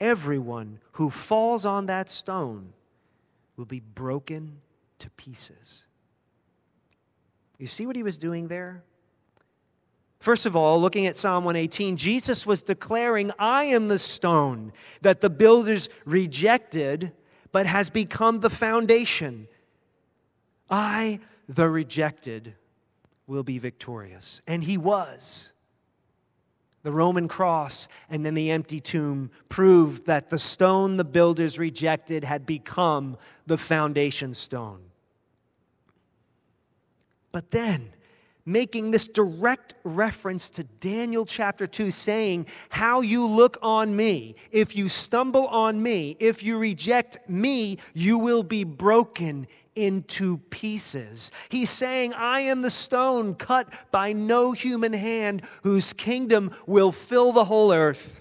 Everyone 0.00 0.80
who 0.92 1.08
falls 1.08 1.64
on 1.64 1.86
that 1.86 2.10
stone 2.10 2.72
will 3.56 3.64
be 3.64 3.80
broken 3.80 4.60
to 4.98 5.10
pieces. 5.10 5.84
You 7.58 7.66
see 7.66 7.86
what 7.86 7.96
he 7.96 8.02
was 8.02 8.18
doing 8.18 8.48
there? 8.48 8.82
First 10.18 10.46
of 10.46 10.56
all, 10.56 10.80
looking 10.80 11.06
at 11.06 11.16
Psalm 11.16 11.44
118, 11.44 11.96
Jesus 11.96 12.46
was 12.46 12.62
declaring, 12.62 13.30
I 13.38 13.64
am 13.64 13.88
the 13.88 13.98
stone 13.98 14.72
that 15.02 15.20
the 15.20 15.30
builders 15.30 15.88
rejected, 16.04 17.12
but 17.52 17.66
has 17.66 17.90
become 17.90 18.40
the 18.40 18.50
foundation. 18.50 19.46
I, 20.68 21.20
the 21.48 21.68
rejected, 21.68 22.54
will 23.26 23.42
be 23.42 23.58
victorious. 23.58 24.42
And 24.46 24.64
he 24.64 24.78
was. 24.78 25.52
The 26.86 26.92
Roman 26.92 27.26
cross 27.26 27.88
and 28.08 28.24
then 28.24 28.34
the 28.34 28.52
empty 28.52 28.78
tomb 28.78 29.32
proved 29.48 30.06
that 30.06 30.30
the 30.30 30.38
stone 30.38 30.98
the 30.98 31.04
builders 31.04 31.58
rejected 31.58 32.22
had 32.22 32.46
become 32.46 33.16
the 33.44 33.58
foundation 33.58 34.34
stone. 34.34 34.82
But 37.32 37.50
then, 37.50 37.88
making 38.44 38.92
this 38.92 39.08
direct 39.08 39.74
reference 39.82 40.48
to 40.50 40.62
Daniel 40.62 41.26
chapter 41.26 41.66
2, 41.66 41.90
saying, 41.90 42.46
How 42.68 43.00
you 43.00 43.26
look 43.26 43.58
on 43.62 43.96
me, 43.96 44.36
if 44.52 44.76
you 44.76 44.88
stumble 44.88 45.48
on 45.48 45.82
me, 45.82 46.16
if 46.20 46.44
you 46.44 46.56
reject 46.56 47.28
me, 47.28 47.78
you 47.94 48.16
will 48.16 48.44
be 48.44 48.62
broken 48.62 49.48
into 49.76 50.38
pieces. 50.38 51.30
He's 51.48 51.70
saying, 51.70 52.14
I 52.14 52.40
am 52.40 52.62
the 52.62 52.70
stone 52.70 53.34
cut 53.34 53.72
by 53.92 54.12
no 54.12 54.52
human 54.52 54.92
hand, 54.92 55.42
whose 55.62 55.92
kingdom 55.92 56.50
will 56.66 56.92
fill 56.92 57.32
the 57.32 57.44
whole 57.44 57.72
earth 57.72 58.20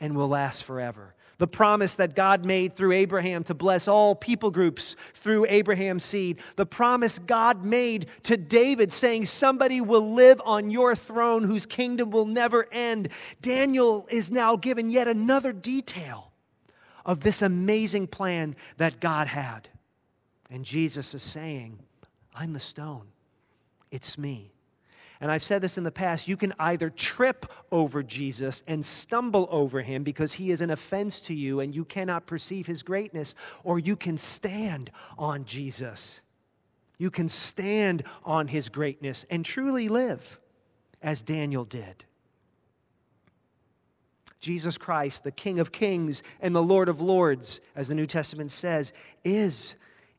and 0.00 0.16
will 0.16 0.28
last 0.28 0.64
forever 0.64 1.14
the 1.38 1.46
promise 1.46 1.94
that 1.96 2.14
God 2.14 2.44
made 2.44 2.76
through 2.76 2.92
Abraham 2.92 3.44
to 3.44 3.54
bless 3.54 3.88
all 3.88 4.14
people 4.14 4.50
groups 4.50 4.96
through 5.14 5.46
Abraham's 5.48 6.04
seed, 6.04 6.40
the 6.56 6.66
promise 6.66 7.18
God 7.18 7.64
made 7.64 8.06
to 8.24 8.36
David 8.36 8.92
saying, 8.92 9.26
Somebody 9.26 9.80
will 9.80 10.14
live 10.14 10.40
on 10.44 10.70
your 10.70 10.94
throne 10.94 11.44
whose 11.44 11.66
kingdom 11.66 12.10
will 12.10 12.26
never 12.26 12.66
end. 12.72 13.08
Daniel 13.40 14.06
is 14.10 14.30
now 14.30 14.56
given 14.56 14.90
yet 14.90 15.08
another 15.08 15.52
detail 15.52 16.32
of 17.04 17.20
this 17.20 17.42
amazing 17.42 18.06
plan 18.06 18.56
that 18.78 19.00
God 19.00 19.26
had. 19.26 19.68
And 20.50 20.64
Jesus 20.64 21.14
is 21.14 21.22
saying, 21.22 21.78
I'm 22.34 22.52
the 22.52 22.60
stone, 22.60 23.06
it's 23.90 24.18
me. 24.18 24.54
And 25.20 25.30
I've 25.30 25.42
said 25.42 25.62
this 25.62 25.78
in 25.78 25.84
the 25.84 25.90
past 25.90 26.28
you 26.28 26.36
can 26.36 26.52
either 26.58 26.90
trip 26.90 27.46
over 27.72 28.02
Jesus 28.02 28.62
and 28.66 28.84
stumble 28.84 29.48
over 29.50 29.80
him 29.80 30.02
because 30.02 30.34
he 30.34 30.50
is 30.50 30.60
an 30.60 30.70
offense 30.70 31.20
to 31.22 31.34
you 31.34 31.60
and 31.60 31.74
you 31.74 31.84
cannot 31.84 32.26
perceive 32.26 32.66
his 32.66 32.82
greatness, 32.82 33.34
or 33.62 33.78
you 33.78 33.96
can 33.96 34.18
stand 34.18 34.90
on 35.16 35.44
Jesus. 35.44 36.20
You 36.98 37.10
can 37.10 37.28
stand 37.28 38.04
on 38.24 38.48
his 38.48 38.68
greatness 38.68 39.24
and 39.30 39.44
truly 39.44 39.88
live 39.88 40.40
as 41.02 41.22
Daniel 41.22 41.64
did. 41.64 42.04
Jesus 44.40 44.76
Christ, 44.76 45.24
the 45.24 45.32
King 45.32 45.58
of 45.58 45.72
kings 45.72 46.22
and 46.38 46.54
the 46.54 46.62
Lord 46.62 46.90
of 46.90 47.00
lords, 47.00 47.62
as 47.74 47.88
the 47.88 47.94
New 47.94 48.04
Testament 48.06 48.50
says, 48.50 48.92
is, 49.24 49.74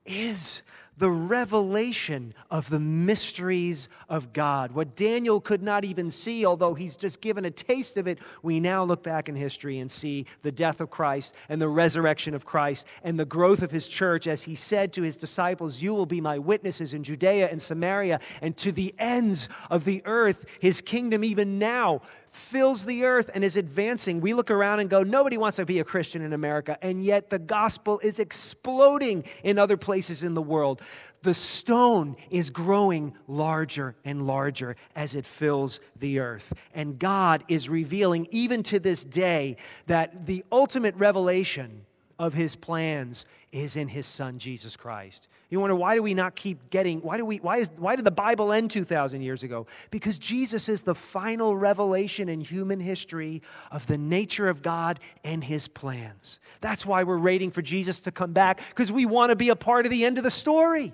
is 0.05 0.61
the 0.97 1.09
revelation 1.09 2.33
of 2.49 2.69
the 2.69 2.79
mysteries 2.79 3.89
of 4.07 4.31
God. 4.31 4.71
What 4.71 4.95
Daniel 4.95 5.41
could 5.41 5.61
not 5.61 5.83
even 5.83 6.09
see, 6.09 6.45
although 6.45 6.73
he's 6.73 6.95
just 6.95 7.21
given 7.21 7.43
a 7.45 7.51
taste 7.51 7.97
of 7.97 8.07
it, 8.07 8.19
we 8.41 8.59
now 8.59 8.83
look 8.83 9.03
back 9.03 9.27
in 9.27 9.35
history 9.35 9.79
and 9.79 9.91
see 9.91 10.25
the 10.41 10.51
death 10.51 10.79
of 10.79 10.89
Christ 10.89 11.35
and 11.49 11.61
the 11.61 11.67
resurrection 11.67 12.33
of 12.33 12.45
Christ 12.45 12.85
and 13.03 13.19
the 13.19 13.25
growth 13.25 13.61
of 13.61 13.71
his 13.71 13.87
church 13.87 14.27
as 14.27 14.43
he 14.43 14.55
said 14.55 14.93
to 14.93 15.01
his 15.01 15.17
disciples, 15.17 15.81
You 15.81 15.93
will 15.93 16.05
be 16.05 16.21
my 16.21 16.39
witnesses 16.39 16.93
in 16.93 17.03
Judea 17.03 17.49
and 17.49 17.61
Samaria 17.61 18.19
and 18.41 18.55
to 18.57 18.71
the 18.71 18.95
ends 18.97 19.49
of 19.69 19.83
the 19.83 20.01
earth. 20.05 20.45
His 20.59 20.79
kingdom, 20.79 21.23
even 21.23 21.59
now, 21.59 22.01
fills 22.35 22.85
the 22.85 23.05
earth 23.05 23.29
and 23.33 23.43
is 23.43 23.55
advancing. 23.55 24.21
We 24.21 24.33
look 24.33 24.51
around 24.51 24.79
and 24.79 24.89
go, 24.89 25.03
nobody 25.03 25.37
wants 25.37 25.57
to 25.57 25.65
be 25.65 25.79
a 25.79 25.83
Christian 25.83 26.21
in 26.21 26.33
America, 26.33 26.77
and 26.81 27.03
yet 27.03 27.29
the 27.29 27.39
gospel 27.39 27.99
is 28.03 28.19
exploding 28.19 29.23
in 29.43 29.57
other 29.57 29.77
places 29.77 30.23
in 30.23 30.33
the 30.33 30.41
world. 30.41 30.81
The 31.21 31.33
stone 31.33 32.17
is 32.29 32.51
growing 32.51 33.15
larger 33.27 33.95
and 34.05 34.27
larger 34.27 34.75
as 34.95 35.15
it 35.15 35.25
fills 35.25 35.79
the 35.97 36.19
earth. 36.19 36.53
And 36.73 36.99
God 36.99 37.43
is 37.47 37.67
revealing, 37.67 38.27
even 38.29 38.61
to 38.63 38.79
this 38.79 39.03
day, 39.03 39.57
that 39.87 40.27
the 40.27 40.43
ultimate 40.51 40.95
revelation 40.97 41.85
of 42.19 42.33
his 42.33 42.55
plans 42.55 43.25
is 43.51 43.77
in 43.77 43.87
his 43.87 44.05
son 44.05 44.37
Jesus 44.37 44.75
Christ. 44.75 45.27
You 45.55 45.61
wonder 45.61 45.75
why 45.77 45.95
do 45.95 46.03
we 46.03 46.13
not 46.13 46.35
keep 46.35 46.69
getting 46.69 46.99
why 46.99 47.15
do 47.15 47.23
we 47.23 47.37
why 47.37 47.59
is 47.59 47.69
why 47.77 47.95
did 47.95 48.03
the 48.03 48.11
Bible 48.11 48.51
end 48.51 48.71
2000 48.71 49.21
years 49.21 49.41
ago? 49.41 49.67
Because 49.89 50.19
Jesus 50.19 50.67
is 50.67 50.81
the 50.81 50.93
final 50.93 51.55
revelation 51.55 52.27
in 52.27 52.41
human 52.41 52.81
history 52.81 53.41
of 53.71 53.87
the 53.87 53.97
nature 53.97 54.49
of 54.49 54.61
God 54.61 54.99
and 55.23 55.41
his 55.41 55.69
plans. 55.69 56.41
That's 56.59 56.85
why 56.85 57.03
we're 57.03 57.19
waiting 57.19 57.51
for 57.51 57.61
Jesus 57.61 58.01
to 58.01 58.11
come 58.11 58.33
back 58.33 58.59
because 58.67 58.91
we 58.91 59.05
want 59.05 59.29
to 59.29 59.37
be 59.37 59.47
a 59.47 59.55
part 59.55 59.85
of 59.85 59.93
the 59.93 60.03
end 60.03 60.17
of 60.17 60.25
the 60.25 60.29
story. 60.29 60.91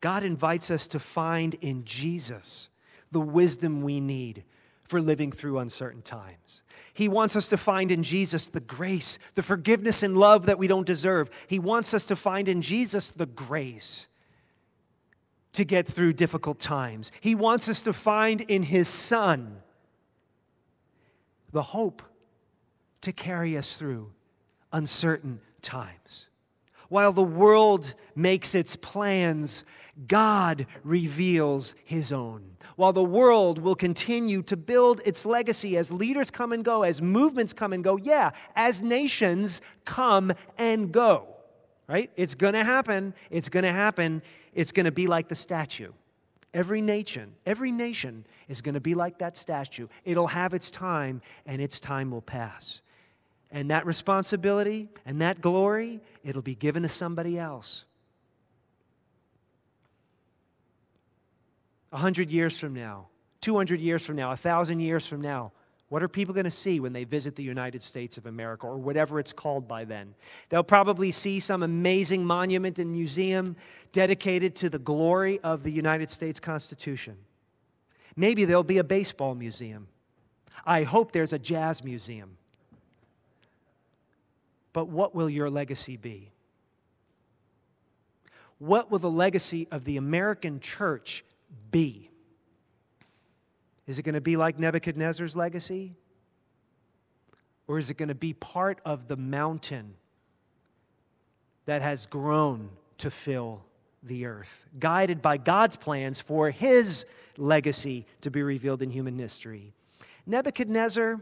God 0.00 0.24
invites 0.24 0.72
us 0.72 0.88
to 0.88 0.98
find 0.98 1.54
in 1.60 1.84
Jesus 1.84 2.68
the 3.12 3.20
wisdom 3.20 3.80
we 3.82 4.00
need 4.00 4.42
for 4.88 5.00
living 5.00 5.30
through 5.30 5.58
uncertain 5.58 6.02
times. 6.02 6.62
He 6.94 7.08
wants 7.08 7.36
us 7.36 7.46
to 7.48 7.56
find 7.56 7.92
in 7.92 8.02
Jesus 8.02 8.48
the 8.48 8.60
grace, 8.60 9.18
the 9.34 9.42
forgiveness 9.42 10.02
and 10.02 10.16
love 10.16 10.46
that 10.46 10.58
we 10.58 10.66
don't 10.66 10.86
deserve. 10.86 11.30
He 11.46 11.58
wants 11.58 11.94
us 11.94 12.06
to 12.06 12.16
find 12.16 12.48
in 12.48 12.60
Jesus 12.60 13.08
the 13.08 13.26
grace 13.26 14.08
to 15.52 15.64
get 15.64 15.86
through 15.86 16.14
difficult 16.14 16.58
times. 16.58 17.12
He 17.20 17.34
wants 17.34 17.68
us 17.68 17.82
to 17.82 17.92
find 17.92 18.40
in 18.40 18.64
His 18.64 18.88
Son 18.88 19.58
the 21.52 21.62
hope 21.62 22.02
to 23.02 23.12
carry 23.12 23.56
us 23.56 23.74
through 23.74 24.10
uncertain 24.72 25.40
times. 25.62 26.26
While 26.88 27.12
the 27.12 27.22
world 27.22 27.94
makes 28.16 28.54
its 28.54 28.74
plans, 28.76 29.64
God 30.06 30.66
reveals 30.82 31.74
His 31.84 32.12
own 32.12 32.56
while 32.78 32.92
the 32.92 33.02
world 33.02 33.58
will 33.58 33.74
continue 33.74 34.40
to 34.40 34.56
build 34.56 35.00
its 35.04 35.26
legacy 35.26 35.76
as 35.76 35.90
leaders 35.90 36.30
come 36.30 36.52
and 36.52 36.64
go, 36.64 36.84
as 36.84 37.02
movements 37.02 37.52
come 37.52 37.72
and 37.72 37.82
go, 37.82 37.96
yeah, 37.96 38.30
as 38.54 38.82
nations 38.82 39.60
come 39.84 40.32
and 40.56 40.92
go, 40.92 41.26
right? 41.88 42.08
It's 42.14 42.36
going 42.36 42.54
to 42.54 42.62
happen. 42.62 43.14
It's 43.30 43.48
going 43.48 43.64
to 43.64 43.72
happen. 43.72 44.22
It's 44.54 44.70
going 44.70 44.86
to 44.86 44.92
be 44.92 45.08
like 45.08 45.26
the 45.26 45.34
statue. 45.34 45.90
Every 46.54 46.80
nation, 46.80 47.34
every 47.44 47.72
nation 47.72 48.24
is 48.46 48.60
going 48.60 48.74
to 48.74 48.80
be 48.80 48.94
like 48.94 49.18
that 49.18 49.36
statue. 49.36 49.88
It'll 50.04 50.28
have 50.28 50.54
its 50.54 50.70
time, 50.70 51.20
and 51.46 51.60
its 51.60 51.80
time 51.80 52.12
will 52.12 52.22
pass. 52.22 52.80
And 53.50 53.72
that 53.72 53.86
responsibility 53.86 54.88
and 55.04 55.20
that 55.20 55.40
glory, 55.40 55.98
it'll 56.22 56.42
be 56.42 56.54
given 56.54 56.82
to 56.84 56.88
somebody 56.88 57.40
else. 57.40 57.86
100 61.90 62.30
years 62.30 62.58
from 62.58 62.74
now, 62.74 63.06
200 63.40 63.80
years 63.80 64.04
from 64.04 64.16
now, 64.16 64.28
1,000 64.28 64.80
years 64.80 65.06
from 65.06 65.20
now, 65.20 65.52
what 65.88 66.02
are 66.02 66.08
people 66.08 66.34
going 66.34 66.44
to 66.44 66.50
see 66.50 66.80
when 66.80 66.92
they 66.92 67.04
visit 67.04 67.34
the 67.34 67.42
United 67.42 67.82
States 67.82 68.18
of 68.18 68.26
America 68.26 68.66
or 68.66 68.76
whatever 68.76 69.18
it's 69.18 69.32
called 69.32 69.66
by 69.66 69.84
then? 69.84 70.14
They'll 70.50 70.62
probably 70.62 71.10
see 71.10 71.40
some 71.40 71.62
amazing 71.62 72.24
monument 72.24 72.78
and 72.78 72.92
museum 72.92 73.56
dedicated 73.92 74.54
to 74.56 74.68
the 74.68 74.78
glory 74.78 75.40
of 75.40 75.62
the 75.62 75.70
United 75.70 76.10
States 76.10 76.40
Constitution. 76.40 77.16
Maybe 78.16 78.44
there'll 78.44 78.62
be 78.62 78.78
a 78.78 78.84
baseball 78.84 79.34
museum. 79.34 79.88
I 80.66 80.82
hope 80.82 81.12
there's 81.12 81.32
a 81.32 81.38
jazz 81.38 81.82
museum. 81.82 82.36
But 84.74 84.88
what 84.88 85.14
will 85.14 85.30
your 85.30 85.48
legacy 85.48 85.96
be? 85.96 86.32
What 88.58 88.90
will 88.90 88.98
the 88.98 89.10
legacy 89.10 89.68
of 89.70 89.84
the 89.84 89.96
American 89.96 90.60
church 90.60 91.24
be? 91.70 92.10
Is 93.88 93.98
it 93.98 94.02
going 94.02 94.14
to 94.14 94.20
be 94.20 94.36
like 94.36 94.58
Nebuchadnezzar's 94.58 95.34
legacy? 95.34 95.94
Or 97.66 97.78
is 97.78 97.90
it 97.90 97.96
going 97.96 98.10
to 98.10 98.14
be 98.14 98.34
part 98.34 98.80
of 98.84 99.08
the 99.08 99.16
mountain 99.16 99.94
that 101.64 101.82
has 101.82 102.06
grown 102.06 102.68
to 102.98 103.10
fill 103.10 103.62
the 104.02 104.26
earth, 104.26 104.66
guided 104.78 105.20
by 105.20 105.38
God's 105.38 105.76
plans 105.76 106.20
for 106.20 106.50
his 106.50 107.04
legacy 107.36 108.06
to 108.20 108.30
be 108.30 108.42
revealed 108.42 108.82
in 108.82 108.90
human 108.90 109.18
history? 109.18 109.72
Nebuchadnezzar. 110.26 111.20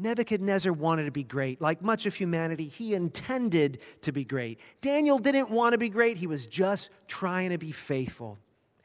Nebuchadnezzar 0.00 0.72
wanted 0.72 1.06
to 1.06 1.10
be 1.10 1.24
great. 1.24 1.60
Like 1.60 1.82
much 1.82 2.06
of 2.06 2.14
humanity, 2.14 2.68
he 2.68 2.94
intended 2.94 3.80
to 4.02 4.12
be 4.12 4.24
great. 4.24 4.60
Daniel 4.80 5.18
didn't 5.18 5.50
want 5.50 5.72
to 5.72 5.78
be 5.78 5.88
great, 5.88 6.18
he 6.18 6.28
was 6.28 6.46
just 6.46 6.90
trying 7.08 7.50
to 7.50 7.58
be 7.58 7.72
faithful 7.72 8.38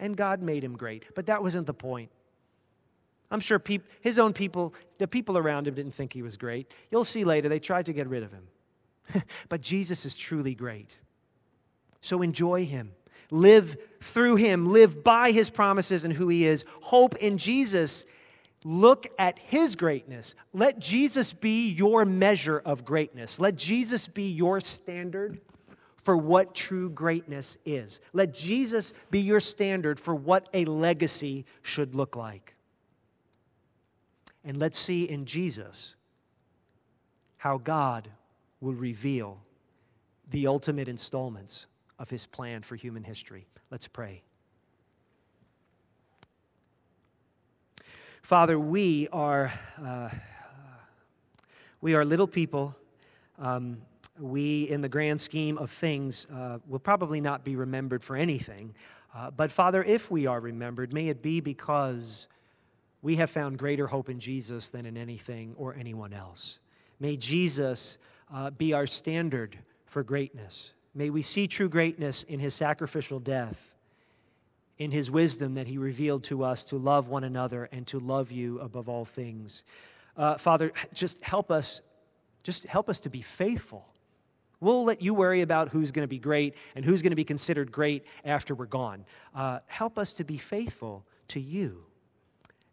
and 0.03 0.17
God 0.17 0.41
made 0.41 0.65
him 0.65 0.75
great. 0.75 1.05
But 1.15 1.27
that 1.27 1.41
wasn't 1.41 1.65
the 1.65 1.73
point. 1.73 2.11
I'm 3.31 3.39
sure 3.39 3.57
peop- 3.57 3.87
his 4.01 4.19
own 4.19 4.33
people, 4.33 4.75
the 4.97 5.07
people 5.07 5.37
around 5.37 5.65
him, 5.65 5.75
didn't 5.75 5.95
think 5.95 6.11
he 6.11 6.21
was 6.21 6.35
great. 6.35 6.69
You'll 6.91 7.05
see 7.05 7.23
later, 7.23 7.47
they 7.47 7.57
tried 7.57 7.85
to 7.85 7.93
get 7.93 8.07
rid 8.07 8.21
of 8.21 8.31
him. 8.33 9.23
but 9.49 9.61
Jesus 9.61 10.05
is 10.05 10.17
truly 10.17 10.55
great. 10.55 10.91
So 12.01 12.21
enjoy 12.21 12.65
him. 12.65 12.91
Live 13.31 13.77
through 14.01 14.35
him. 14.35 14.67
Live 14.67 15.05
by 15.05 15.31
his 15.31 15.49
promises 15.49 16.03
and 16.03 16.13
who 16.13 16.27
he 16.27 16.45
is. 16.45 16.65
Hope 16.81 17.15
in 17.15 17.37
Jesus. 17.37 18.03
Look 18.65 19.07
at 19.17 19.39
his 19.39 19.77
greatness. 19.77 20.35
Let 20.51 20.79
Jesus 20.79 21.31
be 21.31 21.69
your 21.69 22.03
measure 22.03 22.59
of 22.59 22.83
greatness. 22.83 23.39
Let 23.39 23.55
Jesus 23.55 24.09
be 24.09 24.29
your 24.29 24.59
standard 24.59 25.39
for 26.03 26.17
what 26.17 26.53
true 26.53 26.89
greatness 26.89 27.57
is. 27.65 27.99
Let 28.11 28.33
Jesus 28.33 28.93
be 29.09 29.21
your 29.21 29.39
standard 29.39 29.99
for 29.99 30.13
what 30.13 30.49
a 30.53 30.65
legacy 30.65 31.45
should 31.61 31.95
look 31.95 32.15
like. 32.15 32.53
And 34.43 34.57
let's 34.57 34.77
see 34.77 35.05
in 35.05 35.25
Jesus 35.25 35.95
how 37.37 37.57
God 37.57 38.09
will 38.59 38.73
reveal 38.73 39.39
the 40.29 40.47
ultimate 40.47 40.87
installments 40.87 41.67
of 41.97 42.09
his 42.09 42.25
plan 42.25 42.61
for 42.61 42.75
human 42.75 43.03
history. 43.03 43.47
Let's 43.71 43.87
pray. 43.87 44.23
Father, 48.21 48.59
we 48.59 49.07
are, 49.09 49.53
uh, 49.81 50.09
we 51.81 51.93
are 51.93 52.03
little 52.03 52.27
people. 52.27 52.75
Um, 53.37 53.77
we, 54.20 54.70
in 54.70 54.82
the 54.82 54.89
grand 54.89 55.20
scheme 55.20 55.57
of 55.57 55.72
things, 55.72 56.28
uh, 56.34 56.59
will 56.68 56.80
probably 56.80 57.20
not 57.20 57.43
be 57.43 57.55
remembered 57.55 58.03
for 58.03 58.16
anything. 58.16 58.76
Uh, 59.16 59.32
but 59.32 59.51
Father, 59.51 59.84
if 59.84 60.09
we 60.09 60.28
are 60.28 60.39
remembered, 60.39 60.93
may 60.93 61.09
it 61.09 61.22
be 61.22 61.39
because 61.39 62.28
we 63.01 63.16
have 63.18 63.30
found 63.30 63.57
greater 63.57 63.88
hope 63.88 64.09
in 64.09 64.20
Jesus 64.20 64.70
than 64.70 64.86
in 64.86 64.97
anything 64.97 65.53
or 65.57 65.76
anyone 65.76 66.14
else. 66.14 66.59
May 66.99 67.18
Jesus 67.18 67.97
uh, 68.34 68.49
be 68.51 68.74
our 68.74 68.88
standard 68.88 69.57
for 69.86 70.03
greatness. 70.03 70.74
May 70.95 71.09
we 71.09 71.22
see 71.22 71.47
true 71.47 71.70
greatness 71.70 72.24
in 72.24 72.39
his 72.39 72.53
sacrificial 72.53 73.20
death, 73.20 73.59
in 74.78 74.91
his 74.91 75.09
wisdom 75.11 75.55
that 75.55 75.68
he 75.68 75.78
revealed 75.78 76.24
to 76.26 76.43
us 76.43 76.64
to 76.66 76.78
love 76.78 77.07
one 77.07 77.24
another 77.24 77.68
and 77.72 77.86
to 77.88 77.99
love 77.99 78.32
you 78.32 78.59
above 78.59 78.89
all 78.89 79.05
things. 79.05 79.64
Uh, 80.16 80.38
Father, 80.38 80.72
just 80.93 81.22
help 81.24 81.51
us, 81.51 81.82
just 82.43 82.66
help 82.66 82.89
us 82.89 82.99
to 83.01 83.09
be 83.09 83.22
faithful 83.22 83.86
We'll 84.64 84.86
let 84.86 85.01
you 85.01 85.14
worry 85.14 85.41
about 85.41 85.70
who's 85.70 85.91
going 85.91 86.03
to 86.03 86.09
be 86.09 86.20
great 86.20 86.55
and 86.76 86.86
who's 86.86 87.01
going 87.01 87.11
to 87.11 87.18
be 87.18 87.26
considered 87.26 87.72
great 87.72 88.05
after 88.24 88.55
we're 88.55 88.66
gone. 88.66 89.05
Uh, 89.36 89.59
help 89.68 89.99
us 89.99 90.14
to 90.14 90.24
be 90.24 90.38
faithful 90.38 91.05
to 91.30 91.39
you 91.41 91.84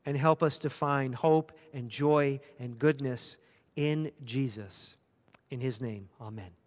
and 0.06 0.16
help 0.16 0.42
us 0.42 0.58
to 0.60 0.70
find 0.70 1.14
hope 1.14 1.50
and 1.74 1.88
joy 1.88 2.38
and 2.60 2.78
goodness 2.78 3.36
in 3.74 4.12
Jesus. 4.24 4.94
In 5.50 5.60
his 5.60 5.80
name, 5.80 6.08
amen. 6.20 6.59